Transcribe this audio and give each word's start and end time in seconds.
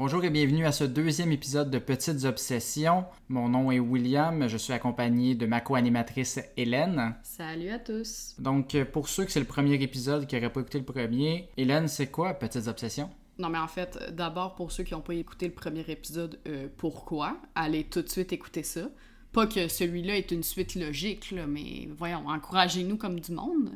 Bonjour 0.00 0.24
et 0.24 0.30
bienvenue 0.30 0.64
à 0.64 0.72
ce 0.72 0.84
deuxième 0.84 1.30
épisode 1.30 1.70
de 1.70 1.78
Petites 1.78 2.24
Obsessions. 2.24 3.04
Mon 3.28 3.50
nom 3.50 3.70
est 3.70 3.80
William, 3.80 4.48
je 4.48 4.56
suis 4.56 4.72
accompagné 4.72 5.34
de 5.34 5.44
ma 5.44 5.60
co-animatrice 5.60 6.40
Hélène. 6.56 7.16
Salut 7.22 7.68
à 7.68 7.78
tous. 7.78 8.34
Donc, 8.38 8.74
euh, 8.74 8.86
pour 8.86 9.10
ceux 9.10 9.26
que 9.26 9.30
c'est 9.30 9.40
le 9.40 9.44
premier 9.44 9.74
épisode 9.74 10.26
qui 10.26 10.36
n'auraient 10.36 10.50
pas 10.50 10.62
écouté 10.62 10.78
le 10.78 10.86
premier, 10.86 11.50
Hélène, 11.58 11.86
c'est 11.86 12.06
quoi 12.06 12.32
Petites 12.32 12.66
Obsessions? 12.66 13.10
Non, 13.38 13.50
mais 13.50 13.58
en 13.58 13.68
fait, 13.68 13.98
d'abord, 14.16 14.54
pour 14.54 14.72
ceux 14.72 14.84
qui 14.84 14.94
n'ont 14.94 15.02
pas 15.02 15.12
écouté 15.12 15.48
le 15.48 15.52
premier 15.52 15.84
épisode, 15.86 16.40
euh, 16.48 16.68
pourquoi? 16.78 17.36
Allez 17.54 17.84
tout 17.84 18.00
de 18.00 18.08
suite 18.08 18.32
écouter 18.32 18.62
ça. 18.62 18.88
Pas 19.32 19.46
que 19.46 19.68
celui-là 19.68 20.16
est 20.16 20.30
une 20.30 20.42
suite 20.42 20.76
logique, 20.76 21.30
là, 21.30 21.46
mais 21.46 21.90
voyons, 21.98 22.26
encouragez-nous 22.26 22.96
comme 22.96 23.20
du 23.20 23.32
monde. 23.32 23.72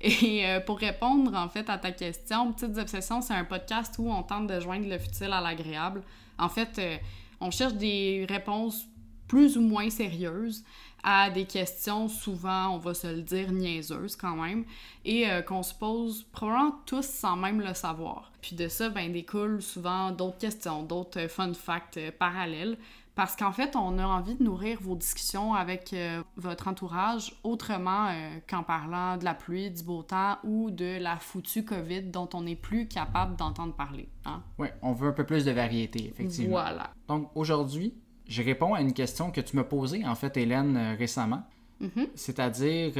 Et 0.00 0.46
euh, 0.46 0.60
pour 0.60 0.78
répondre 0.78 1.34
en 1.34 1.48
fait 1.48 1.68
à 1.68 1.76
ta 1.76 1.92
question, 1.92 2.52
Petites 2.52 2.78
Obsessions, 2.78 3.20
c'est 3.20 3.34
un 3.34 3.44
podcast 3.44 3.94
où 3.98 4.10
on 4.10 4.22
tente 4.22 4.46
de 4.46 4.58
joindre 4.58 4.88
le 4.88 4.98
futile 4.98 5.32
à 5.32 5.40
l'agréable. 5.40 6.02
En 6.38 6.48
fait, 6.48 6.78
euh, 6.78 6.96
on 7.40 7.50
cherche 7.50 7.74
des 7.74 8.26
réponses 8.28 8.86
plus 9.28 9.58
ou 9.58 9.60
moins 9.60 9.90
sérieuses 9.90 10.64
à 11.02 11.30
des 11.30 11.44
questions 11.44 12.08
souvent, 12.08 12.74
on 12.74 12.78
va 12.78 12.94
se 12.94 13.06
le 13.06 13.22
dire, 13.22 13.52
niaiseuses 13.52 14.16
quand 14.16 14.36
même, 14.36 14.64
et 15.04 15.30
euh, 15.30 15.40
qu'on 15.42 15.62
se 15.62 15.72
pose 15.74 16.24
probablement 16.32 16.80
tous 16.84 17.06
sans 17.06 17.36
même 17.36 17.60
le 17.60 17.74
savoir. 17.74 18.30
Puis 18.42 18.56
de 18.56 18.68
ça, 18.68 18.88
ben, 18.88 19.12
découlent 19.12 19.62
souvent 19.62 20.10
d'autres 20.10 20.38
questions, 20.38 20.82
d'autres 20.82 21.26
fun 21.28 21.52
facts 21.54 21.98
parallèles. 22.18 22.76
Parce 23.14 23.36
qu'en 23.36 23.52
fait, 23.52 23.76
on 23.76 23.98
a 23.98 24.06
envie 24.06 24.34
de 24.34 24.42
nourrir 24.42 24.78
vos 24.80 24.94
discussions 24.94 25.52
avec 25.54 25.92
euh, 25.92 26.22
votre 26.36 26.68
entourage 26.68 27.34
autrement 27.44 28.08
euh, 28.08 28.38
qu'en 28.48 28.62
parlant 28.62 29.16
de 29.16 29.24
la 29.24 29.34
pluie, 29.34 29.70
du 29.70 29.82
beau 29.82 30.02
temps 30.02 30.38
ou 30.44 30.70
de 30.70 30.98
la 30.98 31.16
foutue 31.16 31.64
COVID 31.64 32.02
dont 32.04 32.28
on 32.34 32.42
n'est 32.42 32.56
plus 32.56 32.86
capable 32.88 33.36
d'entendre 33.36 33.74
parler. 33.74 34.08
Hein? 34.24 34.42
Oui, 34.58 34.68
on 34.80 34.92
veut 34.92 35.08
un 35.08 35.12
peu 35.12 35.24
plus 35.24 35.44
de 35.44 35.50
variété, 35.50 36.06
effectivement. 36.08 36.50
Voilà. 36.50 36.90
Donc 37.08 37.30
aujourd'hui, 37.34 37.94
je 38.28 38.42
réponds 38.42 38.74
à 38.74 38.80
une 38.80 38.92
question 38.94 39.30
que 39.30 39.40
tu 39.40 39.56
m'as 39.56 39.64
posée, 39.64 40.06
en 40.06 40.14
fait, 40.14 40.36
Hélène, 40.36 40.76
euh, 40.76 40.94
récemment. 40.96 41.42
Mhm. 41.80 42.06
C'est-à-dire, 42.14 42.92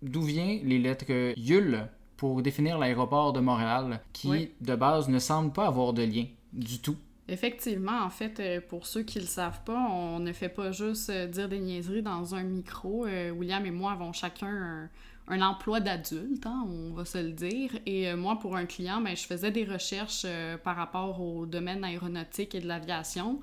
d'où 0.00 0.22
viennent 0.22 0.60
les 0.66 0.78
lettres 0.78 1.34
YUL 1.36 1.88
pour 2.16 2.40
définir 2.40 2.78
l'aéroport 2.78 3.32
de 3.32 3.40
Montréal, 3.40 4.00
qui, 4.12 4.28
Oui. 4.28 4.52
de 4.60 4.74
base, 4.76 5.08
ne 5.08 5.18
semble 5.18 5.52
pas 5.52 5.66
avoir 5.66 5.92
de 5.92 6.02
lien 6.02 6.24
du 6.52 6.80
tout? 6.80 6.96
Effectivement, 7.28 8.02
en 8.02 8.10
fait, 8.10 8.38
euh, 8.38 8.60
pour 8.60 8.86
ceux 8.86 9.02
qui 9.02 9.18
le 9.18 9.26
savent 9.26 9.62
pas, 9.64 9.88
on 9.90 10.20
ne 10.20 10.32
fait 10.32 10.48
pas 10.48 10.70
juste 10.70 11.10
euh, 11.10 11.26
dire 11.26 11.48
des 11.48 11.58
niaiseries 11.58 12.02
dans 12.02 12.36
un 12.36 12.44
micro. 12.44 13.04
Euh, 13.04 13.30
William 13.30 13.66
et 13.66 13.72
moi 13.72 13.92
avons 13.92 14.12
chacun 14.12 14.88
un, 15.26 15.42
emploi 15.42 15.80
d'adulte, 15.80 16.46
hein, 16.46 16.64
on 16.70 16.92
va 16.92 17.04
se 17.04 17.18
le 17.18 17.32
dire. 17.32 17.72
Et 17.84 18.14
moi, 18.14 18.38
pour 18.38 18.54
un 18.54 18.64
client, 18.64 19.00
ben, 19.00 19.16
je 19.16 19.26
faisais 19.26 19.50
des 19.50 19.64
recherches 19.64 20.24
par 20.62 20.76
rapport 20.76 21.20
au 21.20 21.46
domaine 21.46 21.82
aéronautique 21.82 22.54
et 22.54 22.60
de 22.60 22.68
l'aviation. 22.68 23.40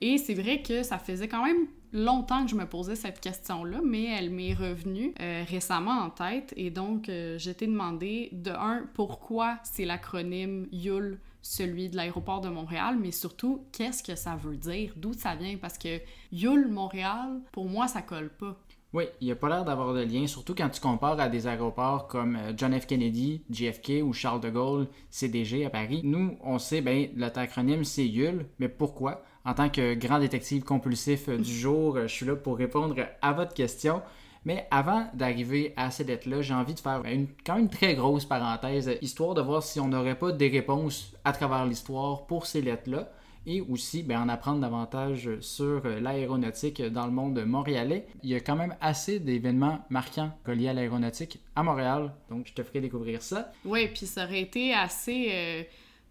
Et 0.00 0.16
c'est 0.16 0.32
vrai 0.32 0.62
que 0.62 0.82
ça 0.82 0.98
faisait 0.98 1.28
quand 1.28 1.44
même 1.44 1.66
longtemps 1.92 2.44
que 2.44 2.50
je 2.50 2.56
me 2.56 2.64
posais 2.64 2.94
cette 2.94 3.20
question-là, 3.20 3.80
mais 3.84 4.04
elle 4.04 4.30
m'est 4.30 4.54
revenue 4.54 5.12
récemment 5.18 6.00
en 6.00 6.08
tête. 6.08 6.54
Et 6.56 6.70
donc, 6.70 7.10
j'ai 7.36 7.50
été 7.50 7.66
demandé, 7.66 8.30
de 8.32 8.52
un, 8.52 8.88
pourquoi 8.94 9.58
c'est 9.64 9.84
l'acronyme 9.84 10.66
YUL, 10.72 11.18
celui 11.42 11.88
de 11.88 11.96
l'aéroport 11.96 12.40
de 12.40 12.48
Montréal, 12.48 12.96
mais 13.00 13.10
surtout, 13.10 13.64
qu'est-ce 13.72 14.02
que 14.02 14.14
ça 14.14 14.36
veut 14.36 14.56
dire, 14.56 14.92
d'où 14.96 15.12
ça 15.12 15.34
vient, 15.34 15.56
parce 15.56 15.78
que 15.78 16.00
YUL 16.32 16.68
Montréal, 16.68 17.40
pour 17.52 17.68
moi, 17.68 17.88
ça 17.88 18.02
colle 18.02 18.30
pas. 18.30 18.56
Oui, 18.94 19.04
il 19.20 19.26
n'y 19.26 19.32
a 19.32 19.36
pas 19.36 19.50
l'air 19.50 19.66
d'avoir 19.66 19.92
de 19.92 20.00
lien, 20.00 20.26
surtout 20.26 20.54
quand 20.54 20.70
tu 20.70 20.80
compares 20.80 21.20
à 21.20 21.28
des 21.28 21.46
aéroports 21.46 22.08
comme 22.08 22.36
euh, 22.36 22.52
John 22.56 22.78
F. 22.78 22.86
Kennedy, 22.86 23.42
JFK 23.50 24.02
ou 24.02 24.14
Charles 24.14 24.40
de 24.40 24.48
Gaulle, 24.48 24.88
CDG 25.10 25.66
à 25.66 25.70
Paris. 25.70 26.00
Nous, 26.04 26.38
on 26.42 26.58
sait, 26.58 26.80
ben, 26.80 27.10
notre 27.14 27.38
acronyme 27.38 27.84
c'est 27.84 28.06
YUL, 28.06 28.46
mais 28.58 28.70
pourquoi? 28.70 29.22
En 29.44 29.52
tant 29.52 29.68
que 29.68 29.94
grand 29.94 30.20
détective 30.20 30.64
compulsif 30.64 31.28
du 31.28 31.52
jour, 31.52 31.96
euh, 31.96 32.02
je 32.06 32.14
suis 32.14 32.26
là 32.26 32.34
pour 32.34 32.56
répondre 32.56 32.96
à 33.20 33.32
votre 33.34 33.52
question. 33.52 34.00
Mais 34.48 34.66
avant 34.70 35.10
d'arriver 35.12 35.74
à 35.76 35.90
ces 35.90 36.04
lettres-là, 36.04 36.40
j'ai 36.40 36.54
envie 36.54 36.72
de 36.72 36.80
faire 36.80 37.02
une, 37.04 37.26
quand 37.44 37.56
même 37.56 37.64
une 37.64 37.68
très 37.68 37.94
grosse 37.94 38.24
parenthèse, 38.24 38.90
histoire 39.02 39.34
de 39.34 39.42
voir 39.42 39.62
si 39.62 39.78
on 39.78 39.88
n'aurait 39.88 40.18
pas 40.18 40.32
des 40.32 40.48
réponses 40.48 41.12
à 41.22 41.32
travers 41.32 41.66
l'histoire 41.66 42.24
pour 42.26 42.46
ces 42.46 42.62
lettres-là 42.62 43.12
et 43.46 43.60
aussi 43.60 44.02
ben, 44.02 44.22
en 44.22 44.28
apprendre 44.30 44.60
davantage 44.60 45.38
sur 45.40 45.86
l'aéronautique 45.86 46.80
dans 46.80 47.04
le 47.04 47.12
monde 47.12 47.44
montréalais. 47.44 48.06
Il 48.22 48.30
y 48.30 48.34
a 48.36 48.40
quand 48.40 48.56
même 48.56 48.74
assez 48.80 49.20
d'événements 49.20 49.84
marquants 49.90 50.32
reliés 50.46 50.68
à 50.68 50.72
l'aéronautique 50.72 51.40
à 51.54 51.62
Montréal, 51.62 52.14
donc 52.30 52.46
je 52.46 52.54
te 52.54 52.62
ferai 52.62 52.80
découvrir 52.80 53.20
ça. 53.20 53.52
Oui, 53.66 53.86
puis 53.88 54.06
ça 54.06 54.24
aurait 54.24 54.40
été 54.40 54.72
assez 54.72 55.28
euh, 55.30 55.62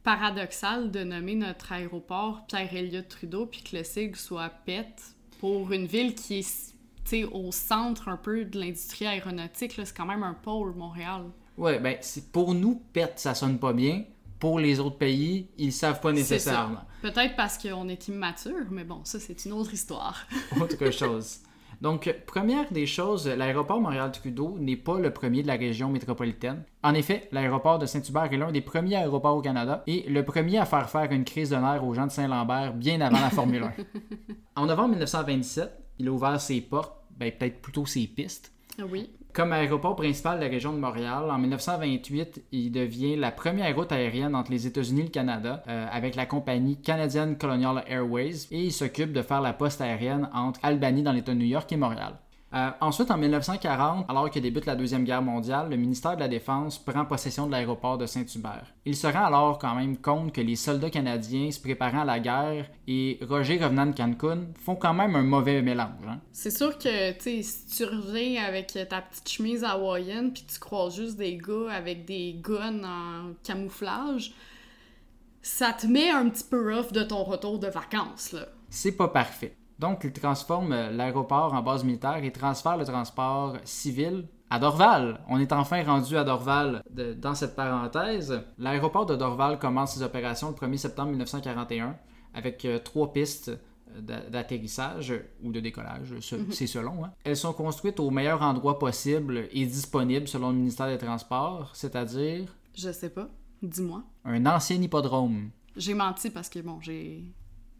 paradoxal 0.03 0.91
de 0.91 1.03
nommer 1.03 1.33
notre 1.33 1.71
aéroport 1.71 2.45
Pierre-Éliott 2.45 3.07
Trudeau, 3.07 3.47
puis 3.47 3.63
que 3.63 3.77
le 3.77 3.83
sigle 3.83 4.15
soit 4.15 4.51
PET 4.63 4.85
pour 5.39 5.71
une 5.71 5.87
ville 5.87 6.13
qui 6.13 6.39
est 6.39 6.76
au 7.31 7.51
centre 7.51 8.09
un 8.09 8.17
peu 8.17 8.45
de 8.45 8.59
l'industrie 8.59 9.07
aéronautique. 9.07 9.73
C'est 9.75 9.95
quand 9.95 10.05
même 10.05 10.23
un 10.23 10.33
pôle, 10.33 10.73
Montréal. 10.75 11.23
Ouais, 11.57 11.79
ben 11.79 11.97
pour 12.31 12.53
nous, 12.53 12.81
PET, 12.93 13.13
ça 13.15 13.33
sonne 13.33 13.57
pas 13.57 13.73
bien. 13.73 14.03
Pour 14.39 14.59
les 14.59 14.79
autres 14.79 14.97
pays, 14.97 15.49
ils 15.57 15.73
savent 15.73 15.99
pas 15.99 16.11
nécessairement. 16.11 16.81
Peut-être 17.01 17.35
parce 17.35 17.57
qu'on 17.57 17.87
est 17.89 18.07
immature, 18.07 18.67
mais 18.69 18.83
bon, 18.83 19.01
ça, 19.03 19.19
c'est 19.19 19.45
une 19.45 19.53
autre 19.53 19.73
histoire. 19.73 20.27
autre 20.61 20.91
chose. 20.91 21.39
Donc, 21.81 22.13
première 22.25 22.71
des 22.71 22.87
choses, 22.87 23.27
l'aéroport 23.27 23.79
Montréal-Trudeau 23.79 24.57
n'est 24.59 24.77
pas 24.77 24.99
le 24.99 25.11
premier 25.11 25.43
de 25.43 25.47
la 25.47 25.55
région 25.55 25.89
métropolitaine. 25.89 26.63
En 26.83 26.93
effet, 26.95 27.29
l'aéroport 27.31 27.77
de 27.77 27.85
Saint-Hubert 27.85 28.33
est 28.33 28.37
l'un 28.37 28.51
des 28.51 28.61
premiers 28.61 28.95
aéroports 28.95 29.37
au 29.37 29.41
Canada 29.41 29.83
et 29.85 30.03
le 30.09 30.25
premier 30.25 30.57
à 30.57 30.65
faire 30.65 30.89
faire 30.89 31.11
une 31.11 31.23
crise 31.23 31.51
de 31.51 31.55
nerfs 31.55 31.85
aux 31.85 31.93
gens 31.93 32.07
de 32.07 32.11
Saint-Lambert 32.11 32.73
bien 32.73 32.99
avant 33.01 33.19
la 33.19 33.29
Formule 33.29 33.63
1. 33.63 33.71
En 34.55 34.65
novembre 34.65 34.89
1927, 34.89 35.71
il 35.99 36.07
a 36.07 36.11
ouvert 36.11 36.41
ses 36.41 36.61
portes, 36.61 36.96
ben 37.17 37.31
peut-être 37.31 37.61
plutôt 37.61 37.85
ses 37.85 38.07
pistes. 38.07 38.51
Oui. 38.79 39.09
Comme 39.33 39.53
aéroport 39.53 39.95
principal 39.95 40.39
de 40.39 40.45
la 40.45 40.49
région 40.49 40.73
de 40.73 40.79
Montréal, 40.79 41.29
en 41.29 41.37
1928, 41.37 42.43
il 42.51 42.71
devient 42.71 43.15
la 43.15 43.31
première 43.31 43.75
route 43.75 43.91
aérienne 43.91 44.35
entre 44.35 44.51
les 44.51 44.65
États-Unis 44.65 45.01
et 45.01 45.05
le 45.05 45.09
Canada 45.09 45.63
euh, 45.67 45.85
avec 45.91 46.15
la 46.15 46.25
compagnie 46.25 46.81
Canadian 46.81 47.35
Colonial 47.35 47.83
Airways 47.87 48.47
et 48.49 48.63
il 48.63 48.71
s'occupe 48.71 49.13
de 49.13 49.21
faire 49.21 49.41
la 49.41 49.53
poste 49.53 49.81
aérienne 49.81 50.29
entre 50.33 50.59
Albany 50.63 51.03
dans 51.03 51.11
l'État 51.11 51.33
de 51.33 51.37
New 51.37 51.45
York 51.45 51.71
et 51.71 51.77
Montréal. 51.77 52.17
Euh, 52.53 52.69
ensuite, 52.79 53.11
en 53.11 53.17
1940, 53.17 54.05
alors 54.07 54.31
que 54.31 54.39
débute 54.39 54.65
la 54.65 54.75
Deuxième 54.75 55.03
Guerre 55.03 55.21
mondiale, 55.21 55.69
le 55.69 55.75
ministère 55.75 56.15
de 56.15 56.21
la 56.21 56.29
Défense 56.29 56.79
prend 56.79 57.03
possession 57.03 57.45
de 57.45 57.51
l'aéroport 57.51 57.97
de 57.97 58.05
Saint-Hubert. 58.05 58.73
Il 58.85 58.95
se 58.95 59.05
rend 59.05 59.25
alors 59.25 59.59
quand 59.59 59.75
même 59.75 59.97
compte 59.97 60.31
que 60.31 60.39
les 60.39 60.55
soldats 60.55 60.89
canadiens 60.89 61.51
se 61.51 61.59
préparant 61.59 62.01
à 62.01 62.05
la 62.05 62.19
guerre 62.19 62.69
et 62.87 63.19
Roger 63.27 63.57
revenant 63.61 63.85
de 63.85 63.91
Cancun 63.91 64.45
font 64.63 64.75
quand 64.75 64.93
même 64.93 65.15
un 65.17 65.23
mauvais 65.23 65.61
mélange. 65.61 65.89
hein. 66.07 66.21
C'est 66.31 66.55
sûr 66.55 66.77
que, 66.77 67.13
si 67.19 67.65
tu 67.65 67.83
reviens 67.83 68.45
avec 68.45 68.67
ta 68.67 69.01
petite 69.01 69.27
chemise 69.27 69.65
hawaïenne 69.65 70.31
puis 70.31 70.45
tu 70.49 70.57
croises 70.57 70.95
juste 70.95 71.17
des 71.17 71.35
gars 71.35 71.69
avec 71.73 72.05
des 72.05 72.39
guns 72.41 72.83
en 72.85 73.33
camouflage, 73.43 74.33
ça 75.41 75.73
te 75.73 75.85
met 75.85 76.09
un 76.11 76.29
petit 76.29 76.45
peu 76.45 76.73
rough 76.73 76.93
de 76.93 77.03
ton 77.03 77.23
retour 77.23 77.59
de 77.59 77.67
vacances, 77.67 78.31
là. 78.31 78.47
c'est 78.69 78.93
pas 78.93 79.09
parfait. 79.09 79.53
Donc, 79.79 80.01
il 80.03 80.11
transforme 80.13 80.71
euh, 80.73 80.91
l'aéroport 80.91 81.53
en 81.53 81.61
base 81.61 81.83
militaire 81.83 82.23
et 82.23 82.31
transfère 82.31 82.77
le 82.77 82.85
transport 82.85 83.57
civil 83.63 84.27
à 84.49 84.59
Dorval. 84.59 85.19
On 85.29 85.39
est 85.39 85.51
enfin 85.53 85.83
rendu 85.83 86.17
à 86.17 86.23
Dorval 86.23 86.81
de- 86.89 87.13
dans 87.13 87.35
cette 87.35 87.55
parenthèse. 87.55 88.41
L'aéroport 88.57 89.05
de 89.05 89.15
Dorval 89.15 89.59
commence 89.59 89.93
ses 89.93 90.03
opérations 90.03 90.49
le 90.49 90.55
1er 90.55 90.77
septembre 90.77 91.09
1941 91.09 91.95
avec 92.33 92.63
euh, 92.65 92.79
trois 92.79 93.11
pistes 93.13 93.49
euh, 93.49 94.01
d'a- 94.01 94.21
d'atterrissage 94.29 95.13
ou 95.43 95.51
de 95.51 95.59
décollage, 95.59 96.13
ce- 96.21 96.35
c'est 96.51 96.67
selon. 96.67 97.05
hein. 97.05 97.11
Elles 97.23 97.37
sont 97.37 97.53
construites 97.53 97.99
au 97.99 98.09
meilleur 98.09 98.41
endroit 98.41 98.79
possible 98.79 99.47
et 99.51 99.65
disponibles 99.65 100.27
selon 100.27 100.49
le 100.49 100.55
ministère 100.55 100.87
des 100.87 100.97
Transports, 100.97 101.71
c'est-à-dire 101.75 102.53
Je 102.75 102.91
sais 102.91 103.09
pas. 103.09 103.27
Dis-moi. 103.61 104.03
un 104.25 104.45
ancien 104.45 104.81
hippodrome. 104.81 105.49
J'ai 105.75 105.93
menti 105.93 106.29
parce 106.29 106.49
que, 106.49 106.59
bon, 106.59 106.79
j'ai... 106.81 107.23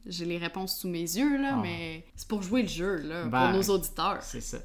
J'ai 0.08 0.26
les 0.26 0.38
réponses 0.38 0.78
sous 0.78 0.88
mes 0.90 1.00
yeux, 1.02 1.42
là, 1.42 1.52
Ah. 1.56 1.60
mais 1.62 2.04
c'est 2.16 2.28
pour 2.28 2.42
jouer 2.42 2.62
le 2.64 2.68
jeu, 2.68 2.98
là, 3.04 3.26
Ben, 3.26 3.52
pour 3.52 3.58
nos 3.58 3.76
auditeurs. 3.76 4.18
C'est 4.22 4.42
ça. 4.42 4.58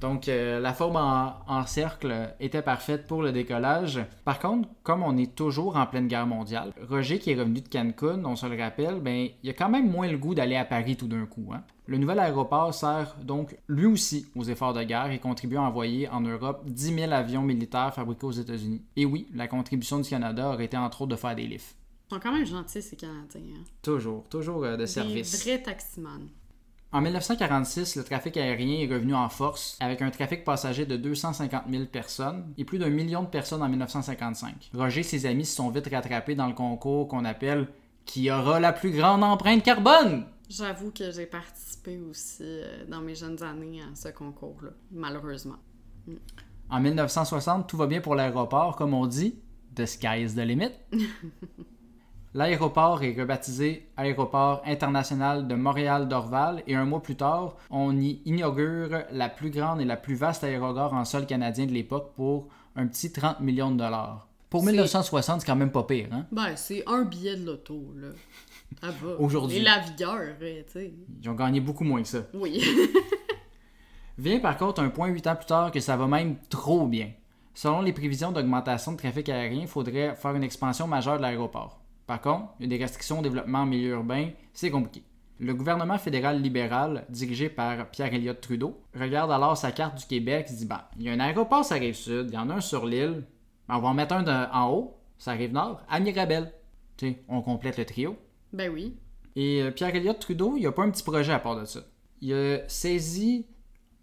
Donc, 0.00 0.28
euh, 0.28 0.60
la 0.60 0.72
forme 0.72 0.96
en, 0.96 1.34
en 1.46 1.66
cercle 1.66 2.34
était 2.40 2.62
parfaite 2.62 3.06
pour 3.06 3.20
le 3.20 3.32
décollage. 3.32 4.00
Par 4.24 4.38
contre, 4.38 4.66
comme 4.82 5.02
on 5.02 5.14
est 5.18 5.34
toujours 5.34 5.76
en 5.76 5.84
pleine 5.86 6.08
guerre 6.08 6.26
mondiale, 6.26 6.72
Roger, 6.88 7.18
qui 7.18 7.32
est 7.32 7.34
revenu 7.38 7.60
de 7.60 7.68
Cancun, 7.68 8.24
on 8.24 8.34
se 8.34 8.46
le 8.46 8.58
rappelle, 8.58 9.00
ben, 9.00 9.28
il 9.42 9.50
a 9.50 9.52
quand 9.52 9.68
même 9.68 9.90
moins 9.90 10.08
le 10.08 10.16
goût 10.16 10.34
d'aller 10.34 10.56
à 10.56 10.64
Paris 10.64 10.96
tout 10.96 11.06
d'un 11.06 11.26
coup. 11.26 11.50
hein. 11.52 11.62
Le 11.86 11.98
nouvel 11.98 12.18
aéroport 12.18 12.72
sert 12.72 13.14
donc 13.22 13.58
lui 13.68 13.84
aussi 13.84 14.26
aux 14.36 14.44
efforts 14.44 14.72
de 14.72 14.82
guerre 14.84 15.10
et 15.10 15.18
contribue 15.18 15.56
à 15.56 15.62
envoyer 15.62 16.08
en 16.08 16.20
Europe 16.22 16.62
10 16.66 16.94
000 16.94 17.12
avions 17.12 17.42
militaires 17.42 17.92
fabriqués 17.92 18.26
aux 18.26 18.30
États-Unis. 18.30 18.80
Et 18.96 19.04
oui, 19.04 19.26
la 19.34 19.48
contribution 19.48 19.98
du 19.98 20.08
Canada 20.08 20.48
aurait 20.50 20.64
été 20.66 20.76
entre 20.78 21.02
autres 21.02 21.10
de 21.10 21.16
faire 21.16 21.34
des 21.34 21.46
lifts. 21.46 21.76
Ils 22.10 22.14
sont 22.14 22.20
quand 22.20 22.32
même 22.32 22.44
gentils, 22.46 22.82
ces 22.82 22.96
Canadiens. 22.96 23.40
hein. 23.56 23.64
Toujours, 23.82 24.24
toujours 24.28 24.64
euh, 24.64 24.72
de 24.72 24.78
Des 24.78 24.86
service. 24.88 25.44
vrais 25.46 25.62
taximans. 25.62 26.18
En 26.92 27.00
1946, 27.02 27.94
le 27.94 28.02
trafic 28.02 28.36
aérien 28.36 28.80
est 28.80 28.92
revenu 28.92 29.14
en 29.14 29.28
force 29.28 29.76
avec 29.78 30.02
un 30.02 30.10
trafic 30.10 30.42
passager 30.44 30.86
de 30.86 30.96
250 30.96 31.62
000 31.70 31.84
personnes 31.84 32.52
et 32.58 32.64
plus 32.64 32.78
d'un 32.80 32.88
million 32.90 33.22
de 33.22 33.28
personnes 33.28 33.62
en 33.62 33.68
1955. 33.68 34.70
Roger 34.74 35.00
et 35.00 35.04
ses 35.04 35.24
amis 35.26 35.44
se 35.44 35.54
sont 35.54 35.70
vite 35.70 35.86
rattrapés 35.88 36.34
dans 36.34 36.48
le 36.48 36.54
concours 36.54 37.06
qu'on 37.06 37.24
appelle 37.24 37.68
qui 38.06 38.28
aura 38.28 38.58
la 38.58 38.72
plus 38.72 38.90
grande 38.90 39.22
empreinte 39.22 39.62
carbone? 39.62 40.24
J'avoue 40.48 40.90
que 40.90 41.12
j'ai 41.12 41.26
participé 41.26 42.00
aussi 42.00 42.42
euh, 42.42 42.84
dans 42.88 43.02
mes 43.02 43.14
jeunes 43.14 43.40
années 43.44 43.82
à 43.82 43.94
ce 43.94 44.08
concours-là, 44.08 44.70
malheureusement. 44.90 45.58
En 46.68 46.80
1960, 46.80 47.68
tout 47.68 47.76
va 47.76 47.86
bien 47.86 48.00
pour 48.00 48.16
l'aéroport, 48.16 48.74
comme 48.74 48.94
on 48.94 49.06
dit. 49.06 49.36
The 49.76 49.86
sky 49.86 50.22
is 50.24 50.34
the 50.34 50.38
limit. 50.38 50.72
L'aéroport 52.32 53.02
est 53.02 53.18
rebaptisé 53.18 53.88
Aéroport 53.96 54.62
international 54.64 55.48
de 55.48 55.56
Montréal-Dorval 55.56 56.62
et 56.68 56.76
un 56.76 56.84
mois 56.84 57.02
plus 57.02 57.16
tard, 57.16 57.56
on 57.70 57.96
y 57.98 58.20
inaugure 58.24 59.02
la 59.10 59.28
plus 59.28 59.50
grande 59.50 59.80
et 59.80 59.84
la 59.84 59.96
plus 59.96 60.14
vaste 60.14 60.44
aérogare 60.44 60.94
en 60.94 61.04
sol 61.04 61.26
canadien 61.26 61.66
de 61.66 61.72
l'époque 61.72 62.12
pour 62.14 62.46
un 62.76 62.86
petit 62.86 63.10
30 63.10 63.40
millions 63.40 63.72
de 63.72 63.78
dollars. 63.78 64.28
Pour 64.48 64.62
C'est- 64.62 64.70
1960, 64.70 65.40
c'est 65.40 65.46
quand 65.46 65.56
même 65.56 65.72
pas 65.72 65.82
pire, 65.82 66.06
hein? 66.12 66.24
Ben, 66.30 66.54
c'est 66.54 66.84
un 66.88 67.02
billet 67.02 67.36
de 67.36 67.44
loto, 67.46 67.94
là. 67.96 68.08
Aujourd'hui. 69.18 69.56
Et 69.58 69.62
la 69.62 69.80
vigueur, 69.80 70.16
euh, 70.40 70.62
tu 70.66 70.72
sais. 70.72 70.94
Ils 71.22 71.28
ont 71.28 71.34
gagné 71.34 71.60
beaucoup 71.60 71.82
moins 71.84 72.02
que 72.02 72.08
ça. 72.08 72.18
Oui. 72.34 72.62
Vient 74.18 74.38
par 74.38 74.56
contre 74.56 74.82
un 74.82 74.90
point 74.90 75.08
huit 75.08 75.26
ans 75.26 75.34
plus 75.34 75.46
tard 75.46 75.72
que 75.72 75.80
ça 75.80 75.96
va 75.96 76.06
même 76.06 76.36
trop 76.48 76.86
bien. 76.86 77.10
Selon 77.54 77.80
les 77.80 77.92
prévisions 77.92 78.30
d'augmentation 78.30 78.92
de 78.92 78.96
trafic 78.98 79.28
aérien, 79.28 79.62
il 79.62 79.66
faudrait 79.68 80.14
faire 80.14 80.34
une 80.36 80.44
expansion 80.44 80.86
majeure 80.86 81.16
de 81.16 81.22
l'aéroport. 81.22 81.79
Par 82.10 82.20
contre, 82.20 82.48
il 82.58 82.64
y 82.64 82.74
a 82.74 82.76
des 82.76 82.82
restrictions 82.82 83.20
au 83.20 83.22
développement 83.22 83.60
en 83.60 83.66
milieu 83.66 83.90
urbain, 83.90 84.30
c'est 84.52 84.68
compliqué. 84.72 85.04
Le 85.38 85.54
gouvernement 85.54 85.96
fédéral 85.96 86.42
libéral, 86.42 87.04
dirigé 87.08 87.48
par 87.48 87.88
Pierre 87.92 88.12
Elliott 88.12 88.40
Trudeau, 88.40 88.80
regarde 88.98 89.30
alors 89.30 89.56
sa 89.56 89.70
carte 89.70 89.96
du 89.98 90.06
Québec 90.06 90.46
et 90.48 90.52
se 90.52 90.58
dit 90.58 90.66
ben, 90.66 90.80
il 90.98 91.04
y 91.04 91.08
a 91.08 91.12
un 91.12 91.20
aéroport 91.20 91.64
sur 91.64 91.76
la 91.76 91.80
rive 91.82 91.94
sud, 91.94 92.26
il 92.30 92.34
y 92.34 92.36
en 92.36 92.50
a 92.50 92.54
un 92.54 92.60
sur 92.60 92.84
l'île, 92.84 93.22
ben, 93.68 93.76
on 93.76 93.78
va 93.78 93.88
en 93.90 93.94
mettre 93.94 94.14
un 94.14 94.24
de- 94.24 94.52
en 94.52 94.70
haut, 94.72 94.96
sur 95.18 95.30
la 95.30 95.36
rive 95.36 95.52
nord, 95.52 95.82
à 95.88 96.00
Mirabel. 96.00 96.52
Tu 96.96 97.10
sais, 97.10 97.22
on 97.28 97.42
complète 97.42 97.78
le 97.78 97.84
trio. 97.84 98.16
ben 98.52 98.72
oui. 98.72 98.96
Et 99.36 99.62
euh, 99.62 99.70
Pierre 99.70 99.94
Elliott 99.94 100.18
Trudeau, 100.18 100.56
il 100.58 100.66
a 100.66 100.72
pas 100.72 100.82
un 100.82 100.90
petit 100.90 101.04
projet 101.04 101.32
à 101.32 101.38
part 101.38 101.60
de 101.60 101.64
ça. 101.64 101.78
Il 102.22 102.34
a 102.34 102.68
saisi 102.68 103.46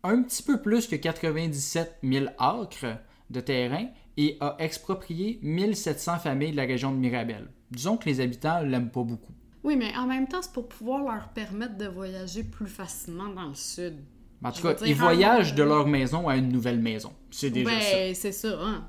un 0.04 0.24
petit 0.24 0.44
peu 0.44 0.62
plus 0.62 0.88
que 0.88 0.96
97 0.96 1.98
000 2.04 2.28
acres 2.40 3.00
de 3.30 3.42
terrain 3.42 3.88
et 4.16 4.38
a 4.40 4.56
exproprié 4.60 5.40
1700 5.42 6.20
familles 6.20 6.52
de 6.52 6.56
la 6.58 6.64
région 6.64 6.92
de 6.92 6.96
Mirabel. 6.98 7.50
Disons 7.72 7.98
que 7.98 8.06
les 8.06 8.20
habitants 8.22 8.62
l'aiment 8.62 8.90
pas 8.92 9.04
beaucoup. 9.04 9.34
Oui, 9.64 9.76
mais 9.76 9.96
en 9.98 10.06
même 10.08 10.28
temps, 10.28 10.42
c'est 10.42 10.54
pour 10.54 10.68
pouvoir 10.70 11.04
leur 11.04 11.28
permettre 11.30 11.78
de 11.78 11.88
voyager 11.88 12.44
plus 12.44 12.68
facilement 12.68 13.28
dans 13.30 13.48
le 13.50 13.56
sud. 13.56 13.96
En 14.44 14.52
tout 14.52 14.62
cas, 14.62 14.74
dire, 14.76 14.88
ils 14.88 14.96
voyagent 14.96 15.56
de 15.56 15.64
leur 15.64 15.88
maison 15.88 16.30
à 16.30 16.38
une 16.38 16.50
nouvelle 16.50 16.80
maison. 16.80 17.12
C'est 17.32 17.50
déjà 17.50 17.70
ça. 17.82 17.96
ben, 17.98 18.16
c'est 18.16 18.32
ça, 18.32 18.58
hein. 18.62 18.86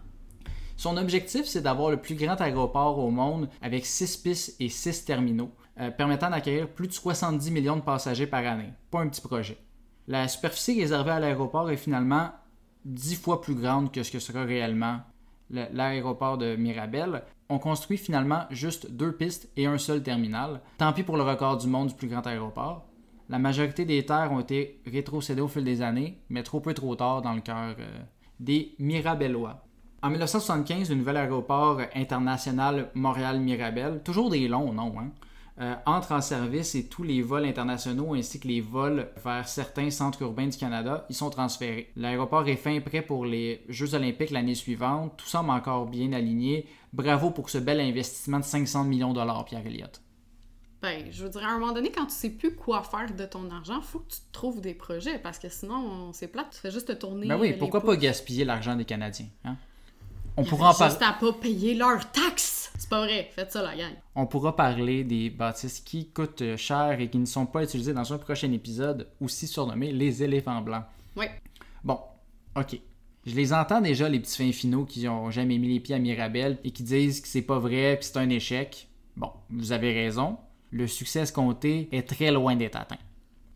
Son 0.76 0.96
objectif, 0.96 1.46
c'est 1.46 1.62
d'avoir 1.62 1.90
le 1.90 1.96
plus 1.96 2.14
grand 2.14 2.40
aéroport 2.40 2.98
au 2.98 3.10
monde 3.10 3.48
avec 3.62 3.84
6 3.84 4.19
pistes 4.19 4.56
et 4.60 4.69
6 4.69 5.04
terminaux, 5.04 5.50
euh, 5.80 5.90
permettant 5.90 6.30
d'accueillir 6.30 6.69
plus 6.69 6.86
de 6.86 6.92
70 6.92 7.50
millions 7.50 7.76
de 7.76 7.80
passagers 7.80 8.26
par 8.28 8.46
année. 8.46 8.72
Pas 8.90 9.00
un 9.00 9.08
petit 9.08 9.20
projet. 9.22 9.58
La 10.06 10.28
superficie 10.28 10.78
réservée 10.80 11.10
à 11.10 11.19
l'aéroport 11.19 11.69
est 11.70 11.76
finalement 11.76 12.30
10 12.84 13.16
fois 13.16 13.40
plus 13.40 13.54
grande 13.56 13.90
que 13.90 14.02
ce 14.04 14.12
que 14.12 14.19
sera 14.20 14.44
réellement 14.44 15.00
le- 15.50 15.66
l'aéroport 15.72 16.38
de 16.38 16.54
Mirabel. 16.54 17.25
On 17.50 17.58
construit 17.58 17.96
finalement 17.96 18.44
juste 18.50 18.90
deux 18.90 19.12
pistes 19.12 19.50
et 19.56 19.66
un 19.66 19.78
seul 19.78 20.02
terminal. 20.02 20.60
Tant 20.76 20.92
pis 20.92 21.02
pour 21.02 21.16
le 21.16 21.22
record 21.22 21.56
du 21.56 21.66
monde 21.66 21.88
du 21.88 21.94
plus 21.94 22.08
grand 22.08 22.26
aéroport. 22.26 22.84
La 23.30 23.38
majorité 23.38 23.84
des 23.84 24.04
terres 24.04 24.32
ont 24.32 24.40
été 24.40 24.80
rétrocédées 24.86 25.40
au 25.40 25.48
fil 25.48 25.64
des 25.64 25.82
années, 25.82 26.18
mais 26.28 26.42
trop 26.42 26.60
peu 26.60 26.74
trop 26.74 26.94
tard 26.94 27.22
dans 27.22 27.32
le 27.34 27.40
cœur 27.40 27.74
euh, 27.78 27.98
des 28.40 28.74
Mirabellois. 28.78 29.64
En 30.02 30.10
1975, 30.10 30.90
le 30.90 30.96
nouvel 30.96 31.16
aéroport 31.16 31.80
international 31.94 32.90
Montréal-Mirabel, 32.94 34.02
toujours 34.04 34.30
des 34.30 34.46
longs 34.46 34.72
noms, 34.72 34.94
hein, 34.98 35.10
euh, 35.60 35.74
entre 35.86 36.12
en 36.12 36.20
service 36.20 36.76
et 36.76 36.86
tous 36.86 37.02
les 37.02 37.20
vols 37.20 37.44
internationaux 37.44 38.14
ainsi 38.14 38.38
que 38.38 38.46
les 38.46 38.60
vols 38.60 39.08
vers 39.24 39.48
certains 39.48 39.90
centres 39.90 40.22
urbains 40.22 40.46
du 40.46 40.56
Canada 40.56 41.04
y 41.10 41.14
sont 41.14 41.30
transférés. 41.30 41.90
L'aéroport 41.96 42.46
est 42.46 42.54
fin 42.54 42.78
prêt 42.80 43.02
pour 43.02 43.24
les 43.26 43.64
Jeux 43.68 43.94
olympiques 43.94 44.30
l'année 44.30 44.54
suivante. 44.54 45.14
Tout 45.16 45.26
semble 45.26 45.50
encore 45.50 45.86
bien 45.86 46.12
aligné. 46.12 46.66
Bravo 46.93 47.31
pour 47.31 47.50
ce 47.50 47.58
bel 47.58 47.81
investissement 47.81 48.38
de 48.40 48.44
500 48.44 48.85
millions 48.85 49.11
de 49.11 49.17
dollars, 49.19 49.44
Pierre 49.44 49.67
Elliott. 49.67 50.00
Ben, 50.81 51.06
je 51.11 51.25
veux 51.25 51.29
dire, 51.31 51.44
à 51.44 51.49
un 51.50 51.58
moment 51.58 51.73
donné, 51.73 51.90
quand 51.90 52.06
tu 52.06 52.12
sais 52.14 52.31
plus 52.31 52.55
quoi 52.55 52.82
faire 52.85 53.12
de 53.14 53.25
ton 53.26 53.50
argent, 53.50 53.81
faut 53.81 53.99
que 53.99 54.12
tu 54.12 54.19
te 54.20 54.32
trouves 54.32 54.61
des 54.61 54.75
projets, 54.75 55.19
parce 55.19 55.38
que 55.38 55.49
sinon, 55.49 56.12
c'est 56.12 56.29
plate, 56.29 56.50
tu 56.52 56.58
fais 56.61 56.70
juste 56.70 56.87
te 56.88 56.93
tourner 56.93 57.26
Ben 57.26 57.37
oui, 57.38 57.49
les 57.49 57.55
pourquoi 57.55 57.81
pouces. 57.81 57.90
pas 57.90 57.96
gaspiller 57.96 58.44
l'argent 58.44 58.76
des 58.76 58.85
Canadiens? 58.85 59.26
hein? 59.44 59.56
On 60.37 60.44
pourra, 60.44 60.67
en 60.67 60.70
avait 60.70 60.79
par- 60.79 60.90
juste 60.90 61.02
à 61.02 61.12
pas 61.14 61.32
payer 61.32 61.75
leurs 61.75 62.12
taxes! 62.12 62.70
C'est 62.79 62.88
pas 62.88 63.00
vrai, 63.05 63.29
faites 63.35 63.50
ça, 63.50 63.61
la 63.61 63.75
gang. 63.76 63.93
on 64.14 64.26
pourra 64.29 64.55
parler 64.55 65.02
des 65.02 65.31
bâtisses 65.31 65.81
qui 65.81 66.11
coûtent 66.11 66.55
cher 66.56 67.00
et 67.00 67.11
qui 67.11 67.19
ne 67.19 67.26
sont 67.26 67.44
pas 67.46 67.64
utilisées 67.64 67.93
dans 67.93 68.12
un 68.12 68.19
prochain 68.19 68.52
épisode, 68.52 69.08
aussi 69.20 69.49
surnommé 69.49 69.90
les 69.90 70.23
éléphants 70.23 70.61
blancs. 70.62 70.85
Oui. 71.17 71.26
Bon, 71.82 71.99
ok. 72.56 72.81
Je 73.28 73.34
les 73.34 73.52
entends 73.52 73.82
déjà, 73.82 74.08
les 74.08 74.20
petits 74.20 74.42
fins 74.42 74.52
finaux 74.52 74.86
qui 74.86 75.06
ont 75.06 75.30
jamais 75.30 75.58
mis 75.58 75.69
les 75.69 75.80
pieds 75.80 75.94
à 75.94 75.98
Mirabel 75.98 76.56
et 76.64 76.70
qui 76.70 76.82
disent 76.82 77.20
que 77.20 77.28
c'est 77.28 77.42
pas 77.42 77.58
vrai 77.58 77.92
et 77.92 77.98
que 77.98 78.04
c'est 78.06 78.16
un 78.16 78.30
échec. 78.30 78.88
Bon, 79.19 79.30
vous 79.50 79.72
avez 79.72 79.92
raison. 79.92 80.38
Le 80.70 80.86
succès 80.86 81.20
escompté 81.20 81.90
est 81.92 82.08
très 82.08 82.30
loin 82.30 82.56
d'être 82.56 82.76
atteint. 82.76 82.96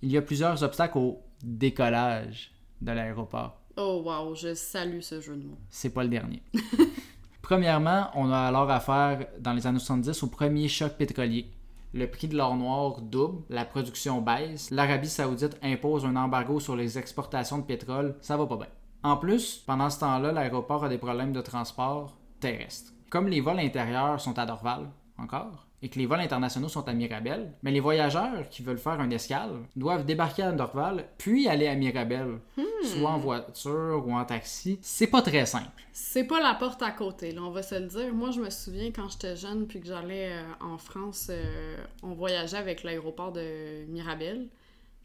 Il 0.02 0.12
y 0.12 0.18
a 0.18 0.20
plusieurs 0.20 0.62
obstacles 0.62 0.98
au 0.98 1.22
décollage 1.42 2.52
de 2.82 2.92
l'aéroport. 2.92 3.62
Oh 3.78 4.02
wow, 4.04 4.34
je 4.34 4.52
salue 4.52 5.00
ce 5.00 5.22
jeu 5.22 5.36
de 5.36 5.44
mots. 5.46 5.58
C'est 5.70 5.94
pas 5.94 6.02
le 6.02 6.10
dernier. 6.10 6.42
Premièrement, 7.40 8.10
on 8.14 8.30
a 8.30 8.40
alors 8.40 8.70
affaire 8.70 9.26
dans 9.40 9.54
les 9.54 9.66
années 9.66 9.78
70 9.78 10.22
au 10.22 10.26
premier 10.26 10.68
choc 10.68 10.98
pétrolier. 10.98 11.50
Le 11.94 12.10
prix 12.10 12.28
de 12.28 12.36
l'or 12.36 12.56
noir 12.56 13.00
double, 13.00 13.42
la 13.48 13.64
production 13.64 14.20
baisse, 14.20 14.70
l'Arabie 14.70 15.08
saoudite 15.08 15.56
impose 15.62 16.04
un 16.04 16.16
embargo 16.16 16.60
sur 16.60 16.76
les 16.76 16.98
exportations 16.98 17.56
de 17.56 17.64
pétrole, 17.64 18.16
ça 18.20 18.36
va 18.36 18.44
pas 18.44 18.56
bien. 18.56 18.68
En 19.04 19.16
plus, 19.16 19.56
pendant 19.66 19.90
ce 19.90 20.00
temps-là, 20.00 20.30
l'aéroport 20.30 20.84
a 20.84 20.88
des 20.88 20.98
problèmes 20.98 21.32
de 21.32 21.40
transport 21.40 22.16
terrestre. 22.38 22.92
Comme 23.10 23.28
les 23.28 23.40
vols 23.40 23.58
intérieurs 23.58 24.20
sont 24.20 24.38
à 24.38 24.46
Dorval, 24.46 24.88
encore, 25.18 25.66
et 25.82 25.88
que 25.88 25.98
les 25.98 26.06
vols 26.06 26.20
internationaux 26.20 26.68
sont 26.68 26.88
à 26.88 26.92
Mirabel, 26.92 27.52
mais 27.62 27.72
les 27.72 27.80
voyageurs 27.80 28.48
qui 28.48 28.62
veulent 28.62 28.78
faire 28.78 29.00
une 29.00 29.12
escale 29.12 29.50
doivent 29.74 30.06
débarquer 30.06 30.44
à 30.44 30.52
Dorval, 30.52 31.06
puis 31.18 31.48
aller 31.48 31.66
à 31.66 31.74
Mirabel, 31.74 32.38
soit 32.84 33.10
en 33.10 33.18
voiture 33.18 34.04
ou 34.06 34.12
en 34.12 34.24
taxi. 34.24 34.78
C'est 34.82 35.08
pas 35.08 35.22
très 35.22 35.46
simple. 35.46 35.82
C'est 35.92 36.24
pas 36.24 36.40
la 36.40 36.54
porte 36.54 36.82
à 36.82 36.92
côté, 36.92 37.32
là, 37.32 37.42
on 37.42 37.50
va 37.50 37.62
se 37.62 37.74
le 37.74 37.86
dire. 37.86 38.14
Moi, 38.14 38.30
je 38.30 38.40
me 38.40 38.50
souviens 38.50 38.92
quand 38.92 39.08
j'étais 39.08 39.34
jeune 39.34 39.66
puis 39.66 39.80
que 39.80 39.88
j'allais 39.88 40.32
euh, 40.32 40.42
en 40.60 40.78
France, 40.78 41.26
euh, 41.30 41.76
on 42.04 42.12
voyageait 42.14 42.56
avec 42.56 42.84
l'aéroport 42.84 43.32
de 43.32 43.84
Mirabel. 43.88 44.46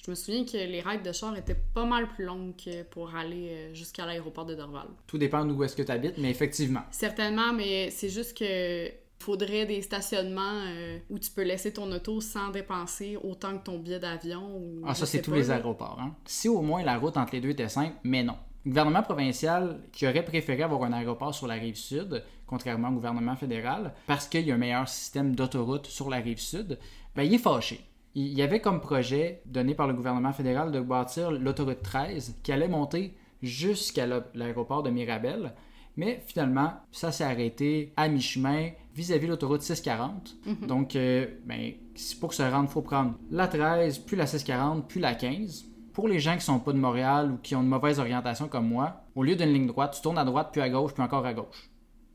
Je 0.06 0.12
me 0.12 0.16
souviens 0.16 0.46
que 0.46 0.58
les 0.58 0.82
raids 0.82 1.00
de 1.00 1.12
char 1.12 1.36
étaient 1.38 1.60
pas 1.74 1.86
mal 1.86 2.08
plus 2.08 2.26
longues 2.26 2.56
que 2.56 2.84
pour 2.84 3.14
aller 3.16 3.50
euh, 3.50 3.74
jusqu'à 3.74 4.06
l'aéroport 4.06 4.46
de 4.46 4.56
Dorval. 4.56 4.88
Tout 5.06 5.18
dépend 5.18 5.44
d'où 5.44 5.64
est-ce 5.64 5.76
que 5.76 5.84
tu 5.84 5.92
habites, 5.92 6.18
mais 6.18 6.30
effectivement. 6.30 6.84
Certainement, 6.92 7.54
mais 7.54 7.90
c'est 7.90 8.10
juste 8.10 8.38
que 8.38 8.90
faudrait 9.20 9.66
des 9.66 9.82
stationnements 9.82 10.62
euh, 10.68 11.00
où 11.10 11.20
tu 11.20 11.32
peux 11.32 11.44
laisser 11.44 11.74
ton 11.74 11.92
auto 11.92 12.22
sans 12.22 12.50
dépenser 12.50 13.18
autant 13.22 13.58
que 13.58 13.64
ton 13.64 13.80
billet 13.80 14.00
d'avion. 14.00 14.56
ou 14.56 14.84
Ah, 14.86 14.94
ça, 14.94 15.06
c'est 15.06 15.22
tous 15.22 15.34
les 15.34 15.52
aéroports. 15.52 15.98
Hein? 16.00 16.16
Si 16.26 16.48
au 16.48 16.62
moins 16.62 16.84
la 16.84 16.98
route 16.98 17.18
entre 17.18 17.34
les 17.34 17.42
deux 17.42 17.50
était 17.50 17.70
simple, 17.70 17.96
mais 18.04 18.24
non. 18.24 18.36
Le 18.66 18.70
gouvernement 18.72 19.02
provincial 19.02 19.80
qui 19.92 20.08
aurait 20.08 20.26
préféré 20.26 20.64
avoir 20.64 20.84
un 20.84 20.94
aéroport 20.94 21.34
sur 21.34 21.48
la 21.48 21.56
rive 21.56 21.78
sud, 21.78 22.24
contrairement 22.46 22.90
au 22.90 22.94
gouvernement 22.94 23.36
fédéral, 23.36 23.94
parce 24.06 24.28
qu'il 24.28 24.46
y 24.46 24.52
a 24.52 24.56
un 24.56 24.58
meilleur 24.58 24.88
système 24.88 25.36
d'autoroute 25.36 25.88
sur 25.88 26.10
la 26.10 26.18
rive 26.18 26.40
sud, 26.40 26.78
ben, 27.16 27.24
il 27.24 27.34
est 27.34 27.38
fâché. 27.40 27.80
Il 28.20 28.34
y 28.34 28.42
avait 28.42 28.62
comme 28.62 28.82
projet 28.82 29.42
donné 29.46 29.76
par 29.76 29.86
le 29.86 29.94
gouvernement 29.94 30.34
fédéral 30.34 30.72
de 30.72 30.80
bâtir 30.80 31.30
l'autoroute 31.30 31.84
13 31.84 32.40
qui 32.42 32.52
allait 32.52 32.68
monter 32.68 33.14
jusqu'à 33.44 34.08
la- 34.08 34.26
l'aéroport 34.34 34.82
de 34.82 34.90
Mirabel. 34.90 35.54
Mais 35.98 36.24
finalement, 36.26 36.74
ça 36.92 37.12
s'est 37.12 37.24
arrêté 37.24 37.94
à 37.96 38.08
mi-chemin 38.08 38.70
vis-à-vis 38.96 39.28
de 39.28 39.32
l'autoroute 39.34 39.62
640. 39.62 40.36
Donc, 40.68 40.96
euh, 40.96 41.28
ben, 41.46 41.74
pour 42.20 42.34
se 42.34 42.42
rendre, 42.42 42.66
il 42.70 42.72
faut 42.72 42.82
prendre 42.82 43.14
la 43.30 43.48
13, 43.48 44.00
puis 44.00 44.16
la 44.16 44.26
640, 44.26 44.88
puis 44.88 45.00
la 45.00 45.14
15. 45.14 45.66
Pour 45.94 46.08
les 46.08 46.20
gens 46.20 46.36
qui 46.36 46.42
sont 46.46 46.60
pas 46.60 46.74
de 46.74 46.78
Montréal 46.80 47.32
ou 47.34 47.38
qui 47.38 47.56
ont 47.56 47.62
une 47.62 47.68
mauvaise 47.68 48.00
orientation 48.00 48.48
comme 48.48 48.68
moi, 48.68 49.02
au 49.16 49.22
lieu 49.24 49.36
d'une 49.36 49.54
ligne 49.54 49.68
droite, 49.68 49.94
tu 49.96 50.02
tournes 50.02 50.18
à 50.20 50.26
droite, 50.26 50.50
puis 50.52 50.62
à 50.62 50.70
gauche, 50.70 50.94
puis 50.94 51.04
encore 51.04 51.26
à 51.26 51.34
gauche. 51.34 51.70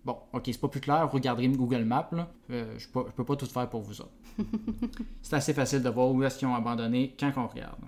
Bon, 0.04 0.16
ok, 0.32 0.42
c'est 0.46 0.60
pas 0.60 0.68
plus 0.68 0.80
clair, 0.80 1.06
vous 1.06 1.14
regarderez 1.14 1.46
Google 1.48 1.84
Maps, 1.84 2.08
là. 2.12 2.28
Euh, 2.50 2.74
je, 2.76 2.88
peux, 2.88 3.04
je 3.06 3.12
peux 3.12 3.24
pas 3.24 3.36
tout 3.36 3.46
faire 3.46 3.68
pour 3.68 3.82
vous 3.82 4.00
autres. 4.00 4.10
c'est 5.22 5.36
assez 5.36 5.54
facile 5.54 5.82
de 5.82 5.88
voir 5.88 6.10
où 6.10 6.22
est-ce 6.22 6.38
qu'ils 6.38 6.48
ont 6.48 6.54
abandonné 6.54 7.14
quand 7.18 7.32
on 7.36 7.46
regarde. 7.46 7.80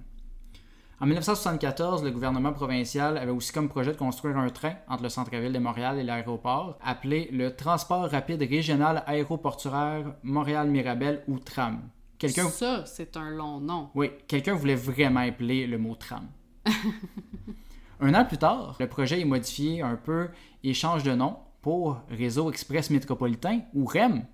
En 1.00 1.06
1974, 1.06 2.04
le 2.04 2.10
gouvernement 2.12 2.52
provincial 2.52 3.18
avait 3.18 3.32
aussi 3.32 3.52
comme 3.52 3.68
projet 3.68 3.92
de 3.92 3.96
construire 3.96 4.38
un 4.38 4.48
train 4.48 4.74
entre 4.88 5.02
le 5.02 5.08
centre-ville 5.08 5.52
de 5.52 5.58
Montréal 5.58 5.98
et 5.98 6.04
l'aéroport, 6.04 6.78
appelé 6.82 7.28
le 7.32 7.54
Transport 7.54 8.08
rapide 8.08 8.40
régional 8.42 9.02
aéroportuaire 9.06 10.14
Montréal-Mirabel 10.22 11.24
ou 11.26 11.38
TRAM. 11.40 11.90
Quelqu'un 12.16 12.48
Ça, 12.48 12.86
c'est 12.86 13.16
un 13.16 13.30
long 13.30 13.60
nom. 13.60 13.90
oui, 13.94 14.10
quelqu'un 14.28 14.54
voulait 14.54 14.76
vraiment 14.76 15.20
appeler 15.20 15.66
le 15.66 15.78
mot 15.78 15.94
tram. 15.96 16.28
un 18.00 18.14
an 18.14 18.24
plus 18.24 18.38
tard, 18.38 18.76
le 18.78 18.88
projet 18.88 19.20
est 19.20 19.26
modifié 19.26 19.82
un 19.82 19.96
peu 19.96 20.28
et 20.62 20.72
change 20.74 21.02
de 21.02 21.12
nom 21.12 21.36
pour 21.60 22.00
Réseau 22.08 22.50
Express 22.50 22.90
Métropolitain 22.90 23.60
ou 23.74 23.84
REM. 23.84 24.26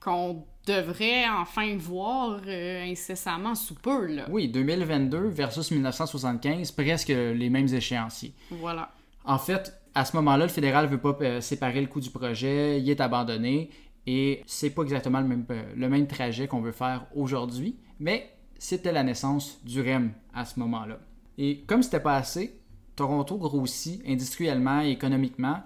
Qu'on 0.00 0.44
devrait 0.66 1.28
enfin 1.28 1.76
voir 1.76 2.40
euh, 2.46 2.84
incessamment 2.84 3.54
sous 3.54 3.74
peu, 3.74 4.06
là. 4.06 4.26
Oui, 4.30 4.48
2022 4.48 5.28
versus 5.28 5.70
1975, 5.70 6.70
presque 6.72 7.08
les 7.08 7.50
mêmes 7.50 7.72
échéanciers. 7.72 8.32
Voilà. 8.50 8.92
En 9.24 9.38
fait, 9.38 9.80
à 9.94 10.04
ce 10.04 10.16
moment-là, 10.16 10.46
le 10.46 10.52
fédéral 10.52 10.86
veut 10.86 10.98
pas 10.98 11.16
euh, 11.20 11.40
séparer 11.40 11.80
le 11.80 11.86
coût 11.86 12.00
du 12.00 12.10
projet, 12.10 12.80
il 12.80 12.88
est 12.88 13.00
abandonné 13.00 13.70
et 14.06 14.42
c'est 14.46 14.70
pas 14.70 14.82
exactement 14.82 15.20
le 15.20 15.28
même, 15.28 15.44
euh, 15.50 15.62
le 15.76 15.88
même 15.88 16.06
trajet 16.06 16.48
qu'on 16.48 16.60
veut 16.60 16.72
faire 16.72 17.06
aujourd'hui, 17.14 17.76
mais 18.00 18.32
c'était 18.58 18.92
la 18.92 19.02
naissance 19.02 19.60
du 19.64 19.80
REM 19.80 20.12
à 20.34 20.44
ce 20.44 20.58
moment-là. 20.60 20.98
Et 21.38 21.62
comme 21.66 21.82
c'était 21.82 22.00
pas 22.00 22.16
assez, 22.16 22.60
Toronto 22.96 23.36
grossit 23.36 24.02
industriellement 24.06 24.82
et 24.82 24.90
économiquement 24.90 25.62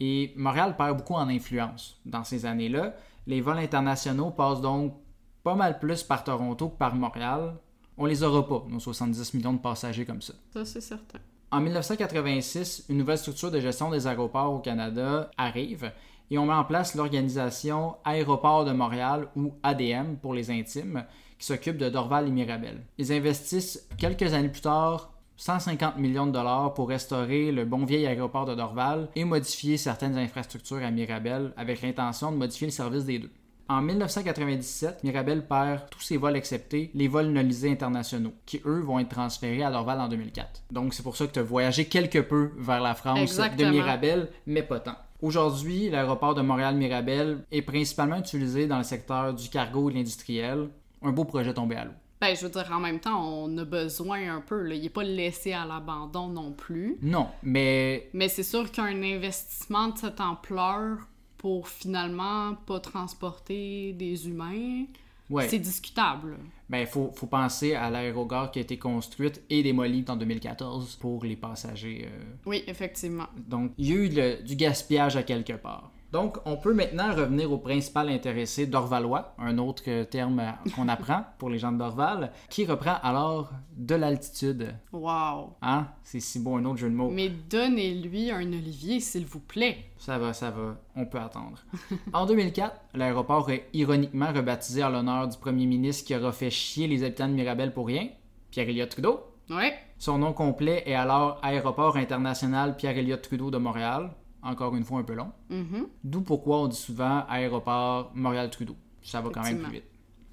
et 0.00 0.32
Montréal 0.34 0.76
perd 0.76 0.96
beaucoup 0.96 1.14
en 1.14 1.28
influence 1.28 2.00
dans 2.06 2.24
ces 2.24 2.46
années-là. 2.46 2.94
Les 3.26 3.40
vols 3.40 3.58
internationaux 3.58 4.30
passent 4.30 4.60
donc 4.60 4.94
pas 5.42 5.54
mal 5.54 5.78
plus 5.78 6.02
par 6.02 6.24
Toronto 6.24 6.68
que 6.68 6.76
par 6.76 6.94
Montréal. 6.94 7.54
On 7.96 8.06
les 8.06 8.22
aura 8.22 8.46
pas, 8.46 8.64
nos 8.68 8.80
70 8.80 9.34
millions 9.34 9.52
de 9.52 9.58
passagers 9.58 10.04
comme 10.04 10.22
ça. 10.22 10.34
Ça, 10.52 10.64
c'est 10.64 10.80
certain. 10.80 11.18
En 11.50 11.60
1986, 11.60 12.86
une 12.88 12.98
nouvelle 12.98 13.18
structure 13.18 13.50
de 13.50 13.60
gestion 13.60 13.90
des 13.90 14.06
aéroports 14.06 14.52
au 14.52 14.60
Canada 14.60 15.30
arrive 15.36 15.92
et 16.30 16.38
on 16.38 16.46
met 16.46 16.54
en 16.54 16.64
place 16.64 16.94
l'organisation 16.94 17.96
Aéroport 18.04 18.64
de 18.64 18.72
Montréal 18.72 19.28
ou 19.34 19.54
ADM 19.62 20.14
pour 20.22 20.32
les 20.32 20.50
intimes 20.50 21.04
qui 21.38 21.46
s'occupe 21.46 21.76
de 21.76 21.88
Dorval 21.88 22.28
et 22.28 22.30
Mirabel. 22.30 22.86
Ils 22.98 23.12
investissent 23.12 23.88
quelques 23.98 24.32
années 24.32 24.48
plus 24.48 24.60
tard 24.60 25.12
150 25.40 25.96
millions 25.96 26.26
de 26.26 26.32
dollars 26.32 26.74
pour 26.74 26.90
restaurer 26.90 27.50
le 27.50 27.64
bon 27.64 27.86
vieil 27.86 28.06
aéroport 28.06 28.44
de 28.44 28.54
Dorval 28.54 29.08
et 29.16 29.24
modifier 29.24 29.78
certaines 29.78 30.18
infrastructures 30.18 30.84
à 30.84 30.90
Mirabel 30.90 31.54
avec 31.56 31.80
l'intention 31.80 32.30
de 32.30 32.36
modifier 32.36 32.66
le 32.66 32.72
service 32.72 33.06
des 33.06 33.20
deux. 33.20 33.30
En 33.66 33.80
1997, 33.80 35.02
Mirabel 35.02 35.46
perd 35.46 35.88
tous 35.88 36.02
ses 36.02 36.18
vols 36.18 36.36
exceptés 36.36 36.90
les 36.92 37.08
vols 37.08 37.28
nolisés 37.28 37.70
internationaux, 37.70 38.34
qui 38.44 38.60
eux 38.66 38.80
vont 38.80 38.98
être 38.98 39.08
transférés 39.08 39.62
à 39.62 39.70
Dorval 39.70 40.02
en 40.02 40.08
2004. 40.08 40.64
Donc 40.72 40.92
c'est 40.92 41.02
pour 41.02 41.16
ça 41.16 41.26
que 41.26 41.32
tu 41.32 41.38
as 41.38 41.42
voyagé 41.42 41.86
quelque 41.86 42.18
peu 42.18 42.50
vers 42.58 42.82
la 42.82 42.94
France 42.94 43.18
Exactement. 43.18 43.70
de 43.70 43.74
Mirabel, 43.74 44.28
mais 44.46 44.62
pas 44.62 44.80
tant. 44.80 44.96
Aujourd'hui, 45.22 45.88
l'aéroport 45.88 46.34
de 46.34 46.42
Montréal-Mirabel 46.42 47.46
est 47.50 47.62
principalement 47.62 48.18
utilisé 48.18 48.66
dans 48.66 48.78
le 48.78 48.84
secteur 48.84 49.32
du 49.32 49.48
cargo 49.48 49.88
et 49.88 49.92
de 49.94 49.98
l'industriel. 49.98 50.68
Un 51.00 51.12
beau 51.12 51.24
projet 51.24 51.54
tombé 51.54 51.76
à 51.76 51.86
l'eau. 51.86 51.92
Ben, 52.20 52.36
je 52.36 52.42
veux 52.42 52.50
dire, 52.50 52.68
en 52.70 52.80
même 52.80 53.00
temps, 53.00 53.24
on 53.26 53.56
a 53.58 53.64
besoin 53.64 54.34
un 54.36 54.40
peu, 54.42 54.62
là. 54.62 54.74
Il 54.74 54.84
est 54.84 54.90
pas 54.90 55.02
laissé 55.04 55.52
à 55.52 55.64
l'abandon 55.64 56.28
non 56.28 56.52
plus. 56.52 56.98
Non, 57.00 57.28
mais 57.42 58.10
Mais 58.12 58.28
c'est 58.28 58.42
sûr 58.42 58.70
qu'un 58.70 59.02
investissement 59.02 59.88
de 59.88 59.98
cette 59.98 60.20
ampleur 60.20 60.98
pour 61.38 61.68
finalement 61.68 62.54
pas 62.66 62.78
transporter 62.80 63.94
des 63.94 64.28
humains, 64.28 64.84
ouais. 65.30 65.48
c'est 65.48 65.58
discutable. 65.58 66.36
Ben, 66.68 66.86
faut, 66.86 67.10
faut 67.16 67.26
penser 67.26 67.74
à 67.74 67.88
l'aérogare 67.90 68.50
qui 68.50 68.58
a 68.58 68.62
été 68.62 68.78
construite 68.78 69.42
et 69.48 69.62
démolie 69.62 70.04
en 70.08 70.16
2014 70.16 70.96
pour 70.96 71.24
les 71.24 71.36
passagers. 71.36 72.06
euh. 72.06 72.24
Oui, 72.46 72.62
effectivement. 72.66 73.26
Donc, 73.48 73.72
il 73.78 73.88
y 73.88 73.92
a 73.92 73.96
eu 73.96 74.08
le- 74.10 74.42
du 74.42 74.54
gaspillage 74.56 75.16
à 75.16 75.22
quelque 75.22 75.54
part. 75.54 75.90
Donc, 76.12 76.38
on 76.44 76.56
peut 76.56 76.74
maintenant 76.74 77.14
revenir 77.14 77.52
au 77.52 77.58
principal 77.58 78.08
intéressé 78.08 78.66
d'Orvalois, 78.66 79.34
un 79.38 79.58
autre 79.58 79.84
euh, 79.86 80.04
terme 80.04 80.40
euh, 80.40 80.70
qu'on 80.74 80.88
apprend 80.88 81.24
pour 81.38 81.50
les 81.50 81.58
gens 81.58 81.70
de 81.70 81.78
Dorval, 81.78 82.32
qui 82.48 82.66
reprend 82.66 82.96
alors 83.02 83.52
de 83.76 83.94
l'altitude. 83.94 84.74
Wow. 84.92 85.54
Hein? 85.62 85.86
C'est 86.02 86.20
si 86.20 86.40
beau 86.40 86.56
un 86.56 86.64
autre 86.64 86.78
jeu 86.78 86.90
de 86.90 86.94
mots. 86.94 87.10
Mais 87.10 87.28
donnez-lui 87.28 88.30
un 88.32 88.42
olivier, 88.48 88.98
s'il 88.98 89.24
vous 89.24 89.40
plaît. 89.40 89.90
Ça 89.98 90.18
va, 90.18 90.32
ça 90.32 90.50
va, 90.50 90.76
on 90.96 91.06
peut 91.06 91.18
attendre. 91.18 91.58
en 92.12 92.26
2004, 92.26 92.74
l'aéroport 92.94 93.50
est 93.50 93.68
ironiquement 93.72 94.32
rebaptisé 94.32 94.82
en 94.82 94.88
l'honneur 94.88 95.28
du 95.28 95.38
premier 95.38 95.66
ministre 95.66 96.06
qui 96.06 96.16
aura 96.16 96.32
fait 96.32 96.50
chier 96.50 96.88
les 96.88 97.04
habitants 97.04 97.28
de 97.28 97.34
Mirabel 97.34 97.72
pour 97.72 97.86
rien, 97.86 98.08
Pierre-Éliott 98.50 98.90
Trudeau. 98.90 99.20
Ouais. 99.48 99.74
Son 99.98 100.18
nom 100.18 100.32
complet 100.32 100.82
est 100.86 100.94
alors 100.94 101.38
Aéroport 101.42 101.96
international 101.96 102.76
Pierre-Éliott 102.76 103.22
Trudeau 103.22 103.50
de 103.50 103.58
Montréal. 103.58 104.10
Encore 104.42 104.74
une 104.76 104.84
fois 104.84 105.00
un 105.00 105.02
peu 105.02 105.14
long. 105.14 105.30
Mhm. 105.50 105.86
D'où 106.04 106.22
pourquoi 106.22 106.60
on 106.62 106.68
dit 106.68 106.76
souvent 106.76 107.24
Aéroport 107.28 108.10
Montréal-Trudeau. 108.14 108.76
Ça 109.02 109.20
va 109.20 109.30
quand 109.30 109.42
même 109.42 109.58
plus 109.58 109.72
vite. 109.72 109.84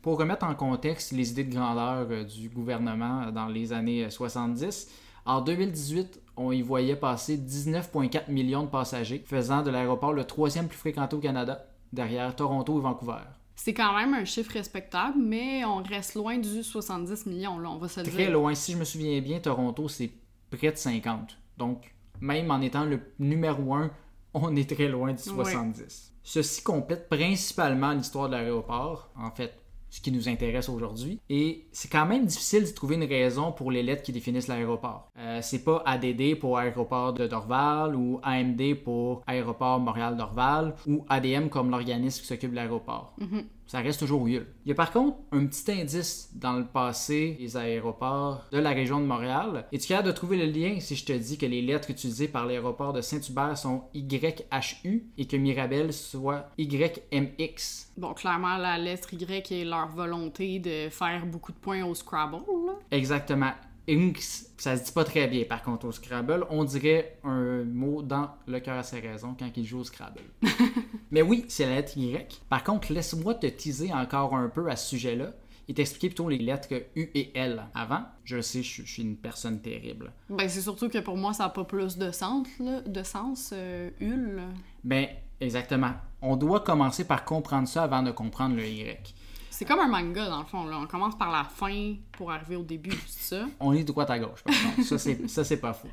Pour 0.02 0.18
remettre 0.20 0.46
en 0.46 0.56
contexte 0.56 1.12
les 1.12 1.32
idées 1.32 1.44
de 1.44 1.54
grandeur 1.54 2.08
euh, 2.10 2.24
du 2.24 2.50
gouvernement 2.50 3.32
dans 3.32 3.48
les 3.48 3.74
années 3.74 4.06
euh, 4.06 4.10
70, 4.10 4.90
en 5.26 5.42
2018, 5.42 6.22
on 6.38 6.52
y 6.54 6.62
voyait 6.62 6.96
passer 6.96 7.38
19,4 7.38 8.32
millions 8.32 8.64
de 8.64 8.70
passagers, 8.70 9.22
faisant 9.26 9.62
de 9.64 9.70
l'aéroport 9.70 10.14
le 10.14 10.24
troisième 10.24 10.68
plus 10.68 10.78
fréquenté 10.78 11.16
au 11.16 11.20
Canada, 11.20 11.66
derrière 11.92 12.34
Toronto 12.36 12.78
et 12.78 12.82
Vancouver. 12.82 13.20
C'est 13.56 13.74
quand 13.74 13.94
même 13.98 14.14
un 14.14 14.24
chiffre 14.24 14.52
respectable, 14.54 15.18
mais 15.20 15.66
on 15.66 15.78
reste 15.84 16.14
loin 16.16 16.38
du 16.38 16.64
70 16.64 17.26
millions, 17.26 17.58
là, 17.60 17.70
on 17.72 17.78
va 17.78 17.88
se 17.90 18.00
le 18.00 18.06
Très 18.06 18.26
dire. 18.26 18.32
loin, 18.32 18.54
si 18.54 18.74
je 18.74 18.78
me 18.78 18.86
souviens 18.86 19.20
bien, 19.20 19.40
Toronto, 19.40 19.88
c'est 19.90 20.12
près 20.52 20.72
de 20.72 20.78
50. 20.78 21.38
Donc, 21.58 21.94
même 22.22 22.52
en 22.52 22.62
étant 22.62 22.86
le 22.86 23.00
numéro 23.20 23.74
1, 23.74 23.92
on 24.34 24.56
est 24.56 24.70
très 24.70 24.88
loin 24.88 25.14
du 25.14 25.22
70. 25.22 26.14
Ceci 26.24 26.62
complète 26.64 27.10
principalement 27.10 27.94
l'histoire 27.94 28.28
de 28.28 28.34
l'aéroport, 28.36 29.10
en 29.16 29.32
fait, 29.32 29.54
ce 29.90 30.02
qui 30.02 30.12
nous 30.12 30.28
intéresse 30.28 30.70
aujourd'hui. 30.70 31.22
Et 31.30 31.68
c'est 31.72 31.90
quand 31.90 32.06
même 32.06 32.26
difficile 32.26 32.66
de 32.66 32.72
trouver 32.72 32.96
une 32.96 33.06
raison 33.06 33.52
pour 33.52 33.72
les 33.72 33.84
lettres 33.84 34.04
qui 34.04 34.12
définissent 34.12 34.48
l'aéroport. 34.48 35.10
Euh, 35.18 35.40
c'est 35.42 35.64
pas 35.64 35.82
ADD 35.86 36.38
pour 36.40 36.58
Aéroport 36.58 37.14
de 37.14 37.28
Dorval 37.28 37.96
ou 37.96 38.20
AMD 38.24 38.62
pour 38.84 39.24
Aéroport 39.26 39.80
Montréal-Dorval 39.80 40.76
ou 40.86 41.06
ADM 41.08 41.48
comme 41.48 41.72
l'organisme 41.72 42.22
qui 42.22 42.28
s'occupe 42.28 42.52
de 42.52 42.56
l'aéroport. 42.56 43.16
Ça 43.68 43.80
reste 43.80 44.00
toujours 44.00 44.26
UL. 44.26 44.48
Il 44.66 44.70
y 44.70 44.72
a 44.72 44.76
par 44.76 44.92
contre 44.92 45.18
un 45.34 45.46
petit 45.46 45.70
indice 45.72 46.30
dans 46.34 46.54
le 46.54 46.66
passé 46.66 47.36
des 47.38 47.58
aéroports 47.58 48.46
de 48.52 48.60
la 48.60 48.70
région 48.70 49.02
de 49.02 49.06
Montréal. 49.06 49.66
Es-tu 49.74 49.90
capable 49.90 50.08
de 50.08 50.14
trouver 50.14 50.38
le 50.38 50.46
lien 50.46 50.80
si 50.80 50.96
je 50.96 51.04
te 51.04 51.12
dis 51.12 51.38
que 51.38 51.46
les 51.46 51.62
lettres 51.62 51.90
utilisées 51.92 52.30
par 52.30 52.46
l'aéroport 52.46 52.94
de 52.94 53.02
Saint-Hubert 53.02 53.58
sont 53.58 53.84
YHU 53.94 55.10
et 55.18 55.28
que 55.28 55.36
Mirabel 55.36 55.92
soit 55.92 56.50
YMX? 56.58 57.92
Bon, 57.98 58.14
clairement, 58.14 58.58
la 58.58 58.78
lettre 58.78 59.14
Y 59.14 59.52
est 59.52 59.66
leur 59.66 59.90
volonté 59.90 60.60
de 60.60 60.90
faire 60.90 61.26
beaucoup 61.26 61.52
de 61.52 61.58
points 61.58 61.84
au 61.84 61.94
Scrabble, 61.94 62.38
là. 62.38 62.74
Exactement. 62.92 63.52
Inks, 63.90 64.20
ça 64.58 64.76
se 64.76 64.84
dit 64.84 64.92
pas 64.92 65.04
très 65.06 65.28
bien 65.28 65.44
par 65.46 65.62
contre 65.64 65.86
au 65.88 65.92
Scrabble. 65.92 66.46
On 66.50 66.64
dirait 66.66 67.18
un 67.24 67.64
mot 67.64 68.02
dans 68.02 68.32
le 68.48 68.60
cœur 68.60 68.78
à 68.78 68.84
ses 68.84 69.00
raisons 69.00 69.36
quand 69.38 69.50
il 69.56 69.66
joue 69.66 69.80
au 69.80 69.84
Scrabble. 69.84 70.22
Mais 71.12 71.22
oui, 71.22 71.46
c'est 71.48 71.66
la 71.66 71.76
lettre 71.76 71.98
Y. 71.98 72.42
Par 72.50 72.64
contre, 72.64 72.92
laisse-moi 72.92 73.36
te 73.36 73.48
teaser 73.48 73.94
encore 73.94 74.36
un 74.36 74.50
peu 74.50 74.70
à 74.70 74.76
ce 74.76 74.90
sujet-là 74.90 75.32
et 75.70 75.74
t'expliquer 75.74 76.10
plutôt 76.10 76.30
les 76.30 76.38
lettres 76.38 76.68
U 76.96 77.10
et 77.14 77.32
L 77.38 77.64
avant. 77.74 78.02
Je 78.24 78.42
sais, 78.42 78.62
je 78.64 78.68
suis- 78.70 78.86
je 78.86 78.92
suis 78.92 79.04
une 79.04 79.18
personne 79.18 79.62
terrible. 79.62 80.12
Ben, 80.30 80.48
c'est 80.50 80.62
surtout 80.62 80.90
que 80.90 80.98
pour 81.00 81.18
moi, 81.18 81.34
ça 81.34 81.44
n'a 81.44 81.50
pas 81.50 81.64
plus 81.66 81.98
de 81.98 82.12
sens, 82.12 82.48
là, 82.60 82.82
de 82.82 83.04
sens, 83.04 83.52
euh, 83.54 83.90
Hul. 84.00 84.42
Ben, 84.84 85.08
exactement. 85.42 85.92
On 86.22 86.36
doit 86.36 86.62
commencer 86.62 87.06
par 87.06 87.24
comprendre 87.26 87.68
ça 87.68 87.84
avant 87.84 88.02
de 88.02 88.12
comprendre 88.12 88.56
le 88.56 88.66
Y. 88.66 89.14
C'est 89.58 89.66
comme 89.66 89.80
un 89.80 89.88
manga, 89.88 90.30
dans 90.30 90.38
le 90.38 90.46
fond, 90.46 90.68
là. 90.68 90.78
On 90.80 90.86
commence 90.86 91.18
par 91.18 91.32
la 91.32 91.44
fin 91.44 91.96
pour 92.12 92.32
arriver 92.32 92.56
au 92.56 92.62
début, 92.62 92.94
c'est 93.08 93.36
ça? 93.38 93.46
On 93.60 93.74
est 93.74 93.82
de 93.82 93.88
droite 93.88 94.12
à 94.12 94.20
gauche, 94.20 94.44
par 94.44 94.54
contre. 94.54 94.84
Ça, 94.84 95.44
c'est, 95.44 95.58
pas 95.58 95.74
faux. 95.74 95.88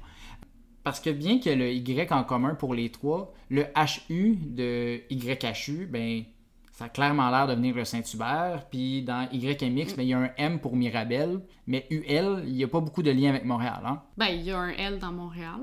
Parce 0.82 1.00
que 1.00 1.08
bien 1.08 1.40
que 1.40 1.48
le 1.48 1.72
Y 1.72 2.12
en 2.12 2.24
commun 2.24 2.56
pour 2.56 2.74
les 2.74 2.90
trois, 2.90 3.32
le 3.48 3.64
HU 4.10 4.36
de 4.36 5.00
YHU, 5.08 5.86
ben, 5.86 6.24
ça 6.72 6.84
a 6.84 6.88
clairement 6.90 7.30
l'air 7.30 7.46
de 7.46 7.54
venir 7.54 7.74
le 7.74 7.86
Saint-Hubert. 7.86 8.66
Puis 8.70 9.00
dans 9.00 9.30
YMX, 9.32 9.96
ben, 9.96 10.02
il 10.02 10.08
y 10.08 10.12
a 10.12 10.18
un 10.18 10.30
M 10.36 10.60
pour 10.60 10.76
Mirabel. 10.76 11.40
Mais 11.66 11.86
UL, 11.88 12.44
il 12.46 12.52
n'y 12.52 12.64
a 12.64 12.68
pas 12.68 12.80
beaucoup 12.80 13.02
de 13.02 13.12
lien 13.12 13.30
avec 13.30 13.46
Montréal. 13.46 13.80
Hein? 13.86 14.02
Ben, 14.18 14.26
il 14.26 14.42
y 14.42 14.50
a 14.50 14.58
un 14.58 14.68
L 14.68 14.98
dans 14.98 15.12
Montréal. 15.12 15.62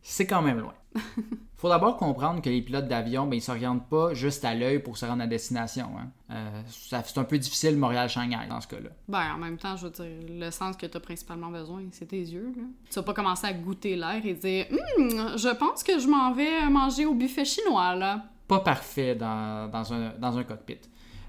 C'est 0.00 0.26
quand 0.26 0.40
même 0.40 0.60
loin. 0.60 0.72
Faut 1.56 1.68
d'abord 1.68 1.96
comprendre 1.96 2.42
que 2.42 2.50
les 2.50 2.60
pilotes 2.60 2.88
d'avion, 2.88 3.26
ben, 3.28 3.36
ils 3.36 3.42
s'orientent 3.42 3.88
pas 3.88 4.14
juste 4.14 4.44
à 4.44 4.52
l'œil 4.52 4.80
pour 4.80 4.98
se 4.98 5.06
rendre 5.06 5.22
à 5.22 5.28
destination. 5.28 5.90
Hein. 5.96 6.10
Euh, 6.32 6.62
c'est 6.66 7.18
un 7.18 7.24
peu 7.24 7.38
difficile 7.38 7.76
Montréal-Shanghai 7.78 8.48
dans 8.48 8.60
ce 8.60 8.66
cas-là. 8.66 8.90
Ben, 9.06 9.34
en 9.34 9.38
même 9.38 9.58
temps, 9.58 9.76
je 9.76 9.86
veux 9.86 9.92
dire, 9.92 10.06
le 10.28 10.50
sens 10.50 10.76
que 10.76 10.86
tu 10.86 10.96
as 10.96 11.00
principalement 11.00 11.50
besoin, 11.50 11.84
c'est 11.92 12.06
tes 12.06 12.18
yeux, 12.18 12.52
là. 12.56 12.64
Tu 12.90 12.94
vas 12.96 13.04
pas 13.04 13.14
commencer 13.14 13.46
à 13.46 13.52
goûter 13.52 13.94
l'air 13.94 14.20
et 14.24 14.34
dire 14.34 14.66
Hum, 14.72 15.38
je 15.38 15.54
pense 15.54 15.84
que 15.84 16.00
je 16.00 16.08
m'en 16.08 16.32
vais 16.32 16.68
manger 16.68 17.06
au 17.06 17.14
buffet 17.14 17.44
chinois, 17.44 17.94
là. 17.94 18.24
pas 18.48 18.58
parfait 18.58 19.14
dans, 19.14 19.70
dans 19.70 19.92
un, 19.92 20.14
dans 20.18 20.36
un 20.36 20.42
cockpit. 20.42 20.80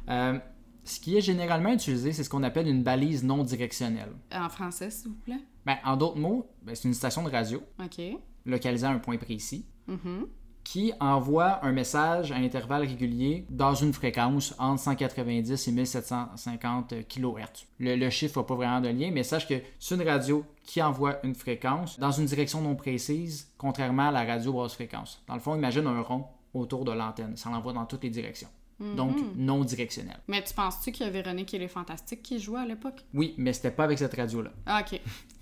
Euh, 0.10 0.40
ce 0.84 1.00
qui 1.00 1.16
est 1.16 1.22
généralement 1.22 1.72
utilisé, 1.74 2.12
c'est 2.12 2.24
ce 2.24 2.30
qu'on 2.30 2.44
appelle 2.44 2.68
une 2.68 2.84
balise 2.84 3.24
non 3.24 3.44
directionnelle. 3.44 4.12
En 4.34 4.50
français, 4.50 4.90
s'il 4.90 5.10
vous 5.10 5.18
plaît. 5.18 5.40
Ben, 5.66 5.78
en 5.86 5.96
d'autres 5.96 6.18
mots, 6.18 6.50
ben, 6.64 6.76
c'est 6.76 6.88
une 6.88 6.94
station 6.94 7.24
de 7.24 7.30
radio 7.30 7.62
OK. 7.80 8.02
Localisée 8.46 8.86
à 8.88 8.90
un 8.92 9.00
point 9.00 9.18
précis 9.18 9.66
Mhm. 9.88 10.28
qui 10.64 10.94
envoie 11.02 11.64
un 11.66 11.74
message 11.74 12.32
à 12.32 12.36
intervalles 12.36 12.84
réguliers 12.88 13.46
dans 13.50 13.76
une 13.76 13.92
fréquence 13.92 14.56
entre 14.60 14.82
190 14.82 15.68
et 15.68 15.72
1750 15.74 16.94
kHz. 17.08 17.66
Le, 17.80 17.96
le 17.96 18.10
chiffre 18.10 18.40
n'a 18.40 18.44
pas 18.46 18.56
vraiment 18.56 18.82
de 18.82 18.88
lien, 18.90 19.12
mais 19.12 19.24
sache 19.24 19.48
que 19.48 19.56
c'est 19.80 19.96
une 19.96 20.08
radio 20.08 20.46
qui 20.64 20.82
envoie 20.82 21.24
une 21.26 21.36
fréquence 21.36 22.00
dans 22.00 22.12
une 22.12 22.26
direction 22.26 22.62
non 22.62 22.76
précise, 22.76 23.52
contrairement 23.58 24.08
à 24.08 24.12
la 24.12 24.24
radio 24.24 24.54
basse 24.54 24.74
fréquence. 24.76 25.22
Dans 25.28 25.34
le 25.34 25.40
fond, 25.42 25.56
imagine 25.56 25.86
un 25.88 26.02
rond 26.02 26.26
autour 26.54 26.86
de 26.86 26.92
l'antenne. 26.92 27.36
Ça 27.36 27.50
l'envoie 27.50 27.74
dans 27.74 27.86
toutes 27.86 28.04
les 28.04 28.10
directions. 28.10 28.50
donc 28.98 29.16
non 29.38 29.64
directionnel. 29.64 30.18
Mais 30.28 30.44
tu 30.44 30.54
penses-tu 30.54 30.92
qu'il 30.92 31.06
y 31.06 31.10
a 31.10 31.12
Véronique 31.12 31.54
et 31.54 31.60
les 31.60 31.68
Fantastiques 31.70 32.22
qui 32.24 32.38
jouaient 32.40 32.62
à 32.62 32.66
l'époque? 32.66 33.06
Oui, 33.14 33.34
mais 33.38 33.54
c'était 33.54 33.72
pas 33.72 33.86
avec 33.86 33.98
cette 33.98 34.14
radio-là. 34.16 34.52
Ah, 34.66 34.82
ok. 34.82 35.00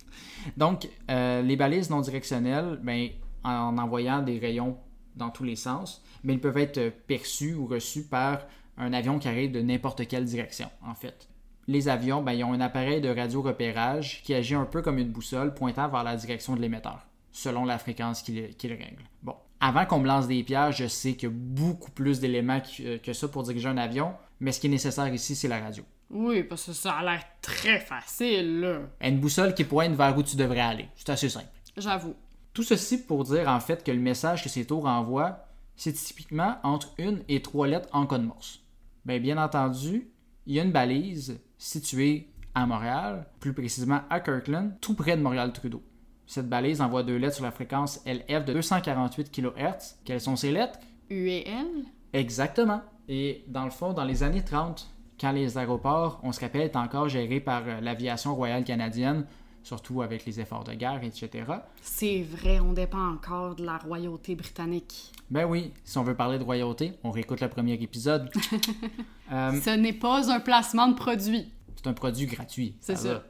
Donc, 0.58 0.88
euh, 1.10 1.42
les 1.42 1.56
balises 1.56 1.90
non 1.90 2.02
directionnelles, 2.02 2.80
ben, 2.84 3.10
en 3.44 3.78
envoyant 3.78 4.22
des 4.22 4.40
rayons 4.40 4.78
dans 5.16 5.30
tous 5.30 5.44
les 5.44 5.56
sens, 5.56 6.04
mais 6.24 6.34
ils 6.34 6.40
peuvent 6.40 6.58
être 6.58 6.90
perçus 7.08 7.54
ou 7.54 7.68
reçus 7.68 8.04
par 8.04 8.42
un 8.78 8.94
avion 8.94 9.20
qui 9.20 9.28
arrive 9.28 9.52
de 9.52 9.62
n'importe 9.62 10.08
quelle 10.08 10.26
direction, 10.26 10.70
en 10.86 10.94
fait. 10.94 11.28
Les 11.68 11.90
avions, 11.90 12.22
ben, 12.22 12.34
ils 12.34 12.44
ont 12.44 12.54
un 12.54 12.62
appareil 12.62 13.02
de 13.02 13.10
radio-repérage 13.10 14.22
qui 14.24 14.34
agit 14.34 14.56
un 14.56 14.66
peu 14.66 14.82
comme 14.82 14.98
une 14.98 15.10
boussole 15.10 15.54
pointant 15.54 15.90
vers 15.90 16.04
la 16.04 16.16
direction 16.16 16.56
de 16.56 16.62
l'émetteur, 16.62 17.06
selon 17.32 17.66
la 17.66 17.78
fréquence 17.78 18.22
qu'il 18.22 18.56
règle. 18.64 19.04
Bon. 19.22 19.36
Avant 19.60 19.86
qu'on 19.86 20.00
me 20.00 20.08
lance 20.08 20.28
des 20.28 20.44
pierres, 20.44 20.72
je 20.72 20.88
sais 20.88 21.14
qu'il 21.14 21.30
y 21.30 21.32
a 21.32 21.36
beaucoup 21.36 21.92
plus 21.92 22.20
d'éléments 22.20 22.62
que, 22.62 22.98
que 22.98 23.14
ça 23.14 23.28
pour 23.28 23.44
diriger 23.44 23.70
un 23.70 23.78
avion, 23.78 24.14
mais 24.40 24.52
ce 24.52 24.60
qui 24.60 24.68
est 24.68 24.72
nécessaire 24.72 25.14
ici, 25.14 25.36
c'est 25.36 25.48
la 25.48 25.60
radio. 25.60 25.84
Oui, 26.12 26.44
parce 26.44 26.66
que 26.66 26.74
ça 26.74 26.94
a 26.94 27.04
l'air 27.04 27.24
très 27.42 27.80
facile, 27.80 28.60
là. 28.60 28.80
Une 29.02 29.20
boussole 29.20 29.54
qui 29.54 29.64
pointe 29.64 29.94
vers 29.94 30.18
où 30.18 30.24
tu 30.24 30.36
devrais 30.36 30.60
aller. 30.60 30.88
C'est 30.96 31.10
assez 31.10 31.30
simple. 31.30 31.48
J'avoue. 31.78 32.16
Tout 32.54 32.64
ceci 32.64 33.06
pour 33.06 33.24
dire 33.24 33.48
en 33.48 33.62
fait 33.62 33.84
que 33.84 33.92
le 33.92 34.00
message 34.00 34.44
que 34.44 34.50
ces 34.50 34.66
tours 34.66 34.86
envoient, 34.86 35.46
c'est 35.78 35.94
typiquement 35.94 36.58
entre 36.64 36.94
une 36.98 37.24
et 37.30 37.42
trois 37.42 37.66
lettres 37.66 37.88
en 37.94 38.06
code 38.06 38.26
Morse. 38.26 38.62
Bien, 39.06 39.20
bien 39.20 39.38
entendu, 39.38 40.12
il 40.46 40.56
y 40.56 40.60
a 40.60 40.64
une 40.64 40.72
balise 40.72 41.40
située 41.58 42.28
à 42.54 42.66
Montréal, 42.66 43.26
plus 43.40 43.54
précisément 43.54 44.02
à 44.10 44.20
Kirkland, 44.20 44.74
tout 44.82 44.96
près 44.96 45.16
de 45.16 45.22
Montréal-Trudeau. 45.22 45.82
Cette 46.28 46.50
balise 46.50 46.82
envoie 46.82 47.04
deux 47.04 47.16
lettres 47.16 47.36
sur 47.36 47.46
la 47.46 47.52
fréquence 47.52 48.02
LF 48.06 48.46
de 48.46 48.54
248 48.54 49.32
kHz. 49.32 49.96
Quelles 50.04 50.22
sont 50.22 50.36
ces 50.36 50.52
lettres? 50.52 50.80
U 51.10 51.30
et 51.30 51.48
L? 51.48 51.86
Exactement. 52.14 52.82
Et 53.08 53.44
dans 53.48 53.66
le 53.66 53.72
fond, 53.72 53.94
dans 53.94 54.06
les 54.06 54.24
années 54.24 54.44
30, 54.44 54.90
quand 55.22 55.32
les 55.32 55.58
aéroports, 55.58 56.20
on 56.24 56.32
se 56.32 56.40
rappelle, 56.40 56.64
étaient 56.64 56.78
encore 56.78 57.08
gérés 57.08 57.40
par 57.40 57.62
euh, 57.68 57.80
l'aviation 57.80 58.36
royale 58.36 58.64
canadienne, 58.64 59.26
surtout 59.62 60.02
avec 60.02 60.26
les 60.26 60.40
efforts 60.40 60.64
de 60.64 60.74
guerre, 60.74 61.04
etc. 61.04 61.46
C'est 61.82 62.24
vrai, 62.24 62.60
on 62.60 62.74
dépend 62.74 63.12
encore 63.14 63.56
de 63.56 63.64
la 63.64 63.78
royauté 63.78 64.34
britannique. 64.36 65.12
Ben 65.30 65.46
oui, 65.46 65.72
si 65.84 65.98
on 66.00 66.04
veut 66.04 66.16
parler 66.16 66.40
de 66.40 66.44
royauté, 66.44 66.94
on 67.04 67.12
réécoute 67.12 67.40
le 67.40 67.50
premier 67.50 67.74
épisode. 67.74 68.30
Euh, 69.34 69.62
Ce 69.62 69.70
n'est 69.70 69.94
pas 69.94 70.30
un 70.30 70.42
placement 70.42 70.90
de 70.90 70.94
produit. 70.94 71.54
c'est 71.78 71.88
un 71.88 71.94
produit 71.94 72.26
gratuit. 72.26 72.76
C'est 72.82 72.98
ça. 72.98 73.24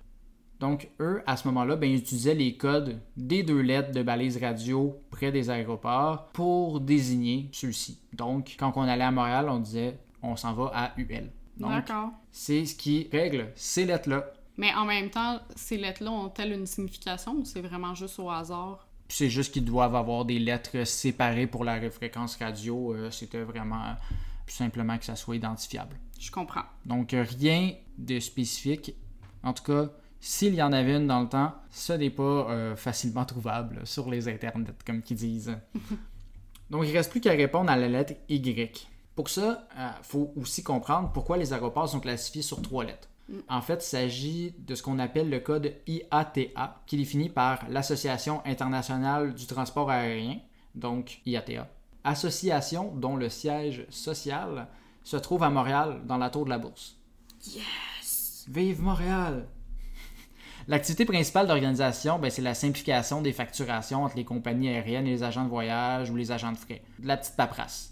Donc, 0.59 0.89
eux, 0.99 1.21
à 1.27 1.37
ce 1.37 1.47
moment-là, 1.49 1.75
ben, 1.75 1.87
ils 1.87 1.97
utilisaient 1.97 2.33
les 2.33 2.57
codes 2.57 2.99
des 3.17 3.43
deux 3.43 3.61
lettres 3.61 3.91
de 3.91 4.01
balise 4.01 4.41
radio 4.41 4.99
près 5.11 5.31
des 5.31 5.51
aéroports 5.51 6.29
pour 6.33 6.79
désigner 6.79 7.49
ceux-ci. 7.51 7.99
Donc, 8.13 8.55
quand 8.57 8.73
on 8.77 8.81
allait 8.81 9.03
à 9.03 9.11
Montréal, 9.11 9.47
on 9.47 9.59
disait 9.59 9.99
on 10.23 10.35
s'en 10.35 10.53
va 10.53 10.71
à 10.73 10.91
UL. 10.97 11.29
Donc, 11.57 11.71
D'accord. 11.71 12.11
c'est 12.31 12.65
ce 12.65 12.75
qui 12.75 13.07
règle 13.11 13.51
ces 13.55 13.85
lettres-là. 13.85 14.25
Mais 14.57 14.73
en 14.73 14.85
même 14.85 15.09
temps, 15.09 15.39
ces 15.55 15.77
lettres-là 15.77 16.11
ont-elles 16.11 16.53
une 16.53 16.65
signification 16.65 17.33
ou 17.33 17.45
c'est 17.45 17.61
vraiment 17.61 17.95
juste 17.95 18.19
au 18.19 18.29
hasard? 18.29 18.87
C'est 19.09 19.29
juste 19.29 19.53
qu'ils 19.53 19.65
doivent 19.65 19.95
avoir 19.95 20.25
des 20.25 20.39
lettres 20.39 20.85
séparées 20.85 21.47
pour 21.47 21.63
la 21.63 21.89
fréquence 21.89 22.37
radio. 22.37 22.93
Euh, 22.93 23.11
C'était 23.11 23.41
vraiment 23.41 23.95
tout 24.47 24.53
simplement 24.53 24.97
que 24.97 25.05
ça 25.05 25.15
soit 25.15 25.35
identifiable. 25.35 25.97
Je 26.19 26.31
comprends. 26.31 26.63
Donc, 26.85 27.13
euh, 27.13 27.25
rien 27.39 27.73
de 27.97 28.19
spécifique. 28.19 28.93
En 29.43 29.53
tout 29.53 29.63
cas, 29.63 29.89
s'il 30.19 30.53
y 30.53 30.61
en 30.61 30.71
avait 30.71 30.95
une 30.95 31.07
dans 31.07 31.21
le 31.21 31.27
temps, 31.29 31.53
ce 31.71 31.93
n'est 31.93 32.09
pas 32.11 32.23
euh, 32.51 32.75
facilement 32.75 33.25
trouvable 33.25 33.81
sur 33.85 34.09
les 34.09 34.27
internets, 34.27 34.71
comme 34.85 35.01
qu'ils 35.01 35.17
disent. 35.17 35.57
Donc, 36.69 36.83
il 36.85 36.91
ne 36.91 36.93
reste 36.97 37.11
plus 37.11 37.19
qu'à 37.19 37.31
répondre 37.31 37.69
à 37.71 37.75
la 37.75 37.89
lettre 37.89 38.13
Y. 38.29 38.87
Pour 39.21 39.29
ça, 39.29 39.67
il 39.77 40.03
faut 40.03 40.33
aussi 40.35 40.63
comprendre 40.63 41.11
pourquoi 41.13 41.37
les 41.37 41.53
aéroports 41.53 41.87
sont 41.87 41.99
classifiés 41.99 42.41
sur 42.41 42.59
trois 42.59 42.83
lettres. 42.83 43.07
En 43.49 43.61
fait, 43.61 43.75
il 43.75 43.87
s'agit 43.87 44.55
de 44.57 44.73
ce 44.73 44.81
qu'on 44.81 44.97
appelle 44.97 45.29
le 45.29 45.39
code 45.39 45.75
IATA, 45.85 46.81
qui 46.87 46.95
est 46.95 46.97
défini 46.97 47.29
par 47.29 47.59
l'Association 47.69 48.41
internationale 48.45 49.35
du 49.35 49.45
transport 49.45 49.91
aérien, 49.91 50.39
donc 50.73 51.21
IATA. 51.27 51.69
Association 52.03 52.95
dont 52.95 53.15
le 53.15 53.29
siège 53.29 53.85
social 53.91 54.67
se 55.03 55.17
trouve 55.17 55.43
à 55.43 55.51
Montréal, 55.51 56.01
dans 56.07 56.17
la 56.17 56.31
tour 56.31 56.45
de 56.45 56.49
la 56.49 56.57
Bourse. 56.57 56.95
Yes! 57.45 58.47
Vive 58.49 58.81
Montréal! 58.81 59.45
L'activité 60.67 61.05
principale 61.05 61.45
d'organisation, 61.45 62.17
ben, 62.17 62.31
c'est 62.31 62.41
la 62.41 62.55
simplification 62.55 63.21
des 63.21 63.33
facturations 63.33 64.03
entre 64.03 64.15
les 64.15 64.25
compagnies 64.25 64.69
aériennes 64.69 65.05
et 65.05 65.11
les 65.11 65.21
agents 65.21 65.43
de 65.43 65.49
voyage 65.49 66.09
ou 66.09 66.15
les 66.15 66.31
agents 66.31 66.53
de 66.53 66.57
frais. 66.57 66.81
De 66.97 67.05
la 67.05 67.17
petite 67.17 67.35
paperasse. 67.35 67.91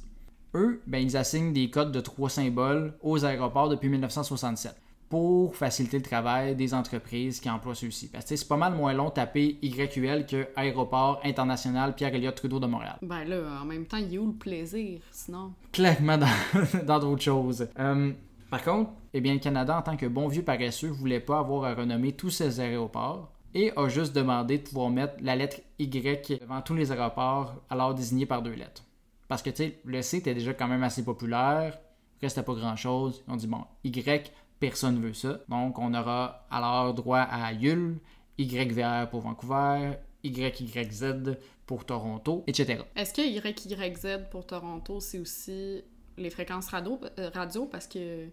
Eux, 0.56 0.82
ben, 0.88 1.00
ils 1.00 1.16
assignent 1.16 1.54
des 1.54 1.70
codes 1.70 1.92
de 1.92 2.00
trois 2.00 2.30
symboles 2.30 2.94
aux 3.02 3.24
aéroports 3.26 3.70
depuis 3.70 3.90
1967 3.90 4.76
pour 5.10 5.56
faciliter 5.56 5.98
le 5.98 6.04
travail 6.04 6.56
des 6.56 6.74
entreprises 6.74 7.40
qui 7.40 7.50
emploient 7.50 7.76
ceux-ci. 7.76 8.10
Parce 8.10 8.26
que 8.26 8.36
c'est 8.36 8.48
pas 8.48 8.58
mal 8.58 8.74
moins 8.74 8.94
long 8.94 9.10
taper 9.10 9.58
YQL 9.62 10.26
que 10.26 10.48
Aéroport 10.56 11.20
International 11.24 11.96
Pierre-Éliott 11.96 12.36
Trudeau 12.36 12.60
de 12.60 12.68
Montréal. 12.68 12.98
Ben 13.02 13.24
là, 13.26 13.38
en 13.62 13.66
même 13.66 13.86
temps, 13.86 13.98
il 13.98 14.14
y 14.14 14.18
a 14.18 14.22
où 14.22 14.28
le 14.28 14.34
plaisir, 14.34 15.00
sinon? 15.12 15.54
clairement 15.72 16.18
dans 16.18 16.28
dans 16.86 17.00
d'autres 17.00 17.24
choses. 17.24 17.68
Euh, 17.80 18.12
par 18.50 18.64
contre, 18.64 18.92
eh 19.14 19.22
bien, 19.22 19.34
le 19.34 19.40
Canada, 19.40 19.78
en 19.78 19.82
tant 19.82 19.98
que 19.98 20.06
bon 20.06 20.28
vieux 20.28 20.44
paresseux, 20.44 20.90
voulait 20.90 21.20
pas 21.20 21.40
avoir 21.40 21.66
à 21.66 21.74
renommer 21.74 22.14
tous 22.14 22.30
ses 22.30 22.60
aéroports 22.60 23.32
et 23.54 23.72
a 23.76 23.90
juste 23.90 24.16
demandé 24.16 24.60
de 24.60 24.64
pouvoir 24.64 24.90
mettre 24.90 25.16
la 25.22 25.36
lettre 25.36 25.58
Y 25.80 26.40
devant 26.40 26.62
tous 26.62 26.76
les 26.76 26.92
aéroports, 26.92 27.56
alors 27.70 27.96
désignés 27.96 28.26
par 28.26 28.42
deux 28.42 28.54
lettres. 28.54 28.84
Parce 29.30 29.42
que, 29.42 29.50
tu 29.52 29.58
sais, 29.58 29.80
le 29.86 30.02
C 30.02 30.18
était 30.18 30.34
déjà 30.34 30.54
quand 30.54 30.68
même 30.68 30.84
assez 30.84 31.06
populaire, 31.06 31.80
restait 32.22 32.44
pas 32.44 32.54
grand-chose. 32.56 33.24
On 33.30 33.38
dit, 33.38 33.48
bon, 33.48 33.64
Y, 33.86 34.34
personne 34.60 35.00
veut 35.00 35.14
ça. 35.14 35.40
Donc, 35.48 35.80
on 35.80 35.94
aura 35.94 36.46
alors 36.52 36.94
droit 36.94 37.20
à 37.20 37.54
YUL, 37.54 38.00
YVR 38.38 39.08
pour 39.10 39.22
Vancouver, 39.22 39.94
YYZ 40.24 41.38
pour 41.66 41.86
Toronto, 41.86 42.44
etc. 42.48 42.82
Est-ce 42.96 43.14
que 43.14 43.22
YYZ 43.22 44.26
pour 44.32 44.46
Toronto, 44.46 45.00
c'est 45.00 45.20
aussi 45.20 45.82
les 46.18 46.30
fréquences 46.30 46.68
radio, 46.70 47.00
euh, 47.20 47.30
radio 47.34 47.66
parce 47.66 47.88
que 47.88 48.28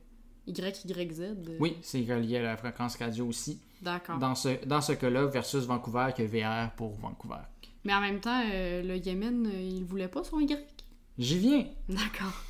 YYZ? 0.46 1.20
euh, 1.20 1.56
Oui, 1.60 1.76
c'est 1.82 2.00
relié 2.00 2.38
à 2.38 2.42
la 2.42 2.56
fréquence 2.56 2.96
radio 2.96 3.26
aussi. 3.26 3.60
D'accord. 3.82 4.18
Dans 4.18 4.34
ce, 4.34 4.64
dans 4.64 4.80
ce 4.80 4.92
cas-là, 4.92 5.26
versus 5.26 5.64
Vancouver 5.64 6.08
que 6.16 6.22
VR 6.22 6.72
pour 6.74 6.92
Vancouver. 6.94 7.42
Mais 7.84 7.94
en 7.94 8.00
même 8.00 8.20
temps, 8.20 8.42
euh, 8.52 8.82
le 8.82 8.96
Yémen, 8.96 9.46
euh, 9.46 9.60
il 9.60 9.84
voulait 9.84 10.08
pas 10.08 10.24
son 10.24 10.40
Y? 10.40 10.56
J'y 11.18 11.38
viens. 11.38 11.64
D'accord. 11.88 12.44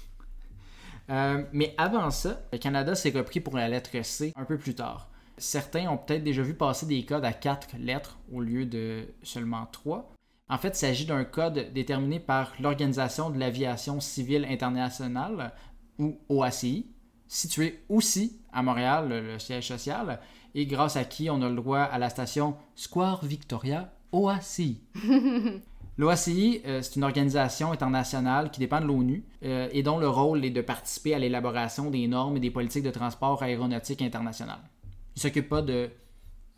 Euh, 1.11 1.45
mais 1.53 1.75
avant 1.79 2.11
ça, 2.11 2.41
le 2.53 2.59
Canada 2.59 2.95
s'est 2.95 3.11
repris 3.11 3.41
pour 3.41 3.57
la 3.57 3.69
lettre 3.69 3.91
C 4.03 4.33
un 4.35 4.45
peu 4.45 4.59
plus 4.59 4.75
tard. 4.75 5.09
Certains 5.39 5.89
ont 5.89 5.99
peut-être 5.99 6.25
déjà 6.25 6.43
vu 6.43 6.55
passer 6.55 6.87
des 6.87 7.05
codes 7.05 7.25
à 7.25 7.33
quatre 7.33 7.77
lettres 7.79 8.19
au 8.33 8.41
lieu 8.41 8.67
de 8.67 9.07
seulement 9.23 9.67
trois. 9.67 10.13
En 10.49 10.59
fait, 10.59 10.69
il 10.69 10.77
s'agit 10.77 11.07
d'un 11.07 11.25
code 11.25 11.73
déterminé 11.73 12.21
par 12.21 12.53
l'Organisation 12.61 13.31
de 13.31 13.39
l'aviation 13.39 14.01
civile 14.01 14.47
internationale, 14.49 15.53
ou 15.99 16.19
OACI, 16.29 16.87
situé 17.27 17.85
aussi 17.89 18.41
à 18.53 18.63
Montréal, 18.63 19.09
le, 19.09 19.21
le 19.21 19.39
siège 19.39 19.69
social, 19.69 20.21
et 20.55 20.67
grâce 20.67 20.97
à 20.97 21.05
qui 21.05 21.29
on 21.31 21.43
a 21.43 21.49
le 21.49 21.57
droit 21.57 21.81
à 21.81 21.99
la 21.99 22.11
station 22.11 22.57
Square 22.75 23.25
Victoria 23.25 23.93
OACI. 24.13 24.81
L'OACI, 25.99 26.61
euh, 26.67 26.83
c'est 26.83 26.97
une 26.97 27.05
organisation 27.05 27.73
internationale 27.73 28.51
qui 28.51 28.61
dépend 28.61 28.81
de 28.81 28.87
l'ONU 28.87 29.25
euh, 29.45 29.69
et 29.73 29.83
dont 29.83 29.99
le 29.99 30.09
rôle 30.09 30.45
est 30.45 30.51
de 30.51 30.61
participer 30.61 31.15
à 31.15 31.19
l'élaboration 31.19 31.91
des 31.91 32.07
normes 32.07 32.37
et 32.37 32.41
des 32.41 32.51
politiques 32.51 32.85
de 32.85 32.91
transport 32.91 33.43
aéronautique 33.43 34.03
international. 34.03 34.59
Il 34.85 35.19
ne 35.19 35.21
s'occupe 35.21 35.49
pas 35.49 35.63
de 35.63 35.91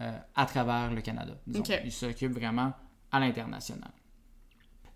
euh, 0.00 0.18
à 0.34 0.46
travers 0.46 0.92
le 0.92 1.00
Canada. 1.00 1.34
disons. 1.46 1.60
Ok. 1.60 1.80
Il 1.84 1.92
s'occupe 1.92 2.32
vraiment 2.32 2.72
à 3.12 3.20
l'international. 3.20 3.90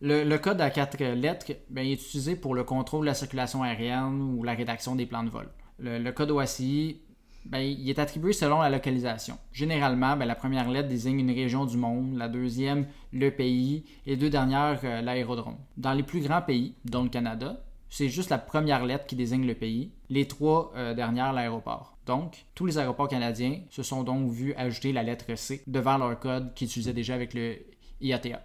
Le, 0.01 0.25
le 0.25 0.39
code 0.39 0.61
à 0.61 0.71
quatre 0.71 1.01
lettres 1.01 1.53
ben, 1.71 1.87
est 1.87 1.93
utilisé 1.93 2.35
pour 2.35 2.55
le 2.55 2.65
contrôle 2.65 3.03
de 3.03 3.07
la 3.07 3.15
circulation 3.15 3.63
aérienne 3.63 4.21
ou 4.21 4.43
la 4.43 4.55
rédaction 4.55 4.97
des 4.97 5.07
plans 5.07 5.23
de 5.23 5.31
vol. 5.31 5.49
Le, 5.79 5.99
le 5.99 6.13
code 6.13 6.33
OACI, 6.33 7.01
ben, 7.45 7.59
il 7.61 7.89
est 7.91 7.99
attribué 7.99 8.33
selon 8.33 8.61
la 8.61 8.71
localisation. 8.71 9.39
Généralement, 9.53 10.17
ben, 10.17 10.27
la 10.27 10.35
première 10.35 10.71
lettre 10.71 10.89
désigne 10.89 11.21
une 11.21 11.31
région 11.31 11.65
du 11.67 11.77
monde, 11.77 12.17
la 12.17 12.29
deuxième, 12.29 12.87
le 13.13 13.31
pays, 13.31 13.85
et 14.07 14.11
les 14.11 14.17
deux 14.17 14.31
dernières, 14.31 14.81
euh, 14.85 15.01
l'aérodrome. 15.03 15.57
Dans 15.77 15.93
les 15.93 16.03
plus 16.03 16.21
grands 16.21 16.43
pays, 16.43 16.75
dont 16.85 17.03
le 17.03 17.09
Canada, 17.09 17.65
c'est 17.89 18.09
juste 18.09 18.31
la 18.31 18.39
première 18.39 18.87
lettre 18.87 19.07
qui 19.07 19.17
désigne 19.17 19.47
le 19.47 19.55
pays, 19.55 19.93
les 20.09 20.27
trois 20.27 20.73
euh, 20.77 20.95
dernières, 20.95 21.33
l'aéroport. 21.33 21.99
Donc, 22.07 22.47
tous 22.55 22.67
les 22.67 22.79
aéroports 22.79 23.09
canadiens 23.09 23.61
se 23.71 23.83
sont 23.83 24.03
donc 24.03 24.31
vus 24.31 24.55
ajouter 24.55 24.93
la 24.93 25.03
lettre 25.03 25.35
C 25.37 25.63
devant 25.67 25.99
leur 25.99 26.19
code 26.19 26.55
qu'ils 26.55 26.69
utilisaient 26.69 26.93
déjà 26.95 27.15
avec 27.15 27.35
le 27.35 27.57
IATA. 28.01 28.41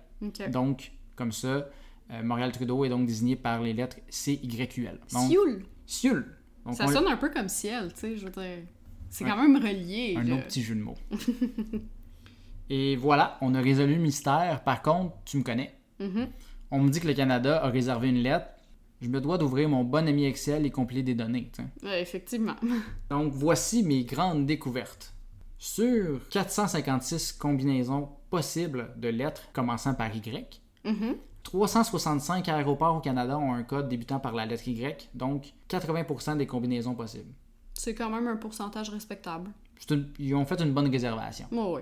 Donc, 0.49 0.91
comme 1.15 1.31
ça, 1.31 1.47
euh, 1.47 2.23
Montréal-Trudeau 2.23 2.85
est 2.85 2.89
donc 2.89 3.05
désigné 3.05 3.35
par 3.35 3.61
les 3.61 3.73
lettres 3.73 3.97
CYQL. 4.09 4.99
Donc, 5.13 5.29
Sioul! 5.29 5.63
Sioul. 5.85 6.25
Donc, 6.65 6.75
Ça 6.75 6.85
on- 6.85 6.91
sonne 6.91 7.07
un 7.07 7.17
peu 7.17 7.29
comme 7.29 7.47
ciel, 7.49 7.93
tu 7.93 7.99
sais, 8.01 8.17
je 8.17 8.25
veux 8.25 8.31
dire. 8.31 8.63
C'est 9.09 9.23
quand 9.25 9.37
même 9.37 9.55
relié. 9.57 10.15
Un 10.17 10.23
là. 10.23 10.35
autre 10.35 10.45
petit 10.47 10.61
jeu 10.63 10.75
de 10.75 10.81
mots. 10.81 10.97
Et 12.69 12.95
voilà, 12.97 13.37
on 13.41 13.55
a 13.55 13.61
résolu 13.61 13.95
le 13.95 14.01
mystère. 14.01 14.63
Par 14.63 14.81
contre, 14.81 15.15
tu 15.25 15.37
me 15.37 15.43
connais. 15.43 15.73
Mhm. 15.99 16.27
On 16.71 16.81
me 16.81 16.89
dit 16.89 16.99
que 16.99 17.07
le 17.07 17.13
Canada 17.13 17.63
a 17.63 17.69
réservé 17.69 18.09
une 18.09 18.17
lettre, 18.21 18.47
je 19.01 19.07
me 19.07 19.21
dois 19.21 19.37
d'ouvrir 19.37 19.69
mon 19.69 19.83
bon 19.85 20.07
ami 20.07 20.25
Excel 20.25 20.65
et 20.65 20.69
compiler 20.71 21.01
des 21.03 21.15
données. 21.15 21.49
Ouais, 21.83 22.01
effectivement. 22.01 22.55
Donc 23.09 23.31
voici 23.31 23.83
mes 23.83 24.03
grandes 24.03 24.45
découvertes. 24.45 25.13
Sur 25.59 26.27
456 26.29 27.31
combinaisons 27.33 28.09
possibles 28.29 28.93
de 28.97 29.07
lettres 29.09 29.49
commençant 29.53 29.93
par 29.93 30.13
Y, 30.15 30.61
Mhm. 30.83 31.15
365 31.43 32.47
aéroports 32.49 32.97
au 32.97 32.99
Canada 32.99 33.37
ont 33.39 33.53
un 33.53 33.63
code 33.63 33.87
débutant 33.87 34.19
par 34.19 34.33
la 34.33 34.45
lettre 34.45 34.67
Y, 34.67 35.09
donc 35.13 35.53
80% 35.69 36.35
des 36.37 36.45
combinaisons 36.45 36.93
possibles. 36.93 37.33
C'est 37.77 37.93
quand 37.95 38.09
même 38.09 38.27
un 38.27 38.35
pourcentage 38.37 38.89
respectable. 38.89 39.51
Une- 39.89 40.11
Ils 40.19 40.33
ont 40.35 40.45
fait 40.45 40.59
une 40.61 40.73
bonne 40.73 40.89
réservation. 40.89 41.47
Oh, 41.51 41.73
oui. 41.77 41.81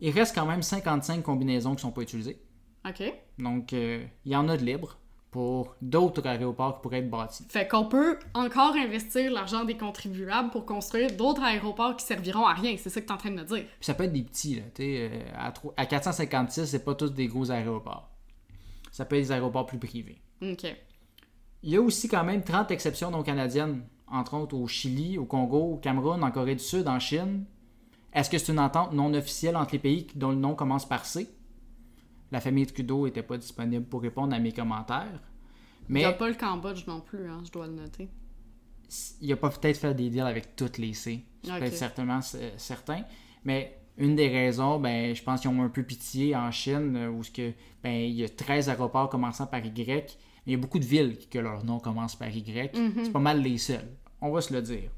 Il 0.00 0.10
reste 0.10 0.34
quand 0.34 0.46
même 0.46 0.62
55 0.62 1.22
combinaisons 1.22 1.74
qui 1.74 1.82
sont 1.82 1.90
pas 1.90 2.02
utilisées. 2.02 2.40
OK. 2.88 3.02
Donc, 3.38 3.72
euh, 3.72 4.04
il 4.24 4.32
y 4.32 4.36
en 4.36 4.48
a 4.48 4.56
de 4.56 4.64
libres 4.64 4.96
pour 5.30 5.76
d'autres 5.82 6.26
aéroports 6.26 6.76
qui 6.76 6.82
pourraient 6.82 6.98
être 7.00 7.10
bâtis. 7.10 7.44
Fait 7.48 7.68
qu'on 7.68 7.84
peut 7.86 8.18
encore 8.34 8.74
investir 8.74 9.30
l'argent 9.30 9.64
des 9.64 9.76
contribuables 9.76 10.50
pour 10.50 10.64
construire 10.64 11.14
d'autres 11.16 11.42
aéroports 11.42 11.96
qui 11.96 12.04
serviront 12.06 12.46
à 12.46 12.54
rien. 12.54 12.76
C'est 12.78 12.88
ça 12.90 13.00
que 13.00 13.06
t'es 13.06 13.12
en 13.12 13.16
train 13.18 13.30
de 13.30 13.36
me 13.36 13.44
dire. 13.44 13.64
Puis 13.64 13.68
ça 13.82 13.94
peut 13.94 14.04
être 14.04 14.12
des 14.12 14.22
petits, 14.22 14.56
là. 14.56 14.62
tu 14.74 14.82
sais, 14.82 15.10
euh, 15.12 15.20
à, 15.36 15.52
tro- 15.52 15.74
à 15.76 15.86
456, 15.86 16.66
c'est 16.66 16.84
pas 16.84 16.94
tous 16.94 17.10
des 17.12 17.26
gros 17.28 17.50
aéroports. 17.50 18.10
Ça 18.90 19.04
peut 19.04 19.16
être 19.16 19.22
des 19.22 19.32
aéroports 19.32 19.66
plus 19.66 19.78
privés. 19.78 20.20
OK. 20.42 20.64
Il 21.62 21.70
y 21.70 21.76
a 21.76 21.80
aussi 21.82 22.08
quand 22.08 22.24
même 22.24 22.42
30 22.42 22.70
exceptions 22.70 23.10
non 23.10 23.22
canadiennes, 23.22 23.84
entre 24.10 24.34
autres 24.34 24.56
au 24.56 24.66
Chili, 24.66 25.18
au 25.18 25.24
Congo, 25.24 25.74
au 25.74 25.76
Cameroun, 25.76 26.22
en 26.22 26.30
Corée 26.30 26.54
du 26.56 26.62
Sud, 26.64 26.88
en 26.88 26.98
Chine. 26.98 27.44
Est-ce 28.12 28.28
que 28.30 28.38
c'est 28.38 28.52
une 28.52 28.58
entente 28.58 28.92
non 28.92 29.14
officielle 29.14 29.56
entre 29.56 29.72
les 29.74 29.78
pays 29.78 30.06
dont 30.16 30.30
le 30.30 30.36
nom 30.36 30.54
commence 30.54 30.86
par 30.88 31.04
C? 31.06 31.28
La 32.32 32.40
famille 32.40 32.66
Trudeau 32.66 33.06
n'était 33.06 33.22
pas 33.22 33.36
disponible 33.38 33.84
pour 33.84 34.02
répondre 34.02 34.34
à 34.34 34.38
mes 34.38 34.52
commentaires. 34.52 35.20
Il 35.88 35.92
Mais 35.94 36.00
n'y 36.00 36.04
a 36.06 36.12
pas 36.12 36.28
le 36.28 36.34
Cambodge 36.34 36.86
non 36.86 37.00
plus, 37.00 37.28
hein, 37.28 37.40
je 37.44 37.50
dois 37.50 37.66
le 37.66 37.72
noter. 37.74 38.08
il 39.20 39.32
a 39.32 39.36
pas 39.36 39.50
peut-être 39.50 39.78
fait 39.78 39.94
des 39.94 40.10
deals 40.10 40.20
avec 40.22 40.56
toutes 40.56 40.78
les 40.78 40.92
C. 40.94 41.24
C'est 41.42 41.50
Ok. 41.52 41.58
peut-être 41.58 41.76
certainement 41.76 42.20
certain. 42.56 43.02
Mais 43.44 43.76
une 43.96 44.16
des 44.16 44.28
raisons, 44.28 44.78
ben, 44.80 45.14
je 45.14 45.22
pense 45.22 45.40
qu'ils 45.40 45.50
ont 45.50 45.62
un 45.62 45.68
peu 45.68 45.82
pitié 45.82 46.34
en 46.36 46.50
Chine, 46.50 46.96
euh, 46.96 47.10
où 47.10 47.22
ce 47.22 47.30
que, 47.30 47.52
ben, 47.82 47.92
il 47.92 48.14
y 48.14 48.24
a 48.24 48.28
13 48.28 48.68
aéroports 48.68 49.08
commençant 49.08 49.46
par 49.46 49.64
Y, 49.64 49.76
mais 49.78 50.06
il 50.46 50.52
y 50.52 50.54
a 50.54 50.58
beaucoup 50.58 50.78
de 50.78 50.84
villes 50.84 51.16
que 51.30 51.38
leur 51.38 51.64
nom 51.64 51.78
commence 51.80 52.16
par 52.16 52.28
Y. 52.28 52.70
C'est 53.04 53.12
pas 53.12 53.18
mal 53.18 53.42
les 53.42 53.58
seuls. 53.58 53.88
On 54.20 54.30
va 54.30 54.40
se 54.40 54.52
le 54.52 54.62
dire. 54.62 54.90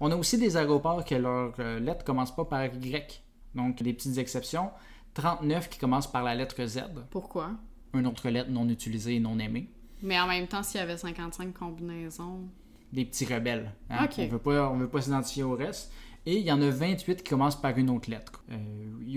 On 0.00 0.10
a 0.10 0.16
aussi 0.16 0.38
des 0.38 0.56
aéroports 0.56 1.04
que 1.04 1.14
leur 1.14 1.52
euh, 1.58 1.78
lettre 1.78 2.04
commence 2.04 2.34
pas 2.34 2.44
par 2.44 2.64
Y. 2.64 3.22
Donc, 3.54 3.82
des 3.82 3.92
petites 3.92 4.18
exceptions. 4.18 4.70
39 5.14 5.68
qui 5.68 5.78
commencent 5.78 6.10
par 6.10 6.22
la 6.22 6.34
lettre 6.34 6.64
Z, 6.64 6.82
Pourquoi? 7.10 7.50
une 7.94 8.06
autre 8.06 8.28
lettre 8.28 8.50
non 8.50 8.68
utilisée 8.68 9.16
et 9.16 9.20
non 9.20 9.38
aimée. 9.40 9.68
Mais 10.02 10.18
en 10.20 10.26
même 10.28 10.46
temps, 10.46 10.62
s'il 10.62 10.80
y 10.80 10.82
avait 10.82 10.96
55 10.96 11.52
combinaisons... 11.52 12.48
des 12.92 13.04
petits 13.04 13.26
rebelles. 13.26 13.72
hein. 13.90 14.04
Ok. 14.04 14.14
On 14.18 14.26
veut 14.28 14.38
pas, 14.38 14.70
on 14.70 14.76
veut 14.78 14.88
pas 14.88 15.02
s'identifier 15.02 15.42
au 15.42 15.54
reste. 15.56 15.92
Et 16.26 16.36
il 16.38 16.44
y 16.44 16.52
en 16.52 16.62
a 16.62 16.70
28 16.70 17.22
qui 17.22 17.30
commencent 17.30 17.60
par 17.60 17.76
une 17.76 17.90
autre 17.90 18.08
lettre. 18.10 18.44
Euh, 18.52 18.56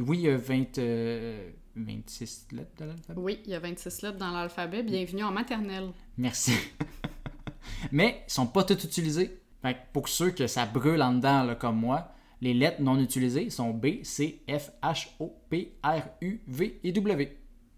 oui, 0.07 0.17
il 0.19 0.21
y 0.23 0.29
a 0.29 0.37
20, 0.37 0.77
euh, 0.79 1.49
26 1.75 2.47
lettres 2.53 2.71
dans 2.79 2.85
l'alphabet? 2.87 3.21
Oui, 3.21 3.39
il 3.45 3.51
y 3.51 3.55
a 3.55 3.59
26 3.59 4.01
lettres 4.01 4.17
dans 4.17 4.31
l'alphabet. 4.31 4.83
Bienvenue 4.83 5.23
en 5.23 5.31
maternelle. 5.31 5.91
Merci. 6.17 6.53
Mais 7.91 8.23
ils 8.27 8.33
sont 8.33 8.47
pas 8.47 8.63
toutes 8.63 8.83
utilisées. 8.83 9.39
Fait 9.61 9.73
que 9.75 9.79
pour 9.93 10.09
ceux 10.09 10.31
que 10.31 10.47
ça 10.47 10.65
brûle 10.65 11.01
en 11.01 11.13
dedans, 11.13 11.43
là, 11.43 11.55
comme 11.55 11.77
moi, 11.77 12.09
les 12.41 12.53
lettres 12.53 12.81
non 12.81 12.99
utilisées 12.99 13.49
sont 13.49 13.71
B, 13.71 14.03
C, 14.03 14.41
F, 14.49 14.71
H, 14.81 15.07
O, 15.19 15.33
P, 15.49 15.73
R, 15.83 16.01
U, 16.21 16.41
V 16.47 16.79
et 16.83 16.91
W. 16.91 17.37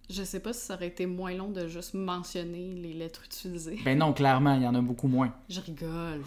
Je 0.09 0.23
sais 0.23 0.39
pas 0.39 0.53
si 0.53 0.61
ça 0.61 0.75
aurait 0.75 0.87
été 0.87 1.05
moins 1.05 1.33
long 1.33 1.49
de 1.49 1.67
juste 1.67 1.93
mentionner 1.93 2.73
les 2.75 2.93
lettres 2.93 3.23
utilisées. 3.25 3.79
Ben 3.83 3.97
non, 3.97 4.13
clairement, 4.13 4.55
il 4.55 4.63
y 4.63 4.67
en 4.67 4.75
a 4.75 4.81
beaucoup 4.81 5.07
moins. 5.07 5.33
Je 5.49 5.61
rigole. 5.61 6.21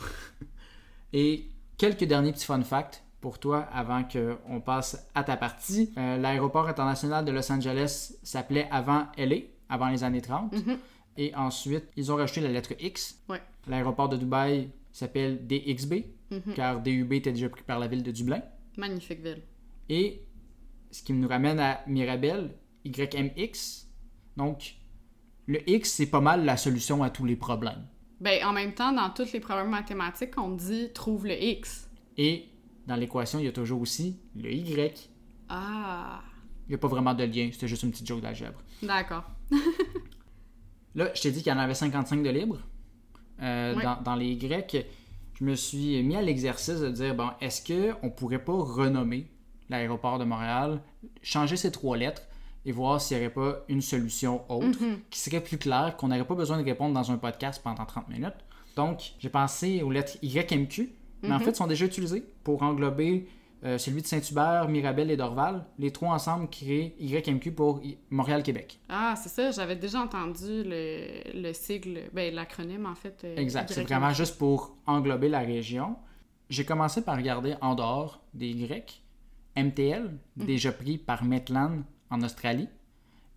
Et 1.12 1.46
quelques 1.76 2.04
derniers 2.04 2.32
petits 2.32 2.44
fun 2.44 2.62
facts 2.62 3.02
pour 3.20 3.38
toi 3.38 3.66
avant 3.72 4.04
qu'on 4.04 4.60
passe 4.60 5.08
à 5.14 5.24
ta 5.24 5.36
partie. 5.36 5.92
Euh, 5.96 6.18
L'aéroport 6.18 6.68
international 6.68 7.24
de 7.24 7.32
Los 7.32 7.50
Angeles 7.50 8.14
s'appelait 8.22 8.68
avant 8.70 9.06
LA, 9.16 9.36
avant 9.68 9.88
les 9.88 10.04
années 10.04 10.22
30. 10.22 10.52
Mhm. 10.52 10.78
Et 11.18 11.34
ensuite, 11.34 11.84
ils 11.96 12.10
ont 12.10 12.16
rajouté 12.16 12.40
la 12.40 12.48
lettre 12.50 12.72
X. 12.80 13.22
Ouais. 13.28 13.42
L'aéroport 13.66 14.08
de 14.08 14.16
Dubaï 14.16 14.70
s'appelle 14.92 15.46
DXB, 15.46 15.94
Mhm. 16.30 16.54
car 16.54 16.80
DUB 16.80 17.12
était 17.14 17.32
déjà 17.32 17.48
pris 17.48 17.62
par 17.64 17.78
la 17.78 17.88
ville 17.88 18.02
de 18.02 18.10
Dublin. 18.12 18.40
Magnifique 18.76 19.20
ville. 19.20 19.42
Et 19.88 20.22
ce 20.90 21.02
qui 21.02 21.12
nous 21.12 21.26
ramène 21.28 21.58
à 21.58 21.80
Mirabel, 21.86 22.54
YMX. 22.84 23.86
Donc, 24.36 24.76
le 25.46 25.68
X, 25.68 25.90
c'est 25.92 26.06
pas 26.06 26.20
mal 26.20 26.44
la 26.44 26.56
solution 26.56 27.02
à 27.02 27.10
tous 27.10 27.24
les 27.24 27.36
problèmes. 27.36 27.86
Ben, 28.20 28.44
en 28.44 28.52
même 28.52 28.74
temps, 28.74 28.92
dans 28.92 29.10
tous 29.10 29.32
les 29.32 29.40
problèmes 29.40 29.70
mathématiques, 29.70 30.38
on 30.38 30.50
dit 30.50 30.90
trouve 30.92 31.26
le 31.26 31.40
X. 31.42 31.88
Et 32.16 32.46
dans 32.86 32.96
l'équation, 32.96 33.38
il 33.38 33.44
y 33.44 33.48
a 33.48 33.52
toujours 33.52 33.80
aussi 33.80 34.20
le 34.36 34.52
Y. 34.52 35.08
Ah, 35.48 36.22
Il 36.66 36.70
n'y 36.70 36.74
a 36.74 36.78
pas 36.78 36.88
vraiment 36.88 37.14
de 37.14 37.24
lien, 37.24 37.48
c'était 37.52 37.66
juste 37.68 37.82
une 37.82 37.90
petite 37.90 38.06
joke 38.06 38.20
d'algèbre. 38.20 38.60
d'accord. 38.82 39.24
Là, 40.94 41.10
je 41.14 41.20
t'ai 41.22 41.30
dit 41.30 41.42
qu'il 41.42 41.52
y 41.52 41.54
en 41.54 41.58
avait 41.58 41.74
55 41.74 42.22
de 42.22 42.30
libres. 42.30 42.58
Euh, 43.40 43.74
Ouais. 43.76 43.82
dans, 43.82 44.00
dans 44.02 44.14
les 44.16 44.34
Grecs, 44.36 44.76
je 45.38 45.44
me 45.44 45.54
suis 45.54 46.02
mis 46.02 46.16
à 46.16 46.22
l'exercice 46.22 46.80
de 46.80 46.88
dire, 46.90 47.14
bon, 47.14 47.28
est-ce 47.40 47.62
qu'on 47.62 48.10
pourrait 48.10 48.42
pas 48.44 48.52
renommer 48.54 49.28
l'aéroport 49.68 50.18
de 50.18 50.24
Montréal, 50.24 50.80
changer 51.22 51.56
ces 51.56 51.70
trois 51.70 51.96
lettres 51.96 52.22
et 52.64 52.72
voir 52.72 53.00
s'il 53.00 53.18
n'y 53.18 53.24
aurait 53.26 53.32
pas 53.34 53.64
une 53.68 53.80
solution 53.82 54.42
autre 54.50 54.78
qui 55.10 55.20
serait 55.20 55.40
plus 55.42 55.58
claire, 55.58 55.96
qu'on 55.96 56.08
n'aurait 56.08 56.26
pas 56.26 56.34
besoin 56.34 56.58
de 56.58 56.64
répondre 56.64 56.94
dans 56.94 57.10
un 57.12 57.16
podcast 57.18 57.60
pendant 57.62 57.84
30 57.84 58.08
minutes? 58.08 58.34
Donc, 58.74 59.12
j'ai 59.20 59.28
pensé 59.28 59.82
aux 59.82 59.90
lettres 59.90 60.16
YMQ, 60.22 60.90
mais 61.22 61.32
en 61.32 61.38
fait, 61.40 61.54
sont 61.54 61.66
déjà 61.66 61.84
utilisées 61.84 62.24
pour 62.44 62.62
englober 62.62 63.28
euh, 63.64 63.76
celui 63.78 64.02
de 64.02 64.06
Saint-Hubert, 64.06 64.68
Mirabel 64.68 65.10
et 65.10 65.16
Dorval. 65.16 65.64
Les 65.78 65.90
trois 65.90 66.10
ensemble 66.14 66.48
créent 66.48 66.94
YMQ 67.00 67.52
pour 67.52 67.80
Montréal-Québec. 68.10 68.78
Ah, 68.88 69.14
c'est 69.16 69.28
ça, 69.28 69.50
j'avais 69.50 69.76
déjà 69.76 70.00
entendu 70.00 70.62
le, 70.64 71.40
le 71.42 71.52
sigle, 71.52 72.02
ben 72.12 72.34
l'acronyme 72.34 72.86
en 72.86 72.94
fait. 72.94 73.22
euh, 73.24 73.36
Exact. 73.36 73.70
C'est 73.72 73.82
vraiment 73.84 74.12
juste 74.12 74.38
pour 74.38 74.76
englober 74.86 75.28
la 75.28 75.40
région. 75.40 75.96
J'ai 76.50 76.64
commencé 76.64 77.02
par 77.02 77.16
regarder 77.16 77.54
en 77.60 77.74
dehors 77.74 78.22
des 78.32 78.54
Grecs, 78.54 79.02
MTL, 79.56 80.16
déjà 80.36 80.72
pris 80.72 80.96
par 80.98 81.24
Metland 81.24 81.82
en 82.10 82.22
Australie. 82.22 82.68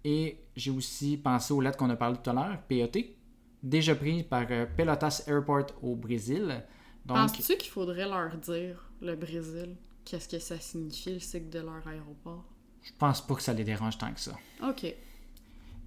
Et 0.03 0.37
j'ai 0.55 0.71
aussi 0.71 1.17
pensé 1.17 1.53
aux 1.53 1.61
lettres 1.61 1.77
qu'on 1.77 1.89
a 1.89 1.95
parlé 1.95 2.17
tout 2.23 2.29
à 2.29 2.33
l'heure, 2.33 2.57
PET, 2.67 3.15
déjà 3.61 3.95
pris 3.95 4.23
par 4.23 4.45
euh, 4.49 4.65
Pelotas 4.77 5.23
Airport 5.27 5.67
au 5.81 5.95
Brésil. 5.95 6.63
Donc, 7.05 7.17
Penses-tu 7.17 7.57
qu'il 7.57 7.69
faudrait 7.71 8.07
leur 8.07 8.35
dire, 8.37 8.89
le 9.01 9.15
Brésil, 9.15 9.75
qu'est-ce 10.05 10.27
que 10.27 10.39
ça 10.39 10.59
signifie 10.59 11.13
le 11.13 11.19
cycle 11.19 11.49
de 11.49 11.59
leur 11.59 11.85
aéroport? 11.87 12.45
je 12.83 12.91
pense 12.97 13.21
pas 13.21 13.35
que 13.35 13.41
ça 13.41 13.53
les 13.53 13.63
dérange 13.63 13.97
tant 13.97 14.11
que 14.11 14.19
ça. 14.19 14.33
Ok. 14.67 14.93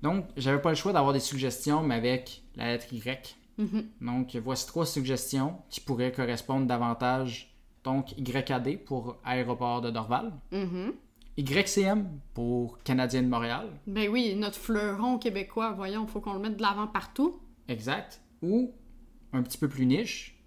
Donc, 0.02 0.26
j'avais 0.36 0.60
pas 0.60 0.70
le 0.70 0.74
choix 0.76 0.92
d'avoir 0.92 1.12
des 1.12 1.20
suggestions, 1.20 1.82
mais 1.82 1.96
avec 1.96 2.42
la 2.56 2.66
lettre 2.66 2.92
Y. 2.92 3.36
Mhm. 3.58 3.86
Donc, 4.00 4.36
voici 4.36 4.66
trois 4.66 4.86
suggestions 4.86 5.58
qui 5.70 5.80
pourraient 5.80 6.12
correspondre 6.12 6.66
davantage. 6.66 7.54
Donc, 7.84 8.16
YAD 8.18 8.84
pour 8.84 9.16
Aéroport 9.24 9.80
de 9.80 9.90
Dorval. 9.90 10.32
Mhm. 10.52 10.92
YCM 11.36 12.08
pour 12.32 12.78
Canadien 12.84 13.22
de 13.22 13.28
Montréal. 13.28 13.68
Ben 13.86 14.08
oui, 14.08 14.36
notre 14.36 14.58
fleuron 14.58 15.18
québécois, 15.18 15.72
voyons, 15.72 16.06
faut 16.06 16.20
qu'on 16.20 16.34
le 16.34 16.38
mette 16.38 16.56
de 16.56 16.62
l'avant 16.62 16.86
partout. 16.86 17.40
Exact. 17.66 18.20
Ou 18.40 18.72
un 19.32 19.42
petit 19.42 19.58
peu 19.58 19.68
plus 19.68 19.86
niche, 19.86 20.38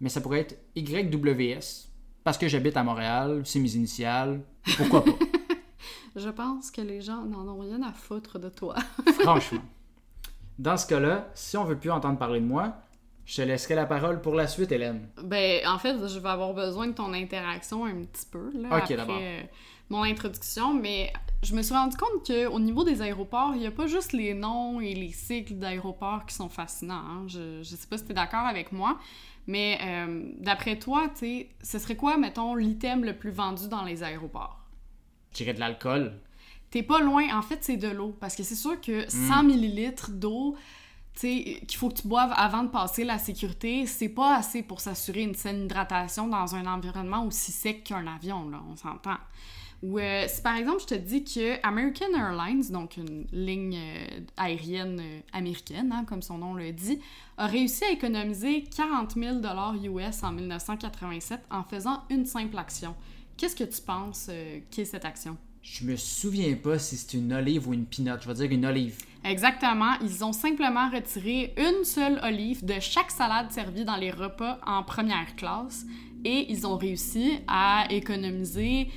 mais 0.00 0.08
ça 0.08 0.20
pourrait 0.20 0.40
être 0.40 0.56
YWS. 0.76 1.88
Parce 2.26 2.38
que 2.38 2.48
j'habite 2.48 2.76
à 2.76 2.82
Montréal, 2.82 3.42
c'est 3.44 3.60
mes 3.60 3.76
initiales. 3.76 4.40
Pourquoi 4.76 5.04
pas? 5.04 5.12
Je 6.16 6.28
pense 6.28 6.72
que 6.72 6.80
les 6.80 7.00
gens 7.00 7.22
n'en 7.22 7.46
ont 7.46 7.60
rien 7.60 7.80
à 7.84 7.92
foutre 7.92 8.40
de 8.40 8.48
toi. 8.48 8.74
Franchement. 9.20 9.60
Dans 10.58 10.76
ce 10.76 10.88
cas-là, 10.88 11.30
si 11.34 11.56
on 11.56 11.62
veut 11.62 11.78
plus 11.78 11.92
entendre 11.92 12.18
parler 12.18 12.40
de 12.40 12.44
moi, 12.44 12.74
je 13.26 13.36
te 13.36 13.42
laisserai 13.42 13.76
la 13.76 13.86
parole 13.86 14.20
pour 14.20 14.34
la 14.34 14.48
suite, 14.48 14.72
Hélène. 14.72 15.06
Ben, 15.22 15.64
en 15.68 15.78
fait, 15.78 15.94
je 16.08 16.18
vais 16.18 16.28
avoir 16.28 16.52
besoin 16.52 16.88
de 16.88 16.94
ton 16.94 17.12
interaction 17.12 17.84
un 17.84 18.02
petit 18.02 18.26
peu, 18.28 18.50
là, 18.54 18.76
Ok, 18.76 18.90
après 18.90 19.06
euh, 19.08 19.42
mon 19.88 20.02
introduction, 20.02 20.74
mais 20.74 21.12
je 21.44 21.54
me 21.54 21.62
suis 21.62 21.74
rendu 21.76 21.96
compte 21.96 22.26
qu'au 22.26 22.58
niveau 22.58 22.82
des 22.82 23.02
aéroports, 23.02 23.52
il 23.54 23.60
n'y 23.60 23.68
a 23.68 23.70
pas 23.70 23.86
juste 23.86 24.12
les 24.12 24.34
noms 24.34 24.80
et 24.80 24.94
les 24.94 25.12
cycles 25.12 25.54
d'aéroports 25.54 26.26
qui 26.26 26.34
sont 26.34 26.48
fascinants. 26.48 26.94
hein. 27.08 27.24
Je, 27.28 27.62
je 27.62 27.76
sais 27.76 27.86
pas 27.86 27.98
si 27.98 28.04
tu 28.04 28.10
es 28.10 28.14
d'accord 28.14 28.46
avec 28.46 28.72
moi, 28.72 28.98
mais 29.46 29.78
euh, 29.82 30.32
d'après 30.38 30.78
toi, 30.78 31.08
tu 31.08 31.20
sais, 31.20 31.48
ce 31.62 31.78
serait 31.78 31.96
quoi, 31.96 32.16
mettons, 32.16 32.54
l'item 32.54 33.04
le 33.04 33.16
plus 33.16 33.30
vendu 33.30 33.68
dans 33.68 33.82
les 33.84 34.02
aéroports? 34.02 34.60
Je 35.32 35.38
dirais 35.38 35.54
de 35.54 35.60
l'alcool. 35.60 36.12
T'es 36.70 36.82
pas 36.82 37.00
loin, 37.00 37.36
en 37.36 37.42
fait, 37.42 37.58
c'est 37.62 37.76
de 37.76 37.88
l'eau. 37.88 38.16
Parce 38.20 38.34
que 38.34 38.42
c'est 38.42 38.54
sûr 38.56 38.80
que 38.80 39.04
Hmm. 39.04 39.28
100 39.28 39.42
millilitres 39.44 40.10
d'eau, 40.10 40.56
qu'il 41.14 41.64
faut 41.76 41.88
que 41.88 42.00
tu 42.02 42.08
boives 42.08 42.34
avant 42.36 42.62
de 42.64 42.68
passer 42.68 43.04
la 43.04 43.18
sécurité, 43.18 43.86
c'est 43.86 44.08
pas 44.10 44.36
assez 44.36 44.62
pour 44.62 44.80
s'assurer 44.80 45.22
une 45.22 45.34
saine 45.34 45.64
hydratation 45.64 46.26
dans 46.28 46.54
un 46.54 46.66
environnement 46.66 47.24
aussi 47.24 47.52
sec 47.52 47.84
qu'un 47.84 48.06
avion, 48.06 48.48
là, 48.50 48.60
on 48.70 48.76
s'entend. 48.76 49.16
Ou 49.82 49.98
euh, 49.98 50.24
si 50.26 50.40
par 50.40 50.56
exemple 50.56 50.80
je 50.80 50.86
te 50.86 50.94
dis 50.94 51.22
que 51.22 51.64
American 51.66 52.12
Airlines, 52.14 52.70
donc 52.70 52.96
une 52.96 53.26
ligne 53.32 53.76
euh, 53.76 54.20
aérienne 54.36 55.00
euh, 55.00 55.20
américaine, 55.32 55.92
hein, 55.92 56.04
comme 56.06 56.22
son 56.22 56.38
nom 56.38 56.54
le 56.54 56.72
dit, 56.72 56.98
a 57.36 57.46
réussi 57.46 57.84
à 57.84 57.90
économiser 57.90 58.64
40 58.74 59.14
000 59.14 59.36
US 59.84 60.22
en 60.22 60.32
1987 60.32 61.40
en 61.50 61.62
faisant 61.62 62.02
une 62.10 62.24
simple 62.24 62.56
action. 62.58 62.94
Qu'est-ce 63.36 63.56
que 63.56 63.64
tu 63.64 63.82
penses 63.82 64.30
qu'est 64.70 64.86
cette 64.86 65.04
action? 65.04 65.36
Je 65.60 65.84
me 65.84 65.96
souviens 65.96 66.54
pas 66.54 66.78
si 66.78 66.96
c'est 66.96 67.18
une 67.18 67.32
olive 67.34 67.68
ou 67.68 67.74
une 67.74 67.84
peanut. 67.84 68.22
Je 68.22 68.28
vais 68.28 68.34
dire 68.34 68.50
une 68.50 68.64
olive. 68.64 68.96
Exactement. 69.24 69.94
Ils 70.00 70.24
ont 70.24 70.32
simplement 70.32 70.88
retiré 70.88 71.52
une 71.58 71.84
seule 71.84 72.20
olive 72.22 72.64
de 72.64 72.78
chaque 72.80 73.10
salade 73.10 73.50
servie 73.50 73.84
dans 73.84 73.96
les 73.96 74.12
repas 74.12 74.58
en 74.64 74.84
première 74.84 75.34
classe 75.34 75.84
et 76.24 76.50
ils 76.50 76.66
ont 76.66 76.76
réussi 76.76 77.40
à 77.48 77.86
économiser 77.90 78.88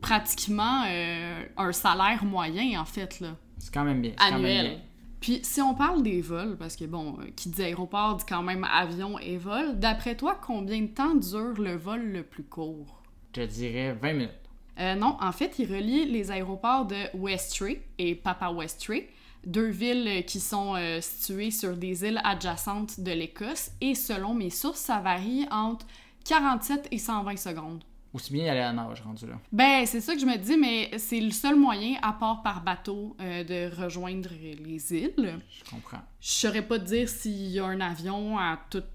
pratiquement 0.00 0.84
euh, 0.86 1.44
un 1.56 1.72
salaire 1.72 2.24
moyen, 2.24 2.80
en 2.80 2.84
fait, 2.84 3.20
là. 3.20 3.36
C'est 3.58 3.72
quand 3.72 3.84
même 3.84 4.00
bien. 4.00 4.12
Annuel. 4.18 4.80
Puis 5.20 5.40
si 5.42 5.60
on 5.60 5.74
parle 5.74 6.02
des 6.02 6.22
vols, 6.22 6.56
parce 6.56 6.76
que 6.76 6.86
bon, 6.86 7.18
euh, 7.20 7.26
qui 7.36 7.50
dit 7.50 7.62
aéroport 7.62 8.16
dit 8.16 8.24
quand 8.26 8.42
même 8.42 8.64
avion 8.64 9.18
et 9.18 9.36
vol, 9.36 9.78
d'après 9.78 10.16
toi, 10.16 10.38
combien 10.40 10.80
de 10.80 10.86
temps 10.86 11.14
dure 11.14 11.60
le 11.60 11.76
vol 11.76 12.00
le 12.00 12.22
plus 12.22 12.42
court? 12.42 13.02
Je 13.36 13.42
dirais 13.42 13.92
20 14.00 14.12
minutes. 14.14 14.30
Euh, 14.78 14.94
non, 14.94 15.18
en 15.20 15.32
fait, 15.32 15.58
il 15.58 15.70
relie 15.70 16.06
les 16.06 16.30
aéroports 16.30 16.86
de 16.86 16.96
Westray 17.14 17.82
et 17.98 18.14
Papa 18.14 18.50
Westray, 18.50 19.08
deux 19.44 19.68
villes 19.68 20.24
qui 20.26 20.40
sont 20.40 20.74
situées 21.02 21.50
sur 21.50 21.76
des 21.76 22.04
îles 22.04 22.20
adjacentes 22.24 23.00
de 23.00 23.12
l'Écosse, 23.12 23.72
et 23.82 23.94
selon 23.94 24.32
mes 24.32 24.48
sources, 24.48 24.80
ça 24.80 25.00
varie 25.00 25.46
entre 25.50 25.86
47 26.24 26.88
et 26.92 26.98
120 26.98 27.36
secondes. 27.36 27.84
Aussi 28.12 28.32
bien 28.32 28.46
y 28.46 28.48
aller 28.48 28.60
à 28.60 28.72
nage 28.72 29.02
rendu 29.02 29.26
là. 29.26 29.38
Ben, 29.52 29.86
c'est 29.86 30.00
ça 30.00 30.14
que 30.14 30.20
je 30.20 30.26
me 30.26 30.36
dis, 30.36 30.56
mais 30.56 30.90
c'est 30.98 31.20
le 31.20 31.30
seul 31.30 31.54
moyen, 31.56 31.94
à 32.02 32.12
part 32.12 32.42
par 32.42 32.64
bateau, 32.64 33.16
euh, 33.20 33.44
de 33.44 33.74
rejoindre 33.82 34.30
les 34.40 34.92
îles. 34.92 35.38
Je 35.48 35.70
comprends. 35.70 36.00
Je 36.20 36.30
saurais 36.30 36.62
pas 36.62 36.78
te 36.78 36.84
dire 36.84 37.08
s'il 37.08 37.50
y 37.50 37.60
a 37.60 37.66
un 37.66 37.80
avion 37.80 38.36
à 38.36 38.58
toutes 38.68 38.88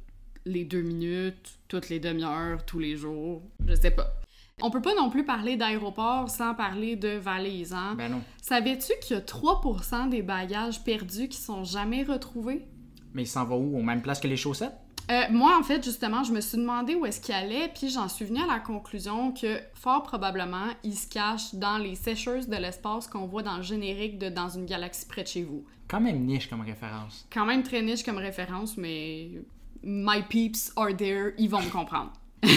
les 0.45 0.65
deux 0.65 0.82
minutes, 0.82 1.60
toutes 1.69 1.89
les 1.89 1.99
demi-heures, 1.99 2.65
tous 2.65 2.80
les 2.80 2.97
jours. 2.97 3.41
Je 3.65 3.73
sais 3.73 3.91
pas. 3.91 4.08
On 4.62 4.71
peut 4.71 4.82
pas 4.82 4.95
non 4.95 5.10
plus 5.10 5.25
parler 5.25 5.58
d'aéroport 5.58 6.30
sans 6.30 6.54
parler 6.54 6.95
de 6.95 7.10
valises, 7.10 7.73
hein? 7.73 7.95
Ben 7.97 8.10
non. 8.10 8.21
Savais-tu 8.41 8.93
qu'il 9.01 9.15
y 9.15 9.19
a 9.19 9.21
3% 9.21 10.10
des 10.10 10.21
bagages 10.21 10.82
perdus 10.84 11.28
qui 11.28 11.38
sont 11.38 11.63
jamais 11.63 12.04
retrouvés? 12.04 12.65
Mais 13.13 13.23
il 13.23 13.28
s'en 13.28 13.43
va 13.43 13.56
où? 13.56 13.78
Aux 13.78 13.82
mêmes 13.82 14.01
places 14.01 14.19
que 14.19 14.28
les 14.28 14.38
chaussettes? 14.38 14.75
Euh, 15.12 15.24
moi, 15.30 15.58
en 15.60 15.63
fait, 15.63 15.84
justement, 15.84 16.24
je 16.24 16.32
me 16.32 16.41
suis 16.41 16.58
demandé 16.58 16.96
où 16.96 17.06
est-ce 17.06 17.22
qu'il 17.22 17.36
allait, 17.36 17.70
puis 17.74 17.89
j'en 17.89 18.10
suis 18.10 18.26
venue 18.26 18.41
à 18.41 18.48
la 18.48 18.60
conclusion 18.60 19.32
que, 19.32 19.60
fort 19.76 20.04
probablement, 20.04 20.68
il 20.84 20.96
se 20.96 21.08
cache 21.08 21.54
dans 21.54 21.78
les 21.78 21.96
sécheuses 21.96 22.48
de 22.48 22.56
l'espace 22.56 23.08
qu'on 23.08 23.28
voit 23.28 23.44
dans 23.44 23.58
le 23.58 23.63
générique 23.63 24.18
de 24.18 24.30
Dans 24.30 24.50
une 24.50 24.65
galaxie 24.65 25.08
près 25.08 25.24
de 25.24 25.28
chez 25.28 25.44
vous. 25.44 25.63
Quand 25.88 26.02
même 26.02 26.26
niche 26.26 26.50
comme 26.50 26.62
référence. 26.62 27.28
Quand 27.32 27.46
même 27.46 27.62
très 27.62 27.82
niche 27.82 28.04
comme 28.04 28.18
référence, 28.18 28.78
mais 28.78 29.30
my 29.84 30.24
peeps 30.28 30.72
are 30.76 30.96
there, 30.96 31.34
ils 31.38 31.50
vont 31.50 31.62
me 31.62 31.70
comprendre. 31.70 32.12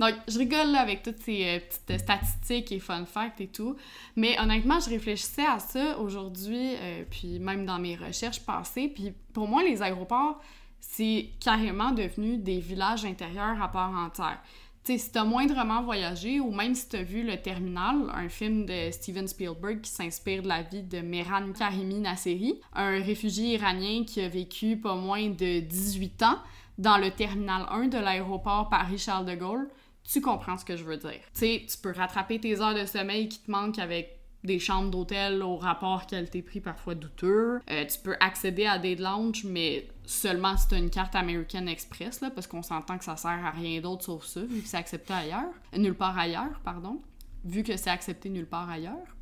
Donc, 0.00 0.14
je 0.26 0.38
rigole 0.38 0.74
avec 0.74 1.04
toutes 1.04 1.18
ces 1.18 1.44
euh, 1.44 1.60
petites 1.60 2.00
statistiques 2.00 2.72
et 2.72 2.80
fun 2.80 3.04
facts 3.04 3.40
et 3.40 3.46
tout. 3.46 3.76
Mais 4.16 4.36
honnêtement, 4.40 4.80
je 4.80 4.90
réfléchissais 4.90 5.46
à 5.46 5.60
ça 5.60 5.98
aujourd'hui, 5.98 6.74
euh, 6.74 7.04
puis 7.08 7.38
même 7.38 7.64
dans 7.64 7.78
mes 7.78 7.94
recherches 7.94 8.40
passées. 8.40 8.88
Puis 8.88 9.12
pour 9.32 9.46
moi, 9.46 9.62
les 9.62 9.80
aéroports, 9.80 10.40
c'est 10.82 11.30
carrément 11.40 11.92
devenu 11.92 12.36
des 12.36 12.58
villages 12.58 13.04
intérieurs 13.04 13.62
à 13.62 13.68
part 13.68 13.94
entière. 13.96 14.40
sais, 14.82 14.98
si 14.98 15.12
t'as 15.12 15.24
moindrement 15.24 15.82
voyagé, 15.82 16.40
ou 16.40 16.50
même 16.50 16.74
si 16.74 16.88
t'as 16.88 17.04
vu 17.04 17.22
Le 17.22 17.40
Terminal, 17.40 18.10
un 18.12 18.28
film 18.28 18.66
de 18.66 18.90
Steven 18.90 19.28
Spielberg 19.28 19.80
qui 19.80 19.90
s'inspire 19.90 20.42
de 20.42 20.48
la 20.48 20.62
vie 20.62 20.82
de 20.82 21.00
Mehran 21.00 21.52
Karimi 21.52 22.00
Nasseri, 22.00 22.60
un 22.74 23.00
réfugié 23.00 23.54
iranien 23.54 24.04
qui 24.04 24.20
a 24.20 24.28
vécu 24.28 24.76
pas 24.76 24.96
moins 24.96 25.30
de 25.30 25.60
18 25.60 26.22
ans 26.24 26.38
dans 26.78 26.98
le 26.98 27.12
Terminal 27.12 27.64
1 27.70 27.86
de 27.86 27.98
l'aéroport 27.98 28.68
Paris-Charles 28.68 29.26
de 29.26 29.36
Gaulle, 29.36 29.68
tu 30.02 30.20
comprends 30.20 30.58
ce 30.58 30.64
que 30.64 30.76
je 30.76 30.82
veux 30.82 30.96
dire. 30.96 31.20
Tu 31.32 31.40
sais, 31.40 31.66
tu 31.70 31.78
peux 31.78 31.92
rattraper 31.92 32.40
tes 32.40 32.60
heures 32.60 32.74
de 32.74 32.86
sommeil 32.86 33.28
qui 33.28 33.38
te 33.38 33.50
manquent 33.50 33.78
avec 33.78 34.21
des 34.44 34.58
chambres 34.58 34.90
d'hôtel 34.90 35.42
au 35.42 35.56
rapport 35.56 36.06
qualité-prix 36.06 36.60
parfois 36.60 36.94
douteux. 36.94 37.60
Euh, 37.70 37.84
tu 37.86 37.98
peux 37.98 38.16
accéder 38.20 38.66
à 38.66 38.78
des 38.78 38.96
lounges, 38.96 39.44
mais 39.44 39.88
seulement 40.04 40.56
si 40.56 40.68
tu 40.68 40.74
as 40.74 40.78
une 40.78 40.90
carte 40.90 41.14
American 41.14 41.66
Express, 41.66 42.20
là, 42.20 42.30
parce 42.30 42.46
qu'on 42.46 42.62
s'entend 42.62 42.98
que 42.98 43.04
ça 43.04 43.16
sert 43.16 43.30
à 43.30 43.50
rien 43.50 43.80
d'autre 43.80 44.04
sauf 44.04 44.24
ça, 44.24 44.40
vu 44.40 44.60
que 44.60 44.68
c'est 44.68 44.76
accepté 44.76 45.12
ailleurs. 45.12 45.52
Nulle 45.76 45.94
part 45.94 46.18
ailleurs, 46.18 46.60
pardon. 46.64 47.00
Vu 47.44 47.62
que 47.62 47.76
c'est 47.76 47.90
accepté 47.90 48.28
nulle 48.28 48.46
part 48.46 48.68
ailleurs. 48.68 49.16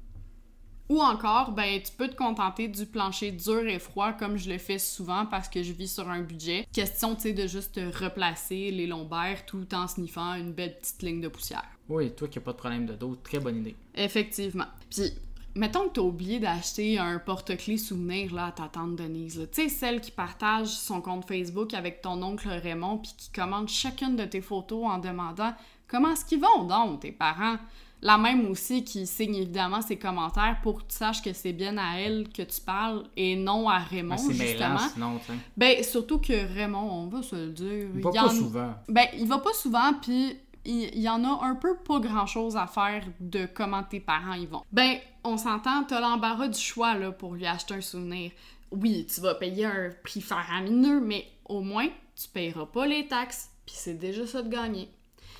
Ou 0.91 1.01
encore, 1.01 1.53
ben, 1.53 1.81
tu 1.81 1.93
peux 1.93 2.09
te 2.09 2.17
contenter 2.17 2.67
du 2.67 2.85
plancher 2.85 3.31
dur 3.31 3.65
et 3.65 3.79
froid 3.79 4.13
comme 4.13 4.37
je 4.37 4.51
le 4.51 4.59
fais 4.59 4.81
souvent 4.81 5.25
parce 5.25 5.49
que 5.49 5.63
je 5.63 5.73
vis 5.73 5.95
sur 5.95 6.11
un 6.11 6.23
budget. 6.23 6.67
Question, 6.73 7.15
tu 7.15 7.23
sais, 7.23 7.33
de 7.33 7.47
juste 7.47 7.81
replacer 7.95 8.73
les 8.73 8.89
lombaires 8.89 9.47
tout 9.47 9.73
en 9.73 9.87
sniffant 9.87 10.35
une 10.35 10.53
belle 10.53 10.77
petite 10.77 11.01
ligne 11.03 11.21
de 11.21 11.29
poussière. 11.29 11.69
Oui, 11.89 12.11
toi 12.11 12.27
qui 12.27 12.41
n'as 12.41 12.45
pas 12.45 12.53
de 12.55 12.57
problème 12.57 12.87
de 12.87 12.95
dos, 12.95 13.15
très 13.23 13.39
bonne 13.39 13.59
idée. 13.59 13.77
Effectivement. 13.95 14.67
Puis, 14.91 15.13
mettons 15.55 15.87
que 15.87 15.95
tu 15.95 16.01
as 16.01 16.03
oublié 16.03 16.41
d'acheter 16.41 16.99
un 16.99 17.21
porte-clés 17.21 17.79
souvenir 17.79 18.35
là, 18.35 18.47
à 18.47 18.51
ta 18.51 18.65
tante 18.65 18.97
Denise. 18.97 19.49
Tu 19.53 19.63
sais, 19.63 19.69
celle 19.69 20.01
qui 20.01 20.11
partage 20.11 20.71
son 20.71 21.01
compte 21.01 21.25
Facebook 21.25 21.73
avec 21.73 22.03
ton 22.03 22.21
oncle 22.21 22.49
Raymond 22.49 22.99
puis 22.99 23.15
qui 23.17 23.31
commente 23.31 23.69
chacune 23.69 24.17
de 24.17 24.25
tes 24.25 24.41
photos 24.41 24.87
en 24.87 24.99
demandant 24.99 25.55
comment 25.87 26.11
est-ce 26.11 26.25
qu'ils 26.25 26.41
vont 26.41 26.65
donc, 26.65 27.03
tes 27.03 27.13
parents? 27.13 27.59
La 28.03 28.17
même 28.17 28.49
aussi 28.51 28.83
qui 28.83 29.07
signe 29.07 29.35
évidemment 29.35 29.83
ses 29.83 29.97
commentaires 29.97 30.59
pour 30.63 30.79
que 30.79 30.91
tu 30.91 30.97
saches 30.97 31.23
que 31.23 31.33
c'est 31.33 31.53
bien 31.53 31.77
à 31.77 31.99
elle 31.99 32.29
que 32.31 32.43
tu 32.43 32.61
parles 32.61 33.05
et 33.17 33.37
non 33.37 33.69
à 33.69 33.79
Raymond, 33.79 34.17
ben, 34.17 34.33
justement. 34.33 34.79
sinon, 34.79 35.21
ben, 35.57 35.83
surtout 35.83 36.19
que 36.19 36.55
Raymond, 36.55 36.91
on 36.91 37.07
va 37.09 37.23
se 37.23 37.37
le 37.37 37.49
dire. 37.53 37.89
Il 37.95 38.03
va 38.03 38.11
pas 38.11 38.29
souvent. 38.31 38.75
Ben, 38.89 39.07
il 39.19 39.29
va 39.29 39.39
pas 39.39 39.53
souvent, 39.53 39.93
puis 40.01 40.39
il 40.65 40.99
y, 40.99 41.09
en 41.09 41.25
a 41.25 41.45
un 41.45 41.55
peu 41.55 41.77
pas 41.77 42.01
grand 42.01 42.27
chose 42.27 42.57
à 42.57 42.67
faire 42.67 43.05
de 43.19 43.47
comment 43.47 43.83
tes 43.83 44.01
parents 44.01 44.35
y 44.35 44.47
vont. 44.47 44.63
Ben, 44.73 44.99
on 45.25 45.37
s'entend, 45.37 45.85
t'as 45.85 46.01
l'embarras 46.01 46.49
du 46.49 46.59
choix 46.59 46.95
là, 46.95 47.13
pour 47.13 47.35
lui 47.35 47.47
acheter 47.47 47.75
un 47.75 47.81
souvenir. 47.81 48.31
Oui, 48.71 49.07
tu 49.13 49.21
vas 49.21 49.35
payer 49.35 49.67
un 49.67 49.91
prix 50.03 50.21
faramineux, 50.21 51.01
mais 51.01 51.27
au 51.47 51.61
moins, 51.61 51.89
tu 52.15 52.29
payeras 52.29 52.67
pas 52.67 52.87
les 52.87 53.09
taxes, 53.09 53.51
puis 53.67 53.75
c'est 53.77 53.95
déjà 53.95 54.27
ça 54.27 54.43
de 54.43 54.49
gagner. 54.49 54.91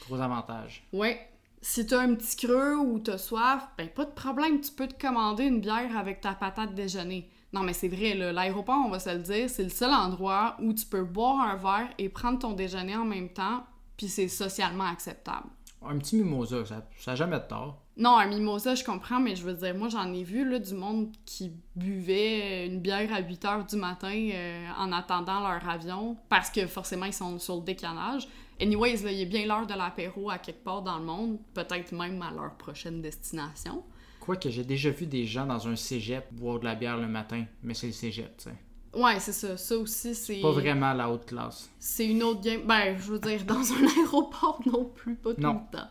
Gros 0.07 0.21
avantage. 0.21 0.83
Ouais. 0.93 1.30
Si 1.63 1.87
t'as 1.87 2.01
un 2.01 2.15
petit 2.15 2.37
creux 2.37 2.77
ou 2.77 2.99
t'as 2.99 3.19
soif, 3.19 3.69
ben 3.77 3.89
pas 3.89 4.05
de 4.05 4.13
problème, 4.13 4.61
tu 4.61 4.73
peux 4.73 4.89
te 4.89 5.01
commander 5.01 5.45
une 5.45 5.61
bière 5.61 5.97
avec 5.97 6.21
ta 6.21 6.33
patate 6.33 6.75
déjeuner. 6.75 7.29
Non, 7.53 7.63
mais 7.63 7.73
c'est 7.73 7.89
vrai, 7.89 8.15
l'aéroport, 8.15 8.83
on 8.87 8.91
va 8.91 8.99
se 8.99 9.11
le 9.11 9.19
dire, 9.19 9.51
c'est 9.51 9.65
le 9.65 9.71
seul 9.71 9.93
endroit 9.93 10.57
où 10.61 10.73
tu 10.73 10.87
peux 10.87 11.03
boire 11.03 11.41
un 11.41 11.57
verre 11.57 11.91
et 11.99 12.09
prendre 12.09 12.39
ton 12.39 12.53
déjeuner 12.53 12.97
en 12.97 13.05
même 13.05 13.29
temps 13.29 13.65
puis 14.01 14.09
c'est 14.09 14.29
socialement 14.29 14.85
acceptable. 14.85 15.49
Un 15.87 15.99
petit 15.99 16.17
mimosa, 16.17 16.65
ça 16.65 17.11
n'a 17.11 17.15
jamais 17.17 17.39
de 17.39 17.45
tort. 17.45 17.83
Non, 17.99 18.17
un 18.17 18.27
mimosa, 18.29 18.75
je 18.75 18.83
comprends, 18.83 19.21
mais 19.21 19.37
je 19.37 19.45
veux 19.45 19.53
dire, 19.53 19.75
moi, 19.75 19.91
j'en 19.91 20.11
ai 20.15 20.25
vu 20.25 20.49
là, 20.49 20.59
du 20.59 20.73
monde 20.73 21.13
qui 21.27 21.53
buvait 21.77 22.67
une 22.67 22.81
bière 22.81 23.13
à 23.13 23.21
8 23.21 23.45
heures 23.45 23.67
du 23.67 23.77
matin 23.77 24.31
euh, 24.33 24.69
en 24.79 24.91
attendant 24.93 25.41
leur 25.41 25.69
avion 25.69 26.17
parce 26.31 26.49
que 26.49 26.67
forcément, 26.67 27.05
ils 27.05 27.13
sont 27.13 27.39
sur 27.39 27.57
le 27.57 27.63
décalage. 27.63 28.27
Anyways, 28.61 29.03
là, 29.03 29.13
il 29.13 29.21
est 29.21 29.27
bien 29.27 29.47
l'heure 29.47 29.67
de 29.67 29.75
l'apéro 29.75 30.31
à 30.31 30.39
quelque 30.39 30.63
part 30.63 30.83
dans 30.83 30.99
le 30.99 31.05
monde, 31.05 31.39
peut-être 31.55 31.93
même 31.93 32.21
à 32.21 32.31
leur 32.31 32.55
prochaine 32.57 33.01
destination. 33.01 33.83
Quoique 34.21 34.51
j'ai 34.51 34.65
déjà 34.65 34.91
vu 34.91 35.07
des 35.07 35.25
gens 35.25 35.47
dans 35.47 35.67
un 35.67 35.77
cégep 35.77 36.33
boire 36.33 36.61
de 36.61 36.67
la 36.67 36.75
bière 36.75 36.99
le 36.99 37.09
matin, 37.09 37.47
mais 37.63 37.73
c'est 37.73 37.87
le 37.87 37.93
cégep, 37.93 38.37
tu 38.37 38.45
sais. 38.45 38.57
Ouais, 38.93 39.21
c'est 39.21 39.33
ça. 39.33 39.57
Ça 39.57 39.79
aussi, 39.79 40.15
c'est. 40.15 40.41
Pas 40.41 40.51
vraiment 40.51 40.93
la 40.93 41.11
haute 41.11 41.27
classe. 41.27 41.71
C'est 41.79 42.07
une 42.07 42.23
autre 42.23 42.41
game. 42.41 42.63
Ben, 42.67 42.99
je 42.99 43.13
veux 43.13 43.19
dire, 43.19 43.45
dans 43.45 43.73
un 43.73 43.87
aéroport 43.99 44.61
non 44.67 44.85
plus, 44.85 45.15
pas 45.15 45.33
tout 45.35 45.41
le 45.41 45.71
temps. 45.73 45.89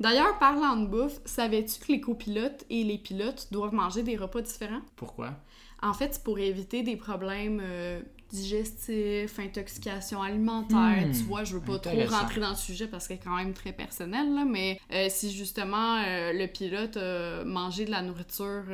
D'ailleurs, 0.00 0.38
parlant 0.38 0.76
de 0.76 0.86
bouffe, 0.86 1.20
savais-tu 1.24 1.78
que 1.78 1.92
les 1.92 2.00
copilotes 2.00 2.64
et 2.68 2.82
les 2.82 2.98
pilotes 2.98 3.48
doivent 3.52 3.74
manger 3.74 4.02
des 4.02 4.16
repas 4.16 4.42
différents? 4.42 4.82
Pourquoi? 4.96 5.34
En 5.82 5.94
fait, 5.94 6.14
c'est 6.14 6.24
pour 6.24 6.38
éviter 6.38 6.82
des 6.82 6.96
problèmes 6.96 7.60
euh, 7.62 8.00
digestifs, 8.34 9.38
intoxication 9.38 10.22
alimentaire. 10.22 11.06
Hmm, 11.06 11.12
tu 11.12 11.22
vois, 11.24 11.44
je 11.44 11.54
veux 11.54 11.60
pas 11.60 11.78
trop 11.78 12.06
rentrer 12.06 12.40
dans 12.40 12.50
le 12.50 12.56
sujet 12.56 12.86
parce 12.86 13.06
que 13.06 13.14
c'est 13.14 13.20
quand 13.20 13.36
même 13.36 13.52
très 13.52 13.72
personnel, 13.72 14.34
là, 14.34 14.44
mais 14.44 14.80
euh, 14.92 15.06
si 15.08 15.32
justement 15.32 15.96
euh, 15.96 16.32
le 16.32 16.46
pilote 16.46 16.96
a 16.96 17.44
mangé 17.44 17.84
de 17.84 17.90
la 17.90 18.02
nourriture 18.02 18.64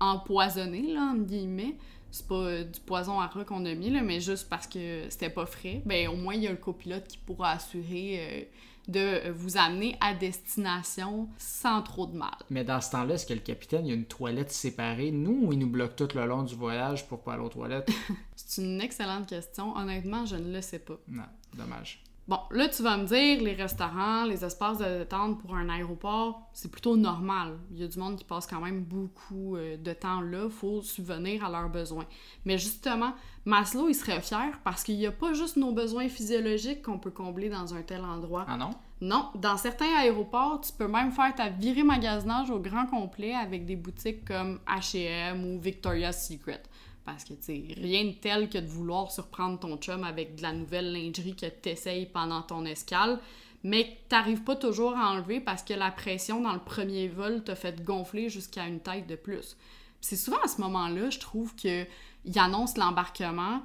empoisonnée, 0.00 0.92
là, 0.92 1.12
entre 1.12 1.26
guillemets, 1.26 1.76
c'est 2.10 2.26
pas 2.26 2.34
euh, 2.34 2.64
du 2.64 2.80
poison 2.80 3.20
à 3.20 3.26
rat 3.26 3.44
qu'on 3.44 3.64
a 3.64 3.74
mis, 3.74 3.90
là, 3.90 4.02
mais 4.02 4.20
juste 4.20 4.48
parce 4.48 4.66
que 4.66 5.04
c'était 5.08 5.30
pas 5.30 5.46
frais, 5.46 5.82
ben 5.84 6.08
au 6.08 6.16
moins 6.16 6.34
il 6.34 6.42
y 6.42 6.46
a 6.46 6.50
le 6.50 6.56
copilote 6.56 7.06
qui 7.06 7.18
pourra 7.18 7.52
assurer 7.52 8.18
euh, 8.18 8.42
de 8.88 9.30
vous 9.30 9.56
amener 9.56 9.96
à 10.00 10.14
destination 10.14 11.28
sans 11.36 11.82
trop 11.82 12.06
de 12.06 12.16
mal. 12.16 12.34
Mais 12.50 12.64
dans 12.64 12.80
ce 12.80 12.90
temps-là, 12.90 13.14
est-ce 13.14 13.26
que 13.26 13.34
le 13.34 13.40
capitaine, 13.40 13.86
il 13.86 13.90
y 13.90 13.92
a 13.92 13.94
une 13.94 14.06
toilette 14.06 14.50
séparée, 14.50 15.10
nous, 15.10 15.46
ou 15.46 15.52
il 15.52 15.58
nous 15.58 15.68
bloque 15.68 15.94
tout 15.94 16.08
le 16.14 16.26
long 16.26 16.42
du 16.42 16.54
voyage 16.54 17.06
pour 17.06 17.22
pas 17.22 17.34
aller 17.34 17.42
aux 17.42 17.48
toilettes? 17.48 17.90
C'est 18.36 18.62
une 18.62 18.80
excellente 18.80 19.28
question. 19.28 19.76
Honnêtement, 19.76 20.24
je 20.26 20.36
ne 20.36 20.52
le 20.52 20.62
sais 20.62 20.78
pas. 20.78 20.98
Non, 21.06 21.24
dommage. 21.54 22.02
Bon, 22.28 22.40
là, 22.50 22.68
tu 22.68 22.82
vas 22.82 22.98
me 22.98 23.06
dire, 23.06 23.42
les 23.42 23.54
restaurants, 23.54 24.24
les 24.24 24.44
espaces 24.44 24.76
de 24.76 24.98
détente 24.98 25.40
pour 25.40 25.54
un 25.54 25.70
aéroport, 25.70 26.42
c'est 26.52 26.70
plutôt 26.70 26.94
normal. 26.94 27.58
Il 27.70 27.78
y 27.78 27.84
a 27.84 27.88
du 27.88 27.98
monde 27.98 28.16
qui 28.16 28.24
passe 28.24 28.46
quand 28.46 28.60
même 28.60 28.84
beaucoup 28.84 29.56
euh, 29.56 29.78
de 29.78 29.92
temps 29.94 30.20
là. 30.20 30.50
faut 30.50 30.82
subvenir 30.82 31.42
à 31.42 31.50
leurs 31.50 31.70
besoins. 31.70 32.04
Mais 32.44 32.58
justement, 32.58 33.14
Maslow, 33.46 33.88
il 33.88 33.94
serait 33.94 34.20
fier 34.20 34.60
parce 34.62 34.84
qu'il 34.84 34.98
n'y 34.98 35.06
a 35.06 35.10
pas 35.10 35.32
juste 35.32 35.56
nos 35.56 35.72
besoins 35.72 36.10
physiologiques 36.10 36.82
qu'on 36.82 36.98
peut 36.98 37.10
combler 37.10 37.48
dans 37.48 37.74
un 37.74 37.80
tel 37.80 38.04
endroit. 38.04 38.44
Ah 38.46 38.58
non? 38.58 38.72
Non, 39.00 39.30
dans 39.34 39.56
certains 39.56 39.96
aéroports, 39.96 40.60
tu 40.60 40.72
peux 40.72 40.88
même 40.88 41.12
faire 41.12 41.34
ta 41.34 41.48
virée 41.48 41.82
magasinage 41.82 42.50
au 42.50 42.58
grand 42.58 42.84
complet 42.84 43.34
avec 43.34 43.64
des 43.64 43.76
boutiques 43.76 44.26
comme 44.26 44.60
H&M 44.68 45.46
ou 45.46 45.58
Victoria's 45.58 46.28
Secret. 46.28 46.62
Parce 47.08 47.24
que, 47.24 47.32
tu 47.32 47.42
sais, 47.42 47.64
rien 47.74 48.04
de 48.04 48.12
tel 48.12 48.50
que 48.50 48.58
de 48.58 48.66
vouloir 48.66 49.10
surprendre 49.10 49.58
ton 49.58 49.78
chum 49.78 50.04
avec 50.04 50.34
de 50.34 50.42
la 50.42 50.52
nouvelle 50.52 50.92
lingerie 50.92 51.34
que 51.34 51.46
t'essayes 51.46 52.04
pendant 52.04 52.42
ton 52.42 52.66
escale, 52.66 53.18
mais 53.62 53.84
que 53.86 54.08
t'arrives 54.10 54.42
pas 54.42 54.56
toujours 54.56 54.94
à 54.94 55.08
enlever 55.12 55.40
parce 55.40 55.62
que 55.62 55.72
la 55.72 55.90
pression 55.90 56.42
dans 56.42 56.52
le 56.52 56.58
premier 56.58 57.08
vol 57.08 57.42
t'a 57.42 57.56
fait 57.56 57.82
gonfler 57.82 58.28
jusqu'à 58.28 58.66
une 58.66 58.80
tête 58.80 59.06
de 59.06 59.16
plus. 59.16 59.56
C'est 60.02 60.16
souvent 60.16 60.36
à 60.44 60.48
ce 60.48 60.60
moment-là, 60.60 61.08
je 61.08 61.18
trouve, 61.18 61.54
qu'il 61.54 61.88
annonce 62.36 62.76
l'embarquement, 62.76 63.62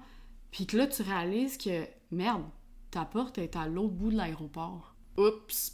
puis 0.51 0.65
que 0.65 0.77
là, 0.77 0.87
tu 0.87 1.01
réalises 1.01 1.57
que, 1.57 1.85
merde, 2.11 2.45
ta 2.91 3.03
porte 3.03 3.39
est 3.39 3.57
à 3.57 3.67
l'autre 3.67 3.93
bout 3.93 4.11
de 4.11 4.15
l'aéroport. 4.15 4.95
Oups! 5.17 5.73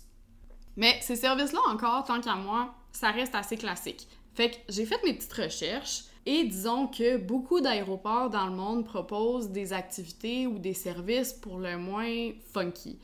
Mais 0.76 0.98
ces 1.02 1.18
services-là, 1.18 1.60
encore, 1.70 2.04
tant 2.04 2.20
qu'à 2.20 2.34
moi, 2.34 2.74
ça 2.92 3.12
reste 3.12 3.36
assez 3.36 3.58
classique. 3.58 4.08
Fait 4.34 4.50
que 4.50 4.58
j'ai 4.70 4.88
fait 4.88 5.00
mes 5.04 5.14
petites 5.14 5.34
recherches, 5.34 6.06
et 6.26 6.44
disons 6.46 6.88
que 6.88 7.18
beaucoup 7.18 7.62
d'aéroports 7.62 8.30
dans 8.30 8.48
le 8.48 8.56
monde 8.56 8.86
proposent 8.86 9.50
des 9.50 9.74
activités 9.74 10.48
ou 10.48 10.60
des 10.60 10.74
services 10.74 11.34
pour 11.34 11.58
le 11.60 11.78
moins 11.78 12.32
funky. 12.54 13.00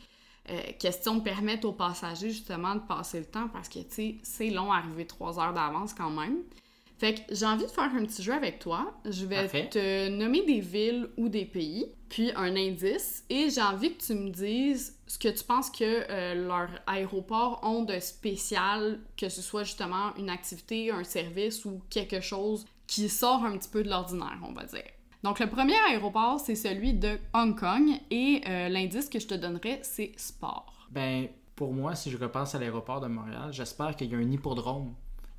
Euh, 0.50 0.62
question 0.78 1.16
de 1.16 1.22
permettre 1.22 1.68
aux 1.68 1.74
passagers 1.74 2.30
justement 2.30 2.76
de 2.76 2.82
passer 2.82 3.20
le 3.20 3.26
temps 3.26 3.48
parce 3.52 3.68
que 3.68 3.80
tu 3.80 3.86
sais, 3.90 4.16
c'est 4.22 4.50
long 4.52 4.72
arriver 4.72 5.08
trois 5.08 5.40
heures 5.40 5.54
d'avance 5.54 5.94
quand 5.94 6.12
même. 6.12 6.44
Fait 6.98 7.16
que 7.16 7.36
j'ai 7.36 7.46
envie 7.46 7.66
de 7.66 7.72
faire 7.72 7.92
un 7.94 8.06
petit 8.06 8.24
jeu 8.24 8.34
avec 8.34 8.60
toi. 8.60 8.94
Je 9.04 9.26
vais 9.26 9.48
te 9.68 10.08
nommer 10.10 10.46
des 10.46 10.62
villes 10.62 11.10
ou 11.18 11.28
des 11.28 11.46
pays, 11.46 11.88
puis 12.08 12.32
un 12.36 12.56
indice, 12.56 13.26
et 13.30 13.50
j'ai 13.50 13.62
envie 13.62 13.96
que 13.96 14.04
tu 14.04 14.14
me 14.14 14.30
dises 14.30 14.98
ce 15.08 15.20
que 15.20 15.28
tu 15.28 15.44
penses 15.44 15.70
que 15.70 15.84
euh, 16.10 16.36
leurs 16.48 16.70
aéroports 16.88 17.60
ont 17.64 17.84
de 17.84 18.00
spécial, 18.00 19.00
que 19.18 19.28
ce 19.28 19.42
soit 19.42 19.64
justement 19.64 20.16
une 20.18 20.30
activité, 20.30 20.92
un 20.92 21.04
service 21.04 21.66
ou 21.66 21.82
quelque 21.90 22.22
chose 22.22 22.66
qui 22.88 23.10
sort 23.10 23.44
un 23.44 23.58
petit 23.58 23.70
peu 23.70 23.84
de 23.84 23.90
l'ordinaire, 23.90 24.40
on 24.44 24.54
va 24.54 24.66
dire. 24.66 24.84
Donc, 25.24 25.40
le 25.40 25.48
premier 25.48 25.76
aéroport, 25.90 26.40
c'est 26.40 26.56
celui 26.56 26.94
de 26.94 27.18
Hong 27.34 27.60
Kong 27.60 27.90
et 28.12 28.42
euh, 28.48 28.70
l'indice 28.70 29.10
que 29.10 29.20
je 29.20 29.28
te 29.28 29.34
donnerais, 29.34 29.80
c'est 29.82 30.12
sport. 30.18 30.88
Ben, 30.92 31.28
pour 31.56 31.74
moi, 31.74 31.96
si 31.96 32.12
je 32.12 32.18
repasse 32.18 32.54
à 32.54 32.60
l'aéroport 32.60 33.02
de 33.02 33.08
Montréal, 33.08 33.52
j'espère 33.52 33.96
qu'il 33.96 34.12
y 34.12 34.16
a 34.16 34.18
un 34.18 34.32
hippodrome, 34.32 34.94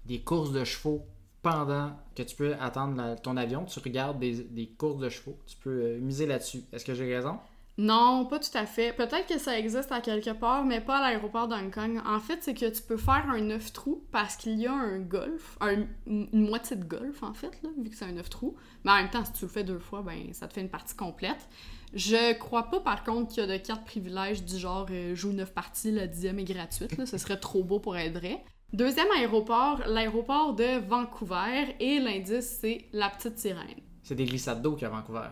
des 0.04 0.20
courses 0.20 0.50
de 0.52 0.64
chevaux 0.64 1.04
pendant 1.42 1.92
que 2.16 2.24
tu 2.24 2.34
peux 2.34 2.54
attendre 2.60 3.14
ton 3.22 3.36
avion, 3.36 3.64
tu 3.64 3.78
regardes 3.78 4.18
des, 4.18 4.74
courses 4.76 4.98
de 4.98 5.08
chevaux. 5.08 5.38
Tu 5.46 5.56
peux 5.56 5.70
euh, 5.70 5.98
miser 6.00 6.26
là-dessus. 6.26 6.64
Est-ce 6.72 6.84
que 6.84 6.94
j'ai 6.94 7.14
raison? 7.14 7.38
Non, 7.78 8.24
pas 8.24 8.38
tout 8.38 8.56
à 8.56 8.64
fait. 8.64 8.94
Peut-être 8.94 9.26
que 9.26 9.38
ça 9.38 9.58
existe 9.58 9.92
à 9.92 10.00
quelque 10.00 10.30
part, 10.30 10.64
mais 10.64 10.80
pas 10.80 10.96
à 10.96 11.00
l'aéroport 11.02 11.46
d'Hong 11.46 11.70
Kong. 11.70 12.00
En 12.06 12.20
fait, 12.20 12.38
c'est 12.40 12.54
que 12.54 12.70
tu 12.70 12.80
peux 12.82 12.96
faire 12.96 13.28
un 13.28 13.40
neuf 13.40 13.72
trous 13.72 14.02
parce 14.12 14.36
qu'il 14.36 14.58
y 14.58 14.66
a 14.66 14.72
un 14.72 14.98
golf, 14.98 15.58
une 16.06 16.28
moitié 16.32 16.76
de 16.76 16.84
golf 16.84 17.22
en 17.22 17.34
fait, 17.34 17.62
là, 17.62 17.68
vu 17.78 17.90
que 17.90 17.96
c'est 17.96 18.06
un 18.06 18.12
neuf 18.12 18.30
trous. 18.30 18.56
Mais 18.84 18.92
en 18.92 18.96
même 18.96 19.10
temps, 19.10 19.24
si 19.24 19.32
tu 19.32 19.44
le 19.44 19.50
fais 19.50 19.64
deux 19.64 19.78
fois, 19.78 20.00
ben 20.00 20.32
ça 20.32 20.48
te 20.48 20.54
fait 20.54 20.62
une 20.62 20.70
partie 20.70 20.96
complète. 20.96 21.48
Je 21.92 22.32
crois 22.38 22.64
pas 22.64 22.80
par 22.80 23.04
contre 23.04 23.32
qu'il 23.32 23.44
y 23.44 23.50
a 23.50 23.58
de 23.58 23.62
cartes 23.62 23.84
privilèges 23.84 24.42
du 24.42 24.58
genre 24.58 24.86
euh, 24.90 25.14
joue 25.14 25.32
neuf 25.32 25.52
parties, 25.52 25.92
la 25.92 26.06
dixième 26.06 26.38
est 26.38 26.44
gratuite. 26.44 26.96
Là. 26.96 27.04
Ce 27.04 27.18
serait 27.18 27.38
trop 27.38 27.62
beau 27.62 27.78
pour 27.78 27.96
être 27.96 28.18
vrai. 28.18 28.42
Deuxième 28.72 29.06
aéroport, 29.16 29.82
l'aéroport 29.86 30.54
de 30.54 30.78
Vancouver 30.86 31.76
et 31.78 32.00
l'indice 32.00 32.58
c'est 32.60 32.86
la 32.92 33.10
petite 33.10 33.38
sirène. 33.38 33.80
C'est 34.02 34.14
des 34.14 34.24
glissades 34.24 34.62
d'eau 34.62 34.72
qu'il 34.74 34.82
y 34.82 34.84
a 34.86 34.88
à 34.88 34.90
Vancouver. 34.92 35.28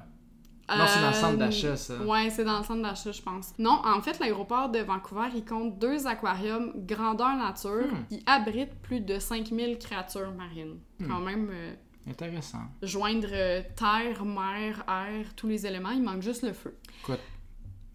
Non, 0.69 0.87
c'est 0.87 1.01
dans 1.01 1.09
le 1.09 1.15
centre 1.15 1.37
d'achat, 1.37 1.69
euh, 1.69 1.77
ça. 1.77 1.97
Ouais, 1.99 2.31
c'est 2.31 2.45
dans 2.45 2.59
le 2.59 2.65
centre 2.65 2.83
d'achat, 2.83 3.13
je 3.13 3.21
pense. 3.21 3.53
Non, 3.59 3.83
en 3.85 4.01
fait, 4.01 4.19
l'aéroport 4.19 4.71
de 4.71 4.79
Vancouver, 4.79 5.29
il 5.35 5.45
compte 5.45 5.79
deux 5.79 6.07
aquariums 6.07 6.73
grandeur 6.75 7.37
nature 7.37 7.93
hmm. 7.93 8.07
qui 8.09 8.23
abritent 8.27 8.75
plus 8.81 9.01
de 9.01 9.19
5000 9.19 9.79
créatures 9.79 10.33
marines. 10.33 10.79
Hmm. 10.99 11.09
Quand 11.09 11.21
même. 11.21 11.51
Euh, 11.53 11.75
Intéressant. 12.09 12.63
Joindre 12.83 13.29
euh, 13.33 13.63
terre, 13.77 14.25
mer, 14.25 14.85
air, 14.89 15.35
tous 15.37 15.49
les 15.49 15.67
éléments, 15.67 15.91
il 15.91 16.03
manque 16.03 16.23
juste 16.23 16.43
le 16.43 16.53
feu. 16.53 16.77
Écoute, 17.03 17.21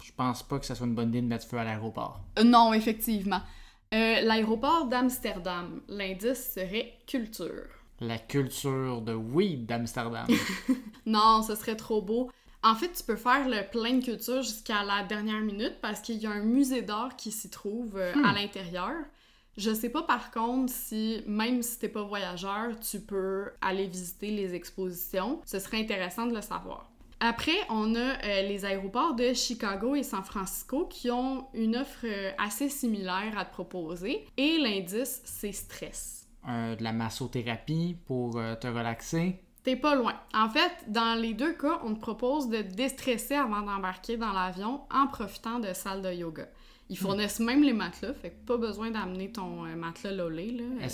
je 0.02 0.12
pense 0.12 0.42
pas 0.42 0.58
que 0.58 0.66
ça 0.66 0.74
soit 0.74 0.86
une 0.86 0.94
bonne 0.94 1.08
idée 1.08 1.22
de 1.22 1.26
mettre 1.26 1.46
feu 1.46 1.58
à 1.58 1.64
l'aéroport. 1.64 2.20
non, 2.44 2.72
effectivement. 2.72 3.40
l'aéroport 3.92 4.86
d'Amsterdam, 4.86 5.80
l'indice 5.88 6.52
serait 6.54 6.98
culture. 7.06 7.68
La 8.00 8.18
culture 8.18 9.02
de 9.02 9.12
weed 9.12 9.66
d'Amsterdam. 9.66 10.26
non, 11.06 11.42
ce 11.42 11.54
serait 11.54 11.76
trop 11.76 12.00
beau. 12.00 12.30
En 12.62 12.74
fait, 12.74 12.92
tu 12.92 13.02
peux 13.02 13.16
faire 13.16 13.48
le 13.48 13.68
plein 13.70 13.94
de 13.94 14.04
culture 14.04 14.42
jusqu'à 14.42 14.84
la 14.84 15.02
dernière 15.02 15.40
minute 15.40 15.76
parce 15.80 16.00
qu'il 16.00 16.16
y 16.16 16.26
a 16.26 16.30
un 16.30 16.42
musée 16.42 16.82
d'art 16.82 17.16
qui 17.16 17.30
s'y 17.30 17.48
trouve 17.48 17.96
euh, 17.96 18.12
à 18.12 18.32
hmm. 18.32 18.34
l'intérieur. 18.34 18.92
Je 19.56 19.72
sais 19.72 19.88
pas 19.88 20.02
par 20.02 20.30
contre 20.30 20.72
si, 20.72 21.22
même 21.26 21.62
si 21.62 21.78
t'es 21.78 21.88
pas 21.88 22.02
voyageur, 22.02 22.78
tu 22.78 23.00
peux 23.00 23.50
aller 23.62 23.86
visiter 23.86 24.30
les 24.30 24.54
expositions. 24.54 25.40
Ce 25.46 25.58
serait 25.58 25.80
intéressant 25.80 26.26
de 26.26 26.34
le 26.34 26.42
savoir. 26.42 26.90
Après, 27.18 27.56
on 27.68 27.94
a 27.94 27.98
euh, 27.98 28.42
les 28.42 28.64
aéroports 28.64 29.14
de 29.14 29.32
Chicago 29.32 29.94
et 29.94 30.02
San 30.02 30.22
Francisco 30.22 30.86
qui 30.86 31.10
ont 31.10 31.46
une 31.54 31.76
offre 31.76 32.04
euh, 32.04 32.30
assez 32.38 32.68
similaire 32.68 33.36
à 33.36 33.44
te 33.44 33.52
proposer. 33.52 34.26
Et 34.36 34.58
l'indice, 34.58 35.22
c'est 35.24 35.52
stress. 35.52 36.26
de 36.46 36.82
la 36.82 36.92
massothérapie 36.92 37.96
pour 38.06 38.32
te 38.32 38.66
relaxer. 38.66 39.40
T'es 39.62 39.76
pas 39.76 39.94
loin. 39.94 40.14
En 40.32 40.48
fait, 40.48 40.72
dans 40.88 41.20
les 41.20 41.34
deux 41.34 41.52
cas, 41.52 41.80
on 41.84 41.94
te 41.94 42.00
propose 42.00 42.48
de 42.48 42.62
déstresser 42.62 43.34
avant 43.34 43.60
d'embarquer 43.60 44.16
dans 44.16 44.32
l'avion 44.32 44.80
en 44.90 45.06
profitant 45.06 45.58
de 45.58 45.72
salles 45.74 46.02
de 46.02 46.12
yoga. 46.12 46.46
Ils 46.88 46.94
hmm. 46.94 46.96
fournissent 46.96 47.40
même 47.40 47.62
les 47.62 47.72
matelas, 47.72 48.14
fait 48.14 48.30
que 48.30 48.46
pas 48.46 48.56
besoin 48.56 48.90
d'amener 48.90 49.30
ton 49.30 49.66
euh, 49.66 49.76
matelas 49.76 50.12
lolé. 50.12 50.56
Euh, 50.60 50.86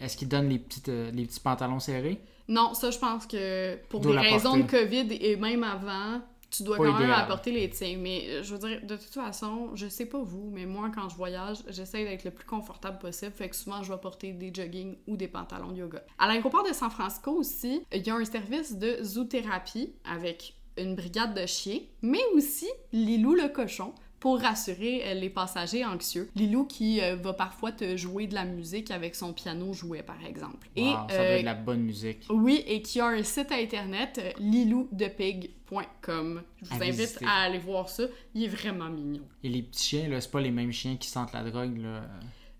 Est-ce 0.00 0.16
qu'ils 0.16 0.28
donnent 0.28 0.48
les, 0.48 0.58
petites, 0.58 0.88
euh, 0.88 1.10
les 1.10 1.26
petits 1.26 1.40
pantalons 1.40 1.80
serrés? 1.80 2.20
Non, 2.48 2.74
ça, 2.74 2.90
je 2.90 2.98
pense 2.98 3.26
que 3.26 3.76
pour 3.88 4.00
des 4.00 4.18
raisons 4.18 4.56
de 4.56 4.62
COVID 4.62 5.12
et 5.20 5.36
même 5.36 5.62
avant, 5.62 6.20
tu 6.50 6.62
dois 6.62 6.76
quand 6.76 6.98
même 6.98 7.10
apporter 7.10 7.52
les 7.52 7.70
tiens. 7.70 7.96
Mais 7.98 8.24
euh, 8.28 8.42
je 8.42 8.54
veux 8.54 8.58
dire, 8.58 8.80
de 8.82 8.96
toute 8.96 9.14
façon, 9.14 9.70
je 9.74 9.88
sais 9.88 10.06
pas 10.06 10.22
vous, 10.22 10.50
mais 10.52 10.66
moi, 10.66 10.90
quand 10.94 11.08
je 11.08 11.16
voyage, 11.16 11.58
j'essaie 11.68 12.04
d'être 12.04 12.24
le 12.24 12.30
plus 12.30 12.46
confortable 12.46 12.98
possible. 12.98 13.32
Fait 13.32 13.48
que 13.48 13.56
souvent, 13.56 13.82
je 13.82 13.92
vais 13.92 13.98
porter 13.98 14.32
des 14.32 14.52
jogging 14.52 14.96
ou 15.06 15.16
des 15.16 15.28
pantalons 15.28 15.72
de 15.72 15.78
yoga. 15.78 16.02
À 16.18 16.28
l'aéroport 16.28 16.66
de 16.66 16.72
San 16.72 16.90
Francisco 16.90 17.32
aussi, 17.32 17.82
il 17.92 18.06
y 18.06 18.10
a 18.10 18.14
un 18.14 18.24
service 18.24 18.76
de 18.76 18.98
zoothérapie 19.02 19.94
avec 20.04 20.54
une 20.76 20.94
brigade 20.94 21.34
de 21.34 21.46
chiens, 21.46 21.80
mais 22.02 22.22
aussi 22.34 22.68
Lilou 22.92 23.34
le 23.34 23.48
cochon 23.48 23.92
pour 24.20 24.38
rassurer 24.38 25.02
euh, 25.06 25.14
les 25.14 25.30
passagers 25.30 25.84
anxieux. 25.84 26.30
Lilou 26.36 26.66
qui 26.66 27.00
euh, 27.00 27.16
va 27.16 27.32
parfois 27.32 27.72
te 27.72 27.96
jouer 27.96 28.26
de 28.26 28.34
la 28.34 28.44
musique 28.44 28.90
avec 28.90 29.14
son 29.14 29.32
piano 29.32 29.72
jouet, 29.72 30.02
par 30.02 30.22
exemple. 30.24 30.68
et, 30.76 30.92
ça 31.08 31.16
doit 31.16 31.24
être 31.24 31.40
de 31.40 31.46
la 31.46 31.54
bonne 31.54 31.80
musique. 31.80 32.26
Oui, 32.28 32.62
et 32.66 32.82
qui 32.82 33.00
a 33.00 33.06
un 33.06 33.22
site 33.22 33.50
internet, 33.50 34.36
liloudepig.com. 34.38 36.42
Je 36.62 36.68
vous 36.68 36.82
invite 36.82 37.18
à 37.26 37.44
aller 37.44 37.58
voir 37.58 37.88
ça. 37.88 38.02
Il 38.34 38.44
est 38.44 38.48
vraiment 38.48 38.90
mignon. 38.90 39.22
Et 39.42 39.48
les 39.48 39.62
petits 39.62 39.88
chiens, 39.88 40.06
là, 40.08 40.20
c'est 40.20 40.30
pas 40.30 40.42
les 40.42 40.50
mêmes 40.50 40.72
chiens 40.72 40.96
qui 40.96 41.08
sentent 41.08 41.32
la 41.32 41.42
drogue, 41.42 41.78
là? 41.78 42.02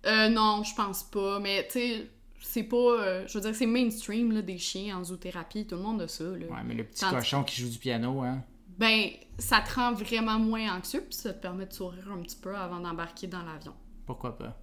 Euh, 0.07 0.31
non, 0.31 0.63
je 0.65 0.75
pense 0.75 1.03
pas. 1.03 1.41
Mais, 1.41 1.67
tu 1.67 1.73
sais, 1.73 2.07
c'est 2.41 2.63
pas. 2.63 3.27
je 3.27 3.35
veux 3.35 3.43
dire, 3.43 3.55
c'est 3.55 3.67
mainstream, 3.67 4.33
là, 4.33 4.41
des 4.41 4.57
chiens 4.57 4.97
en 4.97 5.05
zoothérapie. 5.05 5.67
Tout 5.67 5.77
le 5.77 5.83
monde 5.83 6.01
a 6.01 6.09
ça, 6.09 6.25
là. 6.25 6.47
Ouais, 6.47 6.63
mais 6.65 6.73
le 6.73 6.85
petit 6.85 7.05
cochon 7.05 7.45
qui 7.45 7.61
joue 7.61 7.69
du 7.69 7.79
piano, 7.79 8.23
hein? 8.23 8.43
Ben 8.81 9.11
ça 9.39 9.61
te 9.61 9.75
rend 9.75 9.93
vraiment 9.93 10.39
moins 10.39 10.75
anxieux, 10.77 11.03
puis 11.03 11.15
ça 11.15 11.35
te 11.35 11.41
permet 11.41 11.67
de 11.67 11.73
sourire 11.73 12.11
un 12.11 12.23
petit 12.23 12.37
peu 12.37 12.57
avant 12.57 12.81
d'embarquer 12.81 13.27
dans 13.27 13.43
l'avion. 13.43 13.75
Pourquoi 14.07 14.37
pas? 14.37 14.59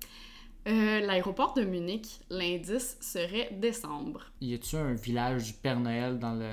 Euh, 0.67 0.99
l'aéroport 1.01 1.53
de 1.53 1.61
Munich, 1.61 2.19
l'indice 2.29 2.97
serait 2.99 3.49
décembre. 3.53 4.25
Y 4.41 4.55
a-tu 4.55 4.75
un 4.75 4.93
village 4.93 5.43
du 5.45 5.53
Père 5.53 5.79
Noël 5.79 6.17
dans 6.17 6.33
le... 6.33 6.49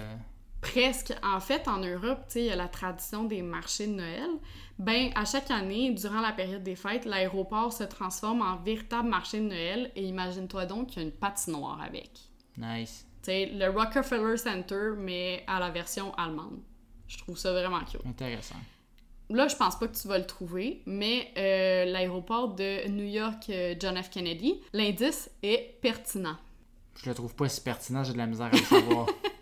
Presque. 0.60 1.12
En 1.22 1.40
fait, 1.40 1.66
en 1.66 1.78
Europe, 1.78 2.20
tu 2.28 2.34
sais, 2.34 2.40
il 2.40 2.46
y 2.46 2.50
a 2.50 2.56
la 2.56 2.68
tradition 2.68 3.24
des 3.24 3.42
marchés 3.42 3.86
de 3.86 3.92
Noël. 3.92 4.30
Ben, 4.78 5.10
à 5.14 5.24
chaque 5.24 5.50
année, 5.50 5.90
durant 5.92 6.20
la 6.20 6.32
période 6.32 6.62
des 6.62 6.76
fêtes, 6.76 7.06
l'aéroport 7.06 7.72
se 7.72 7.84
transforme 7.84 8.42
en 8.42 8.56
véritable 8.56 9.08
marché 9.08 9.40
de 9.40 9.46
Noël 9.46 9.90
et 9.96 10.02
imagine-toi 10.04 10.66
donc 10.66 10.88
qu'il 10.88 11.02
y 11.02 11.04
a 11.04 11.08
une 11.08 11.14
patinoire 11.14 11.82
avec. 11.82 12.10
Nice. 12.56 13.06
Tu 13.22 13.30
sais, 13.30 13.46
le 13.46 13.68
Rockefeller 13.68 14.36
Center, 14.36 14.92
mais 14.96 15.44
à 15.46 15.58
la 15.60 15.70
version 15.70 16.14
allemande. 16.14 16.60
Je 17.14 17.18
trouve 17.18 17.38
ça 17.38 17.52
vraiment 17.52 17.80
cute. 17.84 18.00
Intéressant. 18.04 18.56
là, 19.30 19.46
je 19.48 19.56
pense 19.56 19.78
pas 19.78 19.86
que 19.86 19.96
tu 19.96 20.08
vas 20.08 20.18
le 20.18 20.26
trouver, 20.26 20.82
mais 20.86 21.32
euh, 21.38 21.84
l'aéroport 21.84 22.54
de 22.54 22.88
New 22.88 23.04
York 23.06 23.44
euh, 23.50 23.74
John 23.78 24.00
F. 24.02 24.10
Kennedy, 24.10 24.60
l'indice 24.72 25.30
est 25.42 25.78
pertinent. 25.80 26.36
Je 26.96 27.08
le 27.08 27.14
trouve 27.14 27.34
pas 27.34 27.48
si 27.48 27.60
pertinent, 27.60 28.02
j'ai 28.04 28.12
de 28.12 28.18
la 28.18 28.26
misère 28.26 28.46
à 28.46 28.50
le 28.50 28.58
savoir. 28.58 29.06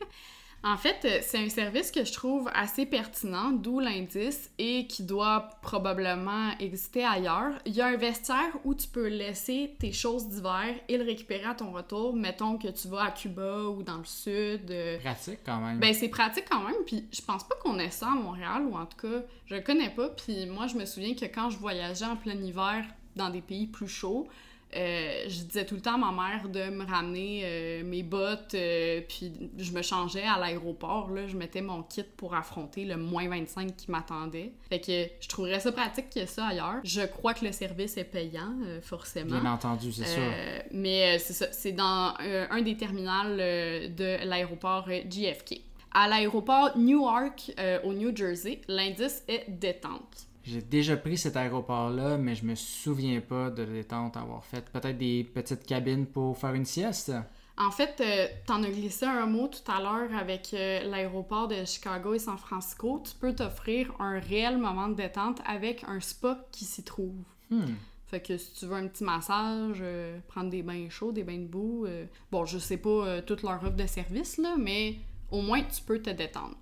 En 0.65 0.77
fait, 0.77 0.99
euh, 1.05 1.19
c'est 1.23 1.39
un 1.39 1.49
service 1.49 1.91
que 1.91 2.05
je 2.05 2.13
trouve 2.13 2.49
assez 2.55 2.87
pertinent, 2.87 3.51
d'où 3.51 3.81
l'indice, 3.81 4.49
et 4.59 4.87
qui 4.87 5.03
doit 5.03 5.51
probablement 5.61 6.51
exister 6.61 7.05
ailleurs. 7.05 7.53
Il 7.67 7.75
y 7.75 7.81
a 7.81 7.87
un 7.87 7.97
vestiaire 7.97 8.53
où 8.65 8.73
tu 8.75 8.87
peux 8.87 9.09
laisser 9.09 9.75
tes 9.81 9.91
choses 9.93 10.29
d'hiver 10.29 10.75
et 10.89 10.97
le 10.97 11.05
récupérer 11.05 11.47
à 11.47 11.55
ton 11.55 11.73
retour. 11.73 12.15
Mettons 12.15 12.59
que 12.59 12.69
tu 12.69 12.87
vas 12.87 13.05
à 13.07 13.11
Cuba 13.11 13.65
ou 13.65 13.83
dans 13.83 13.99
le 13.99 14.05
sud. 14.05 14.71
euh, 14.71 14.99
Pratique 15.01 15.41
quand 15.45 15.61
même. 15.61 15.81
Ben, 15.81 15.93
c'est 15.93 16.09
pratique 16.09 16.45
quand 16.49 16.63
même, 16.63 16.77
puis 16.87 17.07
je 17.13 17.23
pense 17.23 17.43
pas 17.43 17.57
qu'on 17.57 17.79
ait 17.81 17.91
ça 17.91 18.13
à 18.13 18.15
Montréal, 18.15 18.63
ou 18.71 18.77
en 18.77 18.87
tout 18.87 18.99
cas, 19.09 19.23
je 19.47 19.57
le 19.57 19.63
connais 19.63 19.91
pas, 19.91 20.11
puis 20.11 20.47
moi, 20.47 20.69
je 20.69 20.77
me 20.77 20.85
souviens 20.85 21.15
que 21.15 21.25
quand 21.25 21.51
je 21.51 21.59
voyageais 21.59 22.05
en 22.07 22.15
plein 22.17 22.35
hiver 22.41 22.85
dans 23.17 23.31
des 23.31 23.41
pays 23.43 23.67
plus 23.67 23.89
chauds, 23.89 24.29
euh, 24.75 25.25
je 25.29 25.43
disais 25.43 25.67
tout 25.67 25.75
le 25.75 25.83
temps 25.83 25.95
à 25.95 26.13
ma 26.13 26.13
mère 26.13 26.49
de 26.49 26.71
me 26.71 26.85
ramener 26.85 27.43
euh, 27.45 27.85
mes 27.85 28.03
bottes, 28.03 28.55
euh, 28.55 29.03
puis 29.07 29.33
je 29.59 29.73
me 29.73 29.83
changeais 29.83 30.23
à 30.23 30.39
l'aéroport, 30.39 31.11
là, 31.11 31.27
je 31.27 31.37
mettais 31.37 31.61
mon 31.61 31.83
kit 31.83 32.05
pour 32.17 32.35
affronter 32.35 32.87
le 32.87 32.97
moins 32.97 33.29
25 33.29 33.77
qui 33.77 33.91
m'attendait. 33.91 34.53
Fait 34.71 34.81
que 34.81 35.07
je 35.21 35.29
trouverais 35.29 35.61
ça 35.61 35.73
pratique 35.73 36.09
qu'il 36.09 36.23
y 36.23 36.25
ait 36.25 36.29
ça 36.29 36.47
ailleurs. 36.47 36.81
Je 36.85 37.03
crois 37.03 37.35
que 37.35 37.45
le 37.45 37.53
service 37.53 37.99
est 37.99 38.05
payant, 38.05 38.55
forcément. 38.81 39.41
Bien 39.41 39.53
entendu, 39.53 39.93
c'est 39.93 40.07
sûr. 40.07 40.23
Mais 40.71 41.19
c'est 41.19 41.35
ça, 41.35 41.47
c'est 41.53 41.73
dans 41.73 42.15
un 42.19 42.63
des 42.63 42.77
terminals 42.77 43.37
de 43.37 44.25
l'aéroport 44.25 44.89
JFK. 44.89 45.61
À 45.95 46.09
l'aéroport 46.09 46.79
Newark, 46.79 47.53
au 47.85 47.93
New 47.93 48.17
Jersey, 48.17 48.63
l'indice 48.69 49.23
est 49.29 49.45
détente. 49.49 50.32
J'ai 50.45 50.63
déjà 50.63 50.97
pris 50.97 51.17
cet 51.17 51.37
aéroport-là, 51.37 52.19
mais 52.19 52.35
je 52.35 52.45
me 52.45 52.55
souviens 52.55 53.21
pas 53.21 53.51
de 53.51 53.65
détente 53.65 54.17
avoir 54.17 54.45
fait. 54.45 54.69
Peut-être 54.71 54.99
des 54.99 55.25
petites 55.25 55.65
cabines 55.65 56.07
pour 56.07 56.37
faire 56.37 56.55
une 56.55 56.65
sieste? 56.65 57.13
En 57.57 57.71
fait, 57.71 58.01
euh, 58.01 58.27
t'en 58.47 58.63
as 58.63 58.71
glissé 58.71 59.05
un 59.05 59.27
mot 59.27 59.47
tout 59.47 59.71
à 59.71 59.81
l'heure 59.81 60.19
avec 60.19 60.53
euh, 60.55 60.83
l'aéroport 60.85 61.49
de 61.49 61.65
Chicago 61.65 62.15
et 62.15 62.19
San 62.19 62.39
Francisco. 62.39 63.03
Tu 63.05 63.15
peux 63.15 63.35
t'offrir 63.35 63.93
un 64.01 64.19
réel 64.19 64.59
moment 64.59 64.89
de 64.89 64.95
détente 64.95 65.41
avec 65.47 65.85
un 65.87 66.01
spa 66.01 66.45
qui 66.51 66.65
s'y 66.65 66.83
trouve. 66.83 67.23
Hmm. 67.51 67.75
Fait 68.07 68.21
que 68.21 68.37
si 68.37 68.53
tu 68.55 68.67
veux 68.67 68.75
un 68.75 68.89
petit 68.89 69.05
massage, 69.05 69.79
euh, 69.81 70.19
prendre 70.29 70.51
des 70.51 70.63
bains 70.63 70.89
chauds, 70.91 71.13
des 71.13 71.25
bains 71.25 71.39
de 71.39 71.47
boue, 71.47 71.87
euh, 71.87 72.05
bon, 72.31 72.45
je 72.47 72.59
sais 72.59 72.79
pas 72.79 73.23
toute 73.23 73.43
leur 73.43 73.63
offre 73.63 73.77
de 73.77 73.87
service, 73.87 74.39
là, 74.39 74.57
mais 74.59 74.97
au 75.31 75.41
moins 75.41 75.63
tu 75.63 75.83
peux 75.83 76.01
te 76.01 76.11
détendre. 76.11 76.57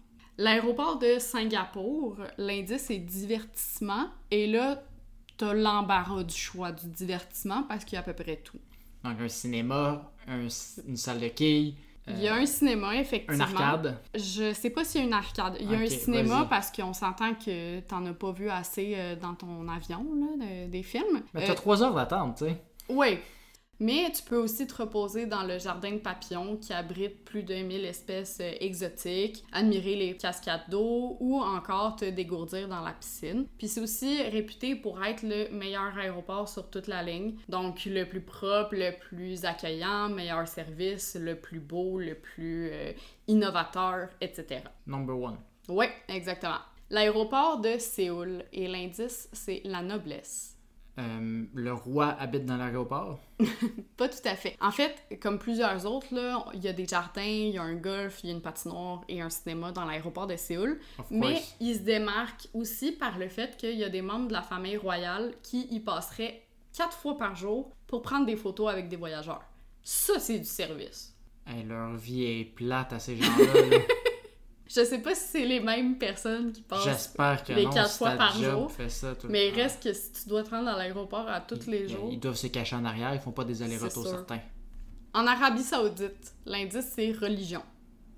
L'aéroport 0.45 0.99
de 0.99 1.19
Singapour, 1.19 2.17
l'indice 2.39 2.89
est 2.91 2.99
divertissement, 2.99 4.07
et 4.31 4.47
là, 4.47 4.83
t'as 5.37 5.53
l'embarras 5.53 6.23
du 6.25 6.35
choix 6.35 6.73
du 6.73 6.87
divertissement 6.89 7.65
parce 7.65 7.85
qu'il 7.85 7.95
y 7.95 7.97
a 7.97 8.01
à 8.01 8.03
peu 8.03 8.15
près 8.15 8.37
tout. 8.37 8.59
Donc 9.05 9.21
un 9.21 9.29
cinéma, 9.29 10.11
un- 10.27 10.49
une 10.89 10.97
salle 10.97 11.21
de 11.21 11.29
quilles, 11.29 11.75
euh, 12.09 12.13
Il 12.17 12.23
y 12.23 12.29
a 12.29 12.35
un 12.37 12.47
cinéma, 12.47 12.97
effectivement. 12.97 13.45
arcade. 13.45 13.99
Je 14.15 14.55
sais 14.55 14.71
pas 14.71 14.83
s'il 14.85 15.03
y 15.03 15.05
a 15.05 15.07
une 15.07 15.13
arcade. 15.13 15.59
Il 15.61 15.71
y 15.71 15.75
a 15.75 15.79
un 15.79 15.87
cinéma 15.87 16.47
parce 16.49 16.71
qu'on 16.73 16.95
s'entend 16.95 17.35
que 17.35 17.81
t'en 17.81 18.05
as 18.07 18.15
pas 18.15 18.33
vu 18.33 18.49
assez 18.49 18.95
euh, 18.97 19.17
dans 19.17 19.35
ton 19.35 19.69
avion, 19.69 20.07
là, 20.19 20.47
de- 20.67 20.71
des 20.71 20.83
films. 20.83 21.23
Mais 21.35 21.43
Euh, 21.43 21.47
t'as 21.49 21.55
trois 21.55 21.83
heures 21.83 21.95
d'attente, 21.95 22.39
tu 22.39 22.45
sais. 22.47 22.57
Oui. 22.89 23.19
Mais 23.81 24.13
tu 24.15 24.23
peux 24.23 24.37
aussi 24.37 24.67
te 24.67 24.83
reposer 24.83 25.25
dans 25.25 25.43
le 25.43 25.59
jardin 25.59 25.93
de 25.93 25.99
papillons 25.99 26.59
qui 26.59 26.75
abrite 26.75 27.25
plus 27.25 27.43
de 27.43 27.55
1000 27.55 27.87
espèces 27.87 28.39
euh, 28.41 28.53
exotiques, 28.61 29.43
admirer 29.53 29.97
les 29.97 30.17
cascades 30.19 30.69
d'eau 30.69 31.17
ou 31.19 31.41
encore 31.41 31.97
te 31.97 32.05
dégourdir 32.05 32.69
dans 32.69 32.83
la 32.83 32.93
piscine. 32.93 33.47
Puis 33.57 33.69
c'est 33.69 33.81
aussi 33.81 34.23
réputé 34.23 34.77
pour 34.77 35.03
être 35.03 35.23
le 35.23 35.51
meilleur 35.57 35.97
aéroport 35.97 36.47
sur 36.47 36.69
toute 36.69 36.89
la 36.89 37.03
ligne. 37.03 37.37
Donc 37.49 37.87
le 37.87 38.05
plus 38.05 38.21
propre, 38.21 38.75
le 38.75 38.93
plus 38.99 39.47
accueillant, 39.47 40.11
meilleur 40.11 40.47
service, 40.47 41.17
le 41.19 41.37
plus 41.37 41.61
beau, 41.61 41.99
le 41.99 42.15
plus 42.15 42.69
euh, 42.71 42.93
innovateur, 43.29 44.11
etc. 44.21 44.61
Number 44.87 45.19
one. 45.19 45.39
Oui, 45.69 45.87
exactement. 46.09 46.59
L'aéroport 46.91 47.61
de 47.61 47.79
Séoul 47.79 48.45
et 48.53 48.69
l'indice, 48.69 49.29
c'est 49.33 49.63
la 49.65 49.81
noblesse. 49.81 50.57
Euh, 50.99 51.45
le 51.55 51.73
roi 51.73 52.09
habite 52.19 52.45
dans 52.45 52.57
l'aéroport? 52.57 53.21
Pas 53.97 54.09
tout 54.09 54.19
à 54.25 54.35
fait. 54.37 54.57
En 54.61 54.71
fait, 54.71 55.19
comme 55.21 55.39
plusieurs 55.39 55.87
autres, 55.87 56.15
là, 56.15 56.45
il 56.55 56.63
y 56.63 56.69
a 56.69 56.73
des 56.73 56.87
jardins, 56.87 57.23
il 57.23 57.51
y 57.51 57.59
a 57.59 57.63
un 57.63 57.75
golf, 57.75 58.21
il 58.23 58.31
y 58.31 58.33
a 58.33 58.37
une 58.37 58.43
patinoire 58.43 59.03
et 59.09 59.21
un 59.21 59.31
cinéma 59.31 59.73
dans 59.73 59.85
l'aéroport 59.85 60.27
de 60.27 60.37
Séoul. 60.37 60.81
Mais 61.11 61.43
il 61.61 61.75
se 61.75 61.81
démarque 61.81 62.49
aussi 62.55 62.93
par 62.93 63.19
le 63.19 63.29
fait 63.29 63.57
qu'il 63.57 63.77
y 63.77 63.85
a 63.85 63.89
des 63.89 64.03
membres 64.03 64.29
de 64.29 64.33
la 64.33 64.43
famille 64.43 64.77
royale 64.77 65.35
qui 65.43 65.67
y 65.71 65.81
passeraient 65.81 66.43
quatre 66.77 66.97
fois 66.97 67.17
par 67.17 67.35
jour 67.35 67.71
pour 67.87 68.03
prendre 68.03 68.27
des 68.27 68.37
photos 68.37 68.71
avec 68.71 68.89
des 68.89 68.97
voyageurs. 68.97 69.43
Ça, 69.83 70.19
c'est 70.19 70.39
du 70.39 70.45
service. 70.45 71.15
Hey, 71.47 71.65
leur 71.65 71.97
vie 71.97 72.25
est 72.25 72.45
plate 72.45 72.93
à 72.93 72.99
ces 72.99 73.17
gens-là. 73.17 73.79
Je 74.73 74.85
sais 74.85 75.01
pas 75.01 75.17
si 75.17 75.29
c'est 75.33 75.45
les 75.47 75.59
mêmes 75.59 75.99
personnes 75.99 76.53
qui 76.53 76.63
passent, 76.63 77.13
que 77.45 77.53
les 77.53 77.65
non. 77.65 77.71
quatre 77.71 77.91
si 77.91 77.99
fois 77.99 78.13
par 78.13 78.37
job 78.37 78.51
jour. 78.53 78.71
fait 78.71 78.89
ça 78.89 79.17
tout 79.17 79.27
mais 79.29 79.49
il 79.49 79.55
reste 79.55 79.83
que 79.83 79.93
si 79.93 80.13
tu 80.13 80.29
dois 80.29 80.45
te 80.45 80.51
rendre 80.51 80.69
à 80.69 80.77
l'aéroport 80.77 81.29
à 81.29 81.41
tous 81.41 81.67
les 81.67 81.89
jours. 81.89 82.09
Ils 82.13 82.21
doivent 82.21 82.37
se 82.37 82.47
cacher 82.47 82.77
en 82.77 82.85
arrière, 82.85 83.13
ils 83.13 83.21
font 83.21 83.33
pas 83.33 83.45
des 83.45 83.63
allers-retours 83.63 84.07
certains. 84.07 84.41
En 85.13 85.27
Arabie 85.27 85.65
Saoudite, 85.65 86.35
l'indice 86.47 86.93
c'est 86.95 87.11
religion. 87.11 87.63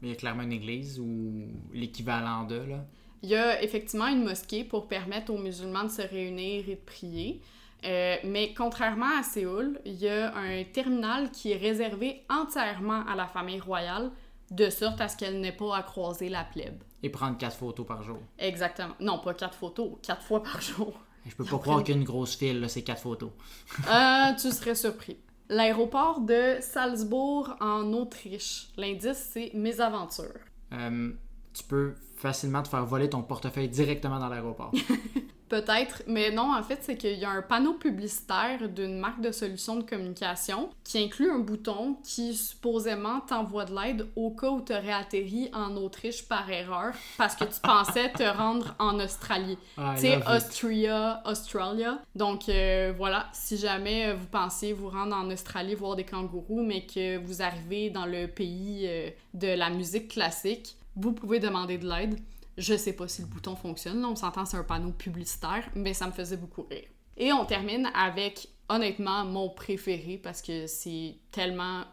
Mais 0.03 0.09
il 0.09 0.11
y 0.11 0.15
a 0.15 0.17
clairement 0.17 0.43
une 0.43 0.53
église 0.53 1.01
ou 1.01 1.47
l'équivalent 1.73 2.45
de, 2.45 2.57
là. 2.57 2.85
Il 3.23 3.31
y 3.31 3.37
a 3.37 3.63
effectivement 3.63 4.09
une 4.09 4.25
mosquée 4.25 4.65
pour 4.65 4.89
permettre 4.89 5.33
aux 5.33 5.39
musulmans 5.39 5.85
de 5.85 5.91
se 5.91 6.03
réunir 6.03 6.69
et 6.69 6.75
de 6.75 6.81
prier. 6.81 7.41
Euh, 7.85 8.17
mais 8.25 8.53
contrairement 8.53 9.19
à 9.19 9.23
Séoul, 9.23 9.81
il 9.87 9.95
y 9.95 10.09
a 10.09 10.35
un 10.37 10.65
terminal 10.65 11.31
qui 11.31 11.53
est 11.53 11.57
réservé 11.57 12.23
entièrement 12.29 13.07
à 13.07 13.17
la 13.17 13.27
famille 13.27 13.61
royale, 13.61 14.11
de 14.53 14.71
sorte 14.71 15.01
à 15.01 15.09
ce 15.09 15.17
qu'elle 15.17 15.41
n'ait 15.41 15.53
pas 15.53 15.77
à 15.77 15.83
croiser 15.83 16.29
la 16.29 16.45
plèbe. 16.45 16.83
Et 17.03 17.09
prendre 17.11 17.37
quatre 17.37 17.57
photos 17.57 17.87
par 17.87 18.03
jour. 18.03 18.19
Exactement. 18.39 18.95
Non, 19.01 19.19
pas 19.19 19.35
quatre 19.35 19.57
photos, 19.57 19.93
quatre 20.03 20.23
fois 20.23 20.43
par 20.43 20.61
jour. 20.61 20.93
Je 21.27 21.35
peux 21.35 21.45
Ils 21.45 21.51
pas 21.51 21.59
croire 21.59 21.77
prennent- 21.77 21.85
qu'il 21.85 21.95
y 21.95 21.99
a 21.99 22.01
une 22.01 22.07
grosse 22.07 22.37
file, 22.37 22.65
c'est 22.69 22.83
quatre 22.83 23.03
photos. 23.03 23.31
Euh, 23.91 24.33
tu 24.41 24.51
serais 24.51 24.75
surpris. 24.75 25.17
L'aéroport 25.49 26.21
de 26.21 26.57
Salzbourg 26.61 27.57
en 27.61 27.93
Autriche. 27.93 28.69
L'indice, 28.77 29.29
c'est 29.33 29.51
Mésaventures. 29.55 30.41
Euh, 30.73 31.13
tu 31.53 31.63
peux 31.65 31.95
facilement 32.17 32.63
te 32.63 32.69
faire 32.69 32.85
voler 32.87 33.11
ton 33.11 33.23
portefeuille 33.23 33.69
directement 33.69 34.19
dans 34.19 34.29
l'aéroport. 34.29 34.73
Peut-être, 35.53 36.03
mais 36.07 36.31
non, 36.31 36.55
en 36.55 36.63
fait, 36.63 36.79
c'est 36.81 36.97
qu'il 36.97 37.19
y 37.19 37.27
a 37.27 37.31
un 37.31 37.43
panneau 37.43 37.75
publicitaire 37.75 38.71
d'une 38.71 38.99
marque 38.99 39.21
de 39.21 39.31
solutions 39.31 39.77
de 39.77 39.83
communication 39.83 40.71
qui 40.83 40.97
inclut 40.97 41.31
un 41.31 41.41
bouton 41.41 41.99
qui 42.03 42.35
supposément 42.35 43.21
t'envoie 43.21 43.67
de 43.67 43.75
l'aide 43.75 44.07
au 44.17 44.31
cas 44.31 44.49
où 44.49 44.63
tu 44.63 44.73
aurais 44.73 44.95
atterri 44.95 45.51
en 45.53 45.77
Autriche 45.77 46.27
par 46.27 46.51
erreur 46.51 46.95
parce 47.19 47.35
que 47.37 47.45
tu 47.45 47.61
pensais 47.63 48.11
te 48.13 48.23
rendre 48.23 48.75
en 48.79 48.99
Australie. 48.99 49.59
Ah, 49.77 49.93
Tu 49.95 50.07
sais. 50.07 50.21
Austria, 50.27 51.21
Australia. 51.27 52.01
Donc 52.15 52.49
euh, 52.49 52.95
voilà, 52.97 53.27
si 53.35 53.59
jamais 53.59 54.07
euh, 54.07 54.15
vous 54.15 54.29
pensiez 54.29 54.73
vous 54.73 54.89
rendre 54.89 55.15
en 55.15 55.31
Australie 55.31 55.75
voir 55.75 55.97
des 55.97 56.05
kangourous, 56.05 56.63
mais 56.63 56.87
que 56.87 57.19
vous 57.19 57.43
arrivez 57.43 57.91
dans 57.91 58.07
le 58.07 58.27
pays 58.27 58.87
euh, 58.87 59.11
de 59.35 59.49
la 59.49 59.69
musique 59.69 60.09
classique, 60.09 60.77
vous 60.97 61.13
pouvez 61.13 61.41
demander 61.41 61.77
de 61.77 61.87
l'aide. 61.87 62.19
Je 62.59 62.77
sais 62.77 62.93
pas 62.93 63.09
si 63.09 63.23
le 63.23 63.29
bouton 63.29 63.57
fonctionne, 63.57 64.05
on 64.05 64.17
s'entend 64.17 64.45
c'est 64.45 64.57
un 64.57 64.65
panneau 64.65 64.93
publicitaire, 64.93 65.69
mais 65.75 65.95
ça 65.95 66.07
me 66.07 66.13
faisait 66.13 66.37
beaucoup 66.37 66.63
rire. 66.63 66.89
Et 67.17 67.33
on 67.33 67.45
termine 67.45 67.91
avec, 67.95 68.49
honnêtement, 68.69 69.25
mon 69.25 69.51
préféré 69.51 70.19
parce 70.19 70.43
que 70.43 70.67
c'est 70.67 71.17
tellement 71.31 71.85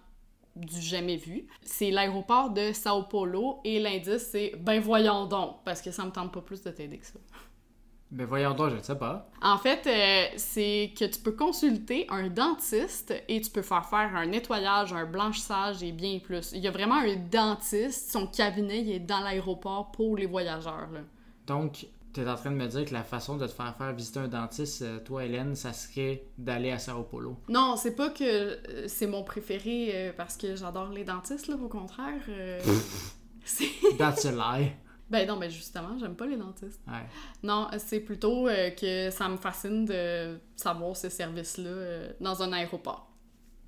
du 0.55 0.81
jamais 0.81 1.17
vu. 1.17 1.47
C'est 1.61 1.91
l'aéroport 1.91 2.49
de 2.49 2.73
Sao 2.73 3.03
Paulo 3.03 3.59
et 3.63 3.79
l'indice 3.79 4.27
c'est 4.31 4.53
ben 4.59 4.79
voyons 4.81 5.25
donc 5.25 5.63
parce 5.63 5.81
que 5.81 5.91
ça 5.91 6.03
me 6.03 6.11
tente 6.11 6.33
pas 6.33 6.41
plus 6.41 6.61
de 6.61 6.71
t'aider 6.71 6.97
que 6.97 7.05
ça. 7.05 7.19
Ben 8.11 8.25
voyons 8.25 8.55
donc, 8.55 8.71
je 8.71 8.77
ne 8.77 8.81
sais 8.81 8.97
pas. 8.97 9.29
En 9.41 9.57
fait, 9.59 9.85
euh, 9.85 10.33
c'est 10.35 10.93
que 10.97 11.05
tu 11.05 11.19
peux 11.19 11.33
consulter 11.33 12.07
un 12.09 12.27
dentiste 12.29 13.13
et 13.27 13.39
tu 13.39 13.51
peux 13.51 13.61
faire 13.61 13.85
faire 13.85 14.15
un 14.15 14.25
nettoyage, 14.25 14.93
un 14.93 15.05
blanchissage 15.05 15.83
et 15.83 15.91
bien 15.91 16.17
plus. 16.17 16.51
Il 16.53 16.59
y 16.61 16.67
a 16.67 16.71
vraiment 16.71 16.95
un 16.95 17.15
dentiste, 17.15 18.11
son 18.11 18.25
cabinet 18.25 18.79
il 18.81 18.91
est 18.91 18.99
dans 18.99 19.19
l'aéroport 19.19 19.91
pour 19.91 20.17
les 20.17 20.25
voyageurs. 20.25 20.89
Là. 20.91 21.01
Donc, 21.45 21.85
tu 22.11 22.21
es 22.21 22.27
en 22.27 22.35
train 22.35 22.49
de 22.49 22.55
me 22.55 22.65
dire 22.65 22.85
que 22.85 22.93
la 22.93 23.03
façon 23.03 23.37
de 23.37 23.45
te 23.45 23.51
faire 23.51 23.75
faire 23.77 23.93
visiter 23.93 24.19
un 24.19 24.27
dentiste, 24.27 24.81
euh, 24.81 24.99
toi, 24.99 25.25
Hélène, 25.25 25.53
ça 25.55 25.71
serait 25.73 26.23
d'aller 26.39 26.71
à 26.71 26.79
Sao 26.79 27.03
Paulo. 27.03 27.37
Non, 27.47 27.75
c'est 27.77 27.95
pas 27.95 28.09
que 28.09 28.23
euh, 28.23 28.87
c'est 28.87 29.05
mon 29.05 29.23
préféré 29.23 30.11
parce 30.17 30.35
que 30.35 30.55
j'adore 30.55 30.89
les 30.89 31.03
dentistes, 31.03 31.47
là, 31.47 31.55
au 31.63 31.67
contraire. 31.67 32.21
euh. 32.27 32.59
That's 33.99 34.25
a 34.25 34.31
lie. 34.31 34.71
Ben 35.09 35.27
non, 35.27 35.37
mais 35.37 35.49
justement, 35.49 35.97
j'aime 35.99 36.15
pas 36.15 36.27
les 36.27 36.37
dentistes. 36.37 36.79
Ouais. 36.87 37.05
Non, 37.43 37.67
c'est 37.77 37.99
plutôt 37.99 38.47
euh, 38.47 38.69
que 38.71 39.09
ça 39.09 39.27
me 39.27 39.37
fascine 39.37 39.85
de 39.85 40.37
savoir 40.55 40.95
ce 40.95 41.09
service-là 41.09 41.69
euh, 41.69 42.13
dans 42.19 42.43
un 42.43 42.53
aéroport. 42.53 43.09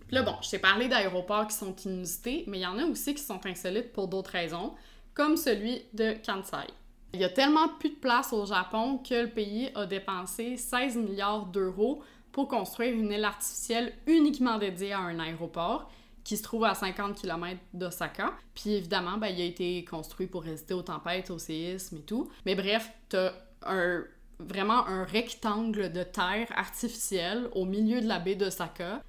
Puis 0.07 0.15
là, 0.15 0.23
bon, 0.23 0.35
je 0.41 0.49
t'ai 0.51 0.59
parlé 0.59 0.87
d'aéroports 0.87 1.47
qui 1.47 1.55
sont 1.55 1.75
inusités, 1.85 2.43
mais 2.47 2.59
il 2.59 2.61
y 2.61 2.65
en 2.65 2.77
a 2.77 2.85
aussi 2.85 3.15
qui 3.15 3.23
sont 3.23 3.43
insolites 3.45 3.91
pour 3.91 4.07
d'autres 4.07 4.31
raisons, 4.31 4.73
comme 5.13 5.35
celui 5.35 5.83
de 5.93 6.15
Kansai. 6.23 6.67
Il 7.13 7.19
y 7.19 7.23
a 7.23 7.29
tellement 7.29 7.67
plus 7.79 7.89
de 7.89 7.95
place 7.95 8.31
au 8.31 8.45
Japon 8.45 8.97
que 8.97 9.23
le 9.23 9.29
pays 9.29 9.69
a 9.75 9.85
dépensé 9.85 10.57
16 10.57 10.97
milliards 10.97 11.45
d'euros 11.47 12.03
pour 12.31 12.47
construire 12.47 12.93
une 12.93 13.11
île 13.11 13.25
artificielle 13.25 13.93
uniquement 14.07 14.57
dédiée 14.57 14.93
à 14.93 14.99
un 14.99 15.19
aéroport 15.19 15.91
qui 16.23 16.37
se 16.37 16.43
trouve 16.43 16.65
à 16.65 16.75
50 16.75 17.15
km 17.19 17.59
d'Osaka. 17.73 18.33
Puis 18.53 18.73
évidemment, 18.73 19.17
ben, 19.17 19.27
il 19.27 19.41
a 19.41 19.45
été 19.45 19.83
construit 19.85 20.27
pour 20.27 20.43
résister 20.43 20.73
aux 20.73 20.81
tempêtes, 20.83 21.31
aux 21.31 21.39
séismes 21.39 21.97
et 21.97 22.01
tout. 22.01 22.29
Mais 22.45 22.55
bref, 22.55 22.91
t'as 23.09 23.33
un, 23.65 24.03
vraiment 24.39 24.85
un 24.87 25.03
rectangle 25.03 25.91
de 25.91 26.03
terre 26.03 26.47
artificielle 26.55 27.49
au 27.53 27.65
milieu 27.65 28.01
de 28.01 28.07
la 28.07 28.19
baie 28.19 28.35
d'Osaka, 28.35 29.01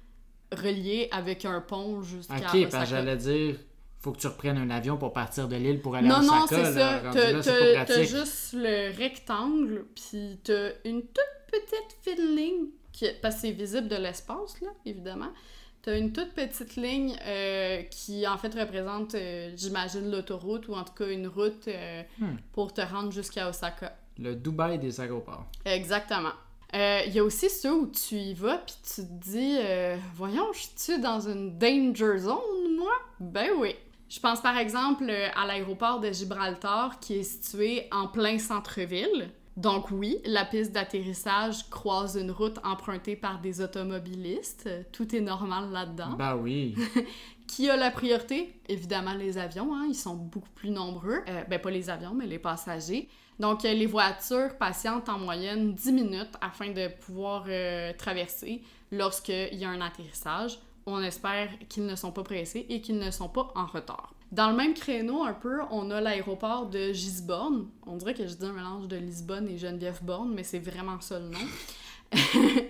relié 0.51 1.07
avec 1.11 1.45
un 1.45 1.61
pont 1.61 2.01
jusqu'à 2.01 2.35
Ok, 2.37 2.55
Osaka. 2.67 2.85
j'allais 2.85 3.17
dire, 3.17 3.55
faut 3.99 4.11
que 4.11 4.19
tu 4.19 4.27
reprennes 4.27 4.57
un 4.57 4.69
avion 4.69 4.97
pour 4.97 5.13
partir 5.13 5.47
de 5.47 5.55
l'île 5.55 5.81
pour 5.81 5.95
aller 5.95 6.07
Non, 6.07 6.15
à 6.15 6.21
non, 6.21 6.43
Osaka. 6.43 6.63
c'est 7.11 7.41
ça. 7.41 7.85
T'as 7.85 8.03
juste 8.03 8.53
le 8.53 8.95
rectangle, 8.97 9.85
puis 9.95 10.39
t'as 10.43 10.71
une 10.85 11.01
toute 11.01 11.51
petite 11.51 11.97
fine 12.01 12.35
ligne, 12.35 12.65
qui, 12.91 13.07
parce 13.21 13.35
que 13.35 13.41
c'est 13.41 13.51
visible 13.51 13.87
de 13.87 13.95
l'espace, 13.95 14.59
là, 14.61 14.69
évidemment. 14.85 15.29
T'as 15.83 15.97
une 15.97 16.13
toute 16.13 16.31
petite 16.33 16.77
ligne 16.77 17.13
euh, 17.25 17.81
qui, 17.91 18.25
en 18.25 18.37
fait, 18.37 18.53
représente, 18.57 19.15
euh, 19.15 19.51
j'imagine, 19.57 20.09
l'autoroute, 20.09 20.69
ou 20.69 20.75
en 20.75 20.83
tout 20.85 20.93
cas 20.93 21.09
une 21.09 21.27
route 21.27 21.67
euh, 21.67 22.01
Hmm. 22.19 22.37
pour 22.53 22.73
te 22.73 22.79
rendre 22.79 23.11
jusqu'à 23.11 23.49
Osaka. 23.49 23.93
Le 24.17 24.33
Dubaï 24.35 24.79
des 24.79 25.01
aéroports. 25.01 25.45
Exactement. 25.65 26.31
Il 26.73 27.11
y 27.13 27.19
a 27.19 27.23
aussi 27.23 27.49
ceux 27.49 27.73
où 27.73 27.87
tu 27.91 28.15
y 28.15 28.33
vas, 28.33 28.57
puis 28.59 28.75
tu 28.83 29.01
te 29.01 29.29
dis, 29.29 29.57
voyons, 30.15 30.51
je 30.53 30.65
suis 30.75 30.99
dans 30.99 31.19
une 31.19 31.57
danger 31.59 32.17
zone, 32.17 32.75
moi? 32.77 32.93
Ben 33.19 33.49
oui. 33.59 33.75
Je 34.09 34.19
pense 34.19 34.41
par 34.41 34.57
exemple 34.57 35.11
à 35.35 35.45
l'aéroport 35.45 35.99
de 35.99 36.11
Gibraltar 36.11 36.99
qui 36.99 37.15
est 37.19 37.23
situé 37.23 37.87
en 37.91 38.07
plein 38.07 38.39
centre-ville. 38.39 39.29
Donc 39.55 39.91
oui, 39.91 40.17
la 40.25 40.45
piste 40.45 40.71
d'atterrissage 40.71 41.69
croise 41.69 42.15
une 42.15 42.31
route 42.31 42.57
empruntée 42.63 43.15
par 43.15 43.39
des 43.39 43.61
automobilistes. 43.61 44.69
Tout 44.91 45.15
est 45.15 45.21
normal 45.21 45.71
là-dedans. 45.71 46.15
Bah 46.17 46.35
oui. 46.35 46.75
Qui 47.47 47.69
a 47.69 47.75
la 47.75 47.91
priorité? 47.91 48.59
Évidemment, 48.67 49.13
les 49.13 49.37
avions, 49.37 49.75
hein, 49.75 49.85
ils 49.87 49.95
sont 49.95 50.15
beaucoup 50.15 50.49
plus 50.55 50.71
nombreux. 50.71 51.19
Euh, 51.27 51.43
ben, 51.47 51.59
pas 51.59 51.69
les 51.69 51.89
avions, 51.89 52.13
mais 52.15 52.25
les 52.25 52.39
passagers. 52.39 53.07
Donc, 53.39 53.63
euh, 53.65 53.73
les 53.73 53.85
voitures 53.85 54.57
patientent 54.57 55.09
en 55.09 55.19
moyenne 55.19 55.73
10 55.73 55.91
minutes 55.91 56.33
afin 56.41 56.71
de 56.71 56.87
pouvoir 56.87 57.45
euh, 57.47 57.93
traverser 57.97 58.63
lorsqu'il 58.91 59.53
y 59.53 59.65
a 59.65 59.69
un 59.69 59.81
atterrissage. 59.81 60.57
On 60.85 61.01
espère 61.01 61.49
qu'ils 61.69 61.85
ne 61.85 61.95
sont 61.95 62.11
pas 62.11 62.23
pressés 62.23 62.65
et 62.69 62.81
qu'ils 62.81 62.97
ne 62.97 63.11
sont 63.11 63.29
pas 63.29 63.51
en 63.55 63.65
retard. 63.65 64.13
Dans 64.33 64.49
le 64.49 64.55
même 64.55 64.73
créneau, 64.73 65.21
un 65.23 65.33
peu, 65.33 65.59
on 65.69 65.91
a 65.91 66.01
l'aéroport 66.01 66.65
de 66.65 66.91
Gisborne. 66.91 67.67
On 67.85 67.97
dirait 67.97 68.15
que 68.15 68.25
je 68.25 68.33
dis 68.33 68.45
un 68.47 68.53
mélange 68.53 68.87
de 68.87 68.95
Lisbonne 68.95 69.47
et 69.47 69.59
Geneviève 69.59 69.99
Borne, 70.01 70.33
mais 70.33 70.41
c'est 70.41 70.57
vraiment 70.57 70.99
ça 71.01 71.19
le 71.19 71.29
nom. 71.29 71.37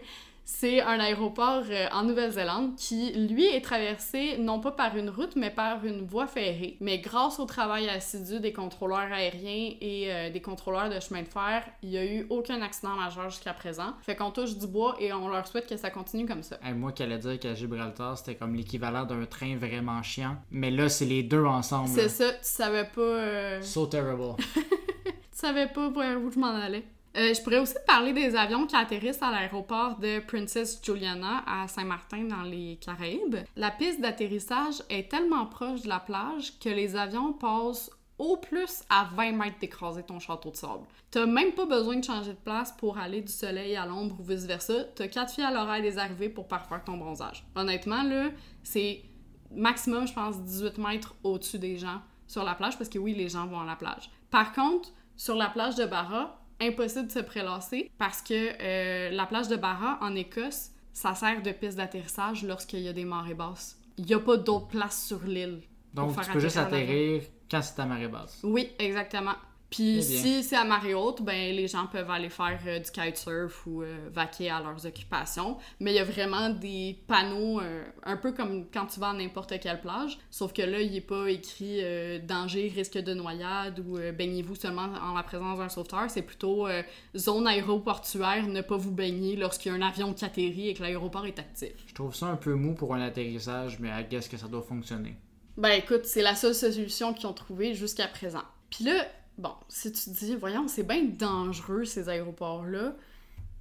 C'est 0.64 0.80
un 0.80 0.98
aéroport 1.02 1.64
euh, 1.70 1.88
en 1.92 2.04
Nouvelle-Zélande 2.04 2.78
qui, 2.78 3.12
lui, 3.12 3.44
est 3.48 3.60
traversé 3.60 4.38
non 4.38 4.62
pas 4.62 4.72
par 4.72 4.96
une 4.96 5.10
route, 5.10 5.36
mais 5.36 5.50
par 5.50 5.84
une 5.84 6.06
voie 6.06 6.26
ferrée. 6.26 6.78
Mais 6.80 7.00
grâce 7.00 7.38
au 7.42 7.44
travail 7.44 7.90
assidu 7.90 8.40
des 8.40 8.54
contrôleurs 8.54 9.12
aériens 9.12 9.74
et 9.82 10.06
euh, 10.08 10.30
des 10.30 10.40
contrôleurs 10.42 10.90
de 10.90 10.98
chemin 11.02 11.24
de 11.24 11.28
fer, 11.28 11.66
il 11.82 11.90
n'y 11.90 11.98
a 11.98 12.06
eu 12.06 12.26
aucun 12.30 12.62
accident 12.62 12.96
majeur 12.96 13.30
jusqu'à 13.30 13.52
présent. 13.52 13.92
Fait 14.04 14.16
qu'on 14.16 14.32
touche 14.32 14.58
du 14.58 14.66
bois 14.68 14.96
et 15.02 15.12
on 15.12 15.28
leur 15.28 15.46
souhaite 15.46 15.68
que 15.68 15.76
ça 15.76 15.90
continue 15.90 16.26
comme 16.26 16.44
ça. 16.44 16.58
Hey, 16.64 16.74
moi 16.74 16.94
qui 16.94 17.04
allais 17.04 17.18
dire 17.18 17.38
qu'à 17.38 17.54
Gibraltar, 17.56 18.18
c'était 18.18 18.36
comme 18.36 18.56
l'équivalent 18.56 19.04
d'un 19.04 19.26
train 19.26 19.58
vraiment 19.58 20.02
chiant. 20.02 20.38
Mais 20.50 20.72
là, 20.72 20.88
c'est 20.88 21.04
les 21.04 21.24
deux 21.24 21.44
ensemble. 21.44 21.90
C'est 21.90 22.08
ça, 22.08 22.32
tu 22.32 22.38
savais 22.44 22.86
pas... 22.86 23.02
euh, 23.02 23.62
So 23.62 23.86
terrible. 23.88 24.38
Tu 25.34 25.40
savais 25.50 25.68
pas 25.68 25.90
vers 25.90 26.22
où 26.22 26.32
je 26.32 26.40
m'en 26.40 26.56
allais. 26.56 26.86
Euh, 27.16 27.34
je 27.34 27.42
pourrais 27.44 27.60
aussi 27.60 27.76
te 27.76 27.86
parler 27.86 28.12
des 28.12 28.36
avions 28.36 28.66
qui 28.66 28.76
atterrissent 28.76 29.22
à 29.22 29.30
l'aéroport 29.30 29.98
de 30.00 30.20
Princess 30.20 30.82
Juliana 30.84 31.44
à 31.46 31.68
Saint-Martin 31.68 32.24
dans 32.24 32.42
les 32.42 32.78
Caraïbes. 32.82 33.36
La 33.56 33.70
piste 33.70 34.02
d'atterrissage 34.02 34.82
est 34.90 35.12
tellement 35.12 35.46
proche 35.46 35.84
de 35.84 35.90
la 35.90 36.00
plage 36.00 36.58
que 36.60 36.70
les 36.70 36.96
avions 36.96 37.34
passent 37.34 37.92
au 38.18 38.38
plus 38.38 38.84
à 38.90 39.10
20 39.16 39.34
mètres 39.34 39.60
d'écraser 39.60 40.04
ton 40.04 40.20
château 40.20 40.52
de 40.52 40.56
sable. 40.56 40.88
T'as 41.12 41.26
même 41.26 41.52
pas 41.52 41.66
besoin 41.66 41.98
de 41.98 42.04
changer 42.04 42.32
de 42.32 42.38
place 42.38 42.72
pour 42.72 42.98
aller 42.98 43.22
du 43.22 43.32
soleil 43.32 43.76
à 43.76 43.86
l'ombre 43.86 44.16
ou 44.20 44.24
vice-versa. 44.24 44.86
T'as 44.96 45.08
quatre 45.08 45.34
filles 45.34 45.44
à 45.44 45.52
l'oreille 45.52 45.82
des 45.84 45.98
arrivées 45.98 46.30
pour 46.30 46.48
parfaire 46.48 46.84
ton 46.84 46.98
bronzage. 46.98 47.46
Honnêtement, 47.56 48.04
là, 48.04 48.30
c'est 48.64 49.04
maximum, 49.52 50.08
je 50.08 50.14
pense, 50.14 50.42
18 50.42 50.78
mètres 50.80 51.16
au-dessus 51.24 51.60
des 51.60 51.78
gens 51.78 52.02
sur 52.28 52.44
la 52.44 52.56
plage, 52.56 52.78
parce 52.78 52.90
que 52.90 52.98
oui, 52.98 53.14
les 53.14 53.30
gens 53.30 53.46
vont 53.46 53.60
à 53.60 53.66
la 53.66 53.76
plage. 53.76 54.10
Par 54.32 54.54
contre, 54.54 54.90
sur 55.16 55.36
la 55.36 55.50
plage 55.50 55.76
de 55.76 55.86
Barra, 55.86 56.43
impossible 56.68 57.08
de 57.08 57.12
se 57.12 57.20
prélasser 57.20 57.92
parce 57.98 58.22
que 58.22 58.34
euh, 58.34 59.10
la 59.12 59.26
plage 59.26 59.48
de 59.48 59.56
Barra, 59.56 59.98
en 60.02 60.16
Écosse, 60.16 60.72
ça 60.94 61.16
sert 61.16 61.42
de 61.42 61.52
piste 61.52 61.78
d'atterrissage 61.78 62.44
lorsqu'il 62.44 62.80
y 62.80 62.88
a 62.88 62.94
des 62.94 63.06
marées 63.06 63.34
basses. 63.34 63.78
Il 63.98 64.06
n'y 64.06 64.14
a 64.14 64.20
pas 64.20 64.38
d'autre 64.38 64.68
place 64.68 65.06
sur 65.06 65.24
l'île. 65.24 65.62
Donc, 65.94 66.20
tu 66.22 66.32
peux 66.32 66.40
juste 66.40 66.58
atterrir 66.58 67.24
quand 67.50 67.62
c'est 67.62 67.80
à 67.80 67.86
marée 67.86 68.08
basse. 68.08 68.40
Oui, 68.44 68.72
exactement. 68.80 69.36
Puis 69.74 70.04
si 70.04 70.44
c'est 70.44 70.56
à 70.56 70.66
marée 70.66 70.94
haute, 70.94 71.24
ben 71.24 71.56
les 71.56 71.68
gens 71.68 71.88
peuvent 71.88 72.12
aller 72.12 72.30
faire 72.30 72.60
euh, 72.68 72.78
du 72.78 72.92
kitesurf 72.92 73.66
ou 73.66 73.82
euh, 73.82 74.08
vaquer 74.12 74.52
à 74.52 74.62
leurs 74.62 74.86
occupations. 74.86 75.58
Mais 75.80 75.94
il 75.94 75.96
y 75.96 76.00
a 76.00 76.04
vraiment 76.04 76.52
des 76.52 77.00
panneaux, 77.08 77.60
euh, 77.60 77.84
un 78.04 78.16
peu 78.18 78.34
comme 78.34 78.68
quand 78.72 78.86
tu 78.86 79.00
vas 79.00 79.10
à 79.10 79.14
n'importe 79.14 79.60
quelle 79.60 79.82
plage, 79.82 80.20
sauf 80.30 80.54
que 80.54 80.62
là, 80.62 80.80
il 80.80 80.92
n'est 80.92 81.02
pas 81.02 81.28
écrit 81.28 81.80
euh, 81.82 82.20
danger, 82.20 82.72
risque 82.74 83.00
de 83.00 83.16
noyade 83.16 83.80
ou 83.80 83.98
baignez-vous 84.16 84.54
seulement 84.54 84.90
en 85.02 85.16
la 85.16 85.24
présence 85.24 85.58
d'un 85.58 85.70
sauveteur. 85.70 86.06
C'est 86.08 86.22
plutôt 86.22 86.68
zone 87.16 87.48
aéroportuaire, 87.48 88.46
ne 88.48 88.62
pas 88.62 88.78
vous 88.78 88.92
baigner 88.92 89.36
lorsqu'il 89.36 89.72
y 89.72 89.76
a 89.76 89.78
un 89.80 89.82
avion 89.82 90.14
qui 90.14 90.24
atterrit 90.24 90.70
et 90.70 90.74
que 90.76 90.84
l'aéroport 90.84 91.26
est 91.26 91.40
actif. 91.40 91.74
Je 91.88 91.96
trouve 91.96 92.14
ça 92.14 92.28
un 92.28 92.36
peu 92.36 92.54
mou 92.54 92.76
pour 92.76 92.94
un 92.94 93.02
atterrissage, 93.02 93.80
mais 93.80 93.90
I 93.90 94.06
guess 94.08 94.28
que 94.28 94.38
ça 94.38 94.48
doit 94.48 94.62
fonctionner? 94.62 95.16
Ben 95.58 95.72
écoute, 95.72 96.06
c'est 96.06 96.22
la 96.22 96.36
seule 96.36 96.54
solution 96.54 97.14
qu'ils 97.14 97.26
ont 97.26 97.34
trouvée 97.34 97.74
jusqu'à 97.74 98.08
présent. 98.08 98.44
Puis 98.70 98.86
là, 98.86 99.06
bon, 99.38 99.54
si 99.68 99.92
tu 99.92 100.10
dis, 100.12 100.36
voyons, 100.36 100.68
c'est 100.68 100.84
bien 100.84 101.04
dangereux 101.04 101.86
ces 101.86 102.10
aéroports-là, 102.10 102.94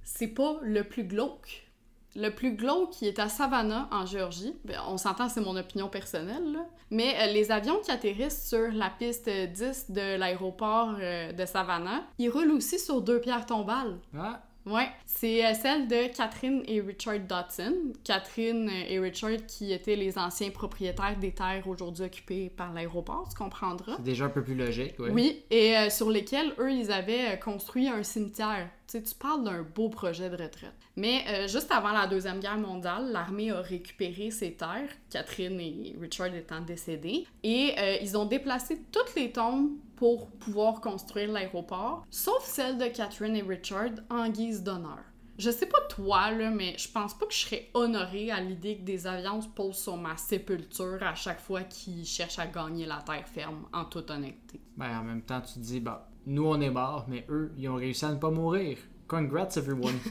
c'est 0.03 0.27
pas 0.27 0.57
le 0.61 0.83
plus 0.83 1.03
glauque. 1.03 1.67
Le 2.15 2.29
plus 2.29 2.55
glauque 2.55 2.91
qui 2.91 3.07
est 3.07 3.17
à 3.17 3.27
Savannah, 3.27 3.87
en 3.91 4.05
Géorgie, 4.05 4.55
ben, 4.65 4.79
on 4.87 4.97
s'entend, 4.97 5.29
c'est 5.29 5.41
mon 5.41 5.55
opinion 5.55 5.89
personnelle, 5.89 6.59
mais 6.91 7.15
euh, 7.19 7.33
les 7.33 7.51
avions 7.51 7.79
qui 7.79 7.89
atterrissent 7.89 8.47
sur 8.47 8.71
la 8.71 8.91
piste 8.91 9.27
10 9.27 9.89
de 9.89 10.17
l'aéroport 10.17 10.95
euh, 10.99 11.31
de 11.31 11.45
Savannah, 11.45 12.03
ils 12.19 12.29
roulent 12.29 12.51
aussi 12.51 12.77
sur 12.77 13.01
deux 13.01 13.19
pierres 13.19 13.47
tombales. 13.47 13.97
Ah, 14.15 14.43
Ouais, 14.65 14.87
c'est 15.05 15.45
euh, 15.45 15.53
celle 15.53 15.87
de 15.87 16.15
Catherine 16.15 16.63
et 16.67 16.79
Richard 16.79 17.19
Dodson. 17.19 17.93
Catherine 18.03 18.69
euh, 18.69 18.85
et 18.87 18.99
Richard 18.99 19.45
qui 19.47 19.73
étaient 19.73 19.95
les 19.95 20.17
anciens 20.17 20.51
propriétaires 20.51 21.17
des 21.19 21.31
terres 21.31 21.67
aujourd'hui 21.67 22.05
occupées 22.05 22.49
par 22.49 22.71
l'aéroport, 22.73 23.27
tu 23.29 23.35
comprendras. 23.35 23.95
c'est 23.97 24.03
déjà 24.03 24.25
un 24.25 24.29
peu 24.29 24.43
plus 24.43 24.55
logique, 24.55 24.97
ouais. 24.99 25.09
Oui, 25.11 25.43
et 25.49 25.75
euh, 25.75 25.89
sur 25.89 26.09
lesquels 26.09 26.53
eux, 26.59 26.71
ils 26.71 26.91
avaient 26.91 27.37
construit 27.39 27.89
un 27.89 28.03
cimetière. 28.03 28.69
Tu 28.93 28.99
sais, 28.99 29.05
tu 29.05 29.15
parles 29.15 29.43
d'un 29.43 29.63
beau 29.63 29.89
projet 29.89 30.29
de 30.29 30.35
retraite. 30.35 30.75
Mais 30.95 31.23
euh, 31.27 31.47
juste 31.47 31.71
avant 31.71 31.93
la 31.93 32.05
Deuxième 32.05 32.39
Guerre 32.39 32.59
mondiale, 32.59 33.11
l'armée 33.11 33.49
a 33.49 33.59
récupéré 33.59 34.29
ces 34.29 34.53
terres, 34.53 34.91
Catherine 35.09 35.59
et 35.59 35.95
Richard 35.99 36.35
étant 36.35 36.61
décédés, 36.61 37.25
et 37.41 37.73
euh, 37.79 37.97
ils 38.03 38.15
ont 38.15 38.25
déplacé 38.25 38.83
toutes 38.91 39.15
les 39.15 39.31
tombes 39.31 39.71
pour 39.95 40.27
pouvoir 40.27 40.79
construire 40.79 41.31
l'aéroport, 41.31 42.05
sauf 42.11 42.45
celle 42.45 42.77
de 42.77 42.85
Catherine 42.85 43.35
et 43.35 43.41
Richard 43.41 43.93
en 44.11 44.29
guise 44.29 44.61
d'honneur. 44.61 44.99
Je 45.37 45.49
sais 45.49 45.65
pas 45.65 45.81
toi, 45.89 46.31
là, 46.31 46.51
mais 46.51 46.75
je 46.77 46.87
pense 46.91 47.17
pas 47.17 47.25
que 47.25 47.33
je 47.33 47.39
serais 47.39 47.69
honorée 47.73 48.29
à 48.29 48.39
l'idée 48.39 48.77
que 48.77 48.83
des 48.83 49.07
avions 49.07 49.41
se 49.41 49.47
posent 49.47 49.77
sur 49.77 49.97
ma 49.97 50.15
sépulture 50.15 50.99
à 51.01 51.15
chaque 51.15 51.41
fois 51.41 51.63
qu'ils 51.63 52.05
cherchent 52.05 52.39
à 52.39 52.45
gagner 52.45 52.85
la 52.85 52.97
terre 52.97 53.27
ferme, 53.27 53.65
en 53.73 53.85
toute 53.85 54.11
honnêteté. 54.11 54.61
Ben, 54.77 54.99
en 54.99 55.03
même 55.03 55.23
temps, 55.23 55.41
tu 55.41 55.53
te 55.53 55.59
dis, 55.59 55.79
bah, 55.79 56.07
nous 56.27 56.45
on 56.45 56.61
est 56.61 56.69
morts, 56.69 57.05
mais 57.07 57.25
eux, 57.29 57.51
ils 57.57 57.67
ont 57.67 57.75
réussi 57.75 58.05
à 58.05 58.11
ne 58.11 58.17
pas 58.19 58.29
mourir. 58.29 58.77
Congrats 59.07 59.49
everyone. 59.57 59.99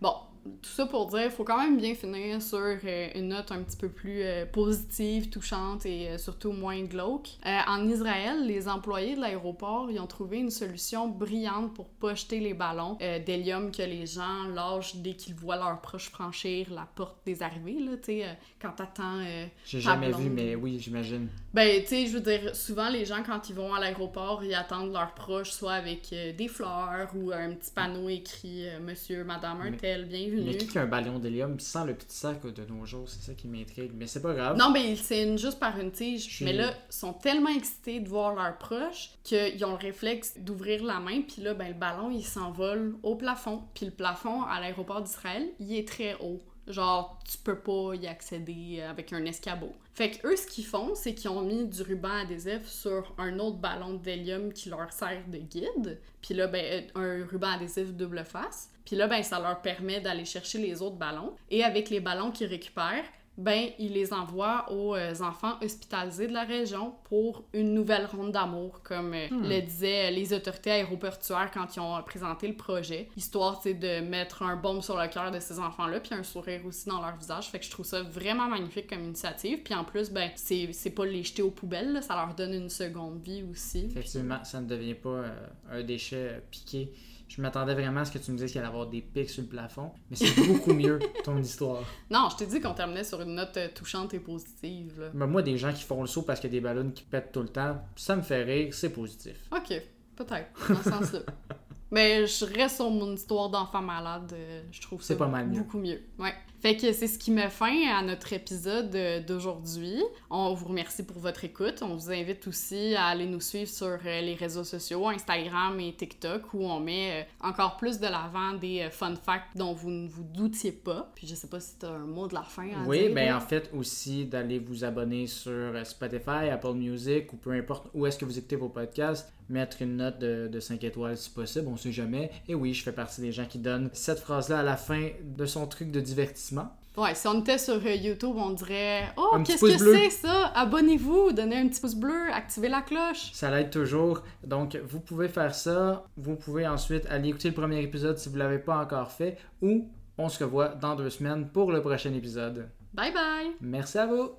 Bon, 0.00 0.16
tout 0.60 0.70
ça 0.70 0.86
pour 0.86 1.06
dire, 1.08 1.30
faut 1.30 1.44
quand 1.44 1.58
même 1.58 1.76
bien 1.76 1.94
finir 1.94 2.42
sur 2.42 2.58
euh, 2.58 3.08
une 3.14 3.28
note 3.28 3.52
un 3.52 3.62
petit 3.62 3.76
peu 3.76 3.88
plus 3.88 4.22
euh, 4.22 4.44
positive, 4.46 5.30
touchante 5.30 5.86
et 5.86 6.08
euh, 6.10 6.18
surtout 6.18 6.52
moins 6.52 6.82
glauque. 6.82 7.28
En 7.44 7.88
Israël, 7.88 8.46
les 8.46 8.68
employés 8.68 9.14
de 9.14 9.20
l'aéroport, 9.20 9.88
ils 9.90 10.00
ont 10.00 10.06
trouvé 10.06 10.38
une 10.38 10.50
solution 10.50 11.08
brillante 11.08 11.74
pour 11.74 11.88
pas 11.88 12.14
jeter 12.14 12.40
les 12.40 12.54
ballons 12.54 12.96
d'hélium 13.26 13.70
que 13.70 13.82
les 13.82 14.06
gens 14.06 14.48
lâchent 14.54 14.96
dès 14.96 15.14
qu'ils 15.14 15.34
voient 15.34 15.56
leurs 15.56 15.80
proches 15.80 16.08
franchir 16.10 16.68
la 16.72 16.88
porte 16.94 17.18
des 17.24 17.42
arrivées, 17.42 17.78
là, 17.80 17.96
tu 17.96 18.04
sais, 18.20 18.38
quand 18.60 18.72
t'attends... 18.72 19.20
J'ai 19.64 19.80
jamais 19.80 20.08
blonde. 20.08 20.22
vu, 20.22 20.30
mais 20.30 20.54
oui, 20.54 20.78
j'imagine. 20.78 21.28
ben, 21.54 21.80
tu 21.82 21.88
sais, 21.88 22.06
je 22.06 22.14
veux 22.14 22.20
dire, 22.20 22.54
souvent, 22.54 22.88
les 22.88 23.04
gens, 23.04 23.22
quand 23.24 23.48
ils 23.48 23.54
vont 23.54 23.74
à 23.74 23.80
l'aéroport, 23.80 24.42
ils 24.44 24.54
attendent 24.54 24.92
leurs 24.92 25.14
proches, 25.14 25.50
soit 25.50 25.72
avec 25.74 26.10
des 26.10 26.48
fleurs 26.48 27.10
ou 27.14 27.30
un 27.32 27.52
petit 27.52 27.70
panneau 27.72 28.08
écrit 28.08 28.66
Monsieur, 28.80 29.24
Madame 29.24 29.60
un 29.60 29.70
Mais- 29.70 29.76
tel, 29.76 30.06
bienvenue. 30.06 30.31
Mais 30.40 30.56
qui 30.56 30.78
a 30.78 30.82
un 30.82 30.86
ballon 30.86 31.18
d'hélium 31.18 31.58
sans 31.60 31.84
le 31.84 31.94
petit 31.94 32.16
sac 32.16 32.44
de 32.46 32.64
nos 32.64 32.84
jours, 32.86 33.08
c'est 33.08 33.22
ça 33.22 33.34
qui 33.34 33.48
m'intrigue. 33.48 33.92
Mais 33.94 34.06
c'est 34.06 34.22
pas 34.22 34.34
grave. 34.34 34.56
Non, 34.56 34.70
mais 34.70 34.96
c'est 34.96 35.22
une- 35.24 35.38
juste 35.38 35.58
par 35.58 35.78
une 35.78 35.90
tige. 35.92 36.40
Mais 36.42 36.52
là, 36.52 36.72
ils 36.90 36.94
sont 36.94 37.12
tellement 37.12 37.50
excités 37.50 38.00
de 38.00 38.08
voir 38.08 38.34
leurs 38.34 38.56
proches 38.58 39.10
qu'ils 39.24 39.64
ont 39.64 39.70
le 39.72 39.76
réflexe 39.76 40.34
d'ouvrir 40.38 40.82
la 40.84 41.00
main, 41.00 41.22
puis 41.22 41.42
là, 41.42 41.54
ben, 41.54 41.68
le 41.68 41.74
ballon, 41.74 42.10
il 42.10 42.24
s'envole 42.24 42.96
au 43.02 43.16
plafond. 43.16 43.62
Puis 43.74 43.86
le 43.86 43.92
plafond, 43.92 44.42
à 44.42 44.60
l'aéroport 44.60 45.02
d'Israël, 45.02 45.48
il 45.60 45.74
est 45.76 45.86
très 45.88 46.14
haut. 46.20 46.40
Genre, 46.68 47.18
tu 47.28 47.38
peux 47.38 47.58
pas 47.58 47.94
y 47.96 48.06
accéder 48.06 48.82
avec 48.82 49.12
un 49.12 49.24
escabeau. 49.24 49.72
Fait 49.94 50.12
que 50.12 50.26
eux, 50.28 50.36
ce 50.36 50.46
qu'ils 50.46 50.64
font, 50.64 50.94
c'est 50.94 51.12
qu'ils 51.12 51.28
ont 51.28 51.42
mis 51.42 51.66
du 51.66 51.82
ruban 51.82 52.22
adhésif 52.22 52.66
sur 52.68 53.12
un 53.18 53.38
autre 53.40 53.56
ballon 53.56 53.94
d'hélium 53.94 54.52
qui 54.52 54.68
leur 54.70 54.92
sert 54.92 55.22
de 55.26 55.38
guide. 55.38 55.98
Puis 56.22 56.34
là, 56.34 56.46
ben, 56.46 56.84
un 56.94 57.26
ruban 57.26 57.48
adhésif 57.56 57.92
double 57.92 58.24
face. 58.24 58.70
Puis 58.84 58.96
là, 58.96 59.06
ben, 59.06 59.22
ça 59.22 59.38
leur 59.40 59.60
permet 59.62 60.00
d'aller 60.00 60.24
chercher 60.24 60.58
les 60.58 60.82
autres 60.82 60.96
ballons. 60.96 61.34
Et 61.50 61.64
avec 61.64 61.90
les 61.90 62.00
ballons 62.00 62.30
qu'ils 62.30 62.48
récupèrent, 62.48 63.04
ben, 63.38 63.70
ils 63.78 63.92
les 63.92 64.12
envoient 64.12 64.70
aux 64.70 64.94
euh, 64.94 65.14
enfants 65.20 65.54
hospitalisés 65.62 66.26
de 66.26 66.34
la 66.34 66.44
région 66.44 66.94
pour 67.04 67.44
une 67.54 67.72
nouvelle 67.72 68.04
ronde 68.04 68.32
d'amour, 68.32 68.82
comme 68.82 69.14
euh, 69.14 69.28
Hmm. 69.30 69.48
le 69.48 69.60
disaient 69.62 70.10
les 70.10 70.32
autorités 70.34 70.70
aéroportuaires 70.70 71.50
quand 71.52 71.74
ils 71.74 71.80
ont 71.80 72.02
présenté 72.02 72.46
le 72.46 72.54
projet, 72.54 73.08
histoire 73.16 73.62
de 73.64 74.00
mettre 74.00 74.42
un 74.42 74.56
baume 74.56 74.82
sur 74.82 75.00
le 75.00 75.08
cœur 75.08 75.30
de 75.30 75.40
ces 75.40 75.58
enfants-là, 75.58 76.00
puis 76.00 76.14
un 76.14 76.22
sourire 76.22 76.60
aussi 76.66 76.88
dans 76.88 77.00
leur 77.00 77.16
visage. 77.16 77.48
Fait 77.48 77.58
que 77.58 77.64
je 77.64 77.70
trouve 77.70 77.86
ça 77.86 78.02
vraiment 78.02 78.48
magnifique 78.48 78.88
comme 78.88 79.04
initiative. 79.04 79.60
Puis 79.62 79.74
en 79.74 79.84
plus, 79.84 80.10
ben, 80.10 80.30
c'est 80.34 80.94
pas 80.94 81.06
les 81.06 81.22
jeter 81.22 81.42
aux 81.42 81.50
poubelles, 81.50 81.92
là, 81.92 82.02
ça 82.02 82.14
leur 82.14 82.34
donne 82.34 82.52
une 82.52 82.68
seconde 82.68 83.20
vie 83.22 83.44
aussi. 83.50 83.86
Effectivement, 83.86 84.44
ça 84.44 84.60
ne 84.60 84.66
devient 84.66 84.94
pas 84.94 85.08
euh, 85.08 85.46
un 85.70 85.82
déchet 85.82 86.28
euh, 86.32 86.40
piqué. 86.50 86.92
Je 87.34 87.40
m'attendais 87.40 87.72
vraiment 87.72 88.00
à 88.00 88.04
ce 88.04 88.12
que 88.12 88.18
tu 88.18 88.30
me 88.30 88.36
dises 88.36 88.52
qu'il 88.52 88.58
allait 88.58 88.68
avoir 88.68 88.86
des 88.88 89.00
pics 89.00 89.30
sur 89.30 89.42
le 89.42 89.48
plafond, 89.48 89.90
mais 90.10 90.16
c'est 90.16 90.34
beaucoup 90.46 90.74
mieux 90.74 90.98
ton 91.24 91.38
histoire. 91.40 91.82
Non, 92.10 92.28
je 92.30 92.36
t'ai 92.36 92.46
dit 92.46 92.60
qu'on 92.60 92.74
terminait 92.74 93.04
sur 93.04 93.22
une 93.22 93.36
note 93.36 93.56
euh, 93.56 93.68
touchante 93.74 94.12
et 94.12 94.20
positive. 94.20 95.00
Là. 95.00 95.10
Mais 95.14 95.26
moi, 95.26 95.40
des 95.40 95.56
gens 95.56 95.72
qui 95.72 95.82
font 95.82 96.02
le 96.02 96.06
saut 96.06 96.22
parce 96.22 96.40
qu'il 96.40 96.52
y 96.52 96.52
a 96.52 96.58
des 96.58 96.62
ballons 96.62 96.90
qui 96.90 97.04
pètent 97.04 97.32
tout 97.32 97.40
le 97.40 97.48
temps, 97.48 97.80
ça 97.96 98.16
me 98.16 98.22
fait 98.22 98.42
rire, 98.42 98.74
c'est 98.74 98.90
positif. 98.90 99.48
Ok, 99.50 99.72
peut-être, 100.14 100.68
dans 100.68 100.82
ce 100.82 100.90
sens-là. 100.90 101.20
Mais 101.92 102.26
je 102.26 102.44
reste 102.46 102.76
sur 102.76 102.90
mon 102.90 103.12
histoire 103.14 103.48
d'enfant 103.50 103.82
malade. 103.82 104.32
euh, 104.34 104.62
Je 104.72 104.80
trouve 104.80 105.02
ça 105.02 105.14
pas 105.14 105.28
mal 105.28 105.48
beaucoup 105.48 105.78
mieux. 105.78 106.00
Ouais. 106.18 106.32
Fait 106.60 106.76
que 106.76 106.92
c'est 106.92 107.08
ce 107.08 107.18
qui 107.18 107.32
met 107.32 107.50
fin 107.50 107.74
à 107.92 108.02
notre 108.02 108.32
épisode 108.32 108.94
euh, 108.94 109.20
d'aujourd'hui. 109.20 110.00
On 110.30 110.54
vous 110.54 110.68
remercie 110.68 111.02
pour 111.02 111.18
votre 111.18 111.44
écoute. 111.44 111.80
On 111.82 111.96
vous 111.96 112.10
invite 112.12 112.46
aussi 112.46 112.94
à 112.94 113.06
aller 113.06 113.26
nous 113.26 113.40
suivre 113.40 113.68
sur 113.68 113.86
euh, 113.88 114.20
les 114.20 114.34
réseaux 114.34 114.62
sociaux, 114.62 115.08
Instagram 115.08 115.78
et 115.80 115.92
TikTok, 115.92 116.54
où 116.54 116.64
on 116.64 116.78
met 116.78 117.26
encore 117.42 117.76
plus 117.76 117.98
de 117.98 118.06
l'avant 118.06 118.52
des 118.54 118.88
fun 118.92 119.16
facts 119.16 119.56
dont 119.56 119.72
vous 119.74 119.90
ne 119.90 120.08
vous 120.08 120.22
doutiez 120.22 120.70
pas. 120.72 121.10
Puis 121.16 121.26
je 121.26 121.34
sais 121.34 121.48
pas 121.48 121.58
si 121.60 121.78
t'as 121.80 121.90
un 121.90 121.98
mot 122.06 122.28
de 122.28 122.34
la 122.34 122.42
fin 122.44 122.68
à 122.70 122.86
Oui, 122.86 123.00
dire. 123.06 123.14
ben 123.14 123.34
en 123.34 123.40
fait 123.40 123.68
aussi 123.76 124.24
d'aller 124.26 124.60
vous 124.60 124.84
abonner 124.84 125.26
sur 125.26 125.74
Spotify, 125.84 126.48
Apple 126.52 126.74
Music 126.74 127.32
ou 127.32 127.36
peu 127.36 127.50
importe 127.50 127.88
où 127.92 128.06
est-ce 128.06 128.16
que 128.18 128.24
vous 128.24 128.38
écoutez 128.38 128.56
vos 128.56 128.68
podcasts, 128.68 129.32
mettre 129.52 129.82
une 129.82 129.96
note 129.96 130.18
de, 130.18 130.48
de 130.48 130.60
5 130.60 130.82
étoiles 130.84 131.16
si 131.16 131.30
possible, 131.30 131.68
on 131.68 131.76
sait 131.76 131.92
jamais. 131.92 132.30
Et 132.48 132.54
oui, 132.54 132.74
je 132.74 132.82
fais 132.82 132.92
partie 132.92 133.20
des 133.20 133.32
gens 133.32 133.46
qui 133.46 133.58
donnent 133.58 133.90
cette 133.92 134.18
phrase-là 134.18 134.60
à 134.60 134.62
la 134.62 134.76
fin 134.76 135.10
de 135.22 135.46
son 135.46 135.66
truc 135.66 135.90
de 135.90 136.00
divertissement. 136.00 136.72
Ouais, 136.96 137.14
si 137.14 137.26
on 137.26 137.40
était 137.40 137.56
sur 137.56 137.74
euh, 137.74 137.94
YouTube, 137.94 138.34
on 138.36 138.50
dirait 138.50 139.04
Oh, 139.16 139.38
qu'est-ce 139.46 139.62
que 139.62 139.78
c'est 139.78 140.10
ça? 140.10 140.48
Abonnez-vous, 140.54 141.32
donnez 141.32 141.56
un 141.56 141.68
petit 141.68 141.80
pouce 141.80 141.94
bleu, 141.94 142.30
activez 142.32 142.68
la 142.68 142.82
cloche. 142.82 143.30
Ça 143.32 143.50
l'aide 143.50 143.70
toujours. 143.70 144.22
Donc, 144.44 144.78
vous 144.86 145.00
pouvez 145.00 145.28
faire 145.28 145.54
ça. 145.54 146.04
Vous 146.18 146.36
pouvez 146.36 146.66
ensuite 146.66 147.06
aller 147.08 147.30
écouter 147.30 147.48
le 147.48 147.54
premier 147.54 147.80
épisode 147.82 148.18
si 148.18 148.28
vous 148.28 148.34
ne 148.34 148.40
l'avez 148.40 148.58
pas 148.58 148.76
encore 148.76 149.10
fait. 149.10 149.38
Ou 149.62 149.88
on 150.18 150.28
se 150.28 150.44
revoit 150.44 150.68
dans 150.68 150.94
deux 150.94 151.08
semaines 151.08 151.48
pour 151.48 151.72
le 151.72 151.80
prochain 151.80 152.12
épisode. 152.12 152.68
Bye 152.92 153.12
bye 153.12 153.52
Merci 153.62 153.96
à 153.96 154.06
vous! 154.06 154.30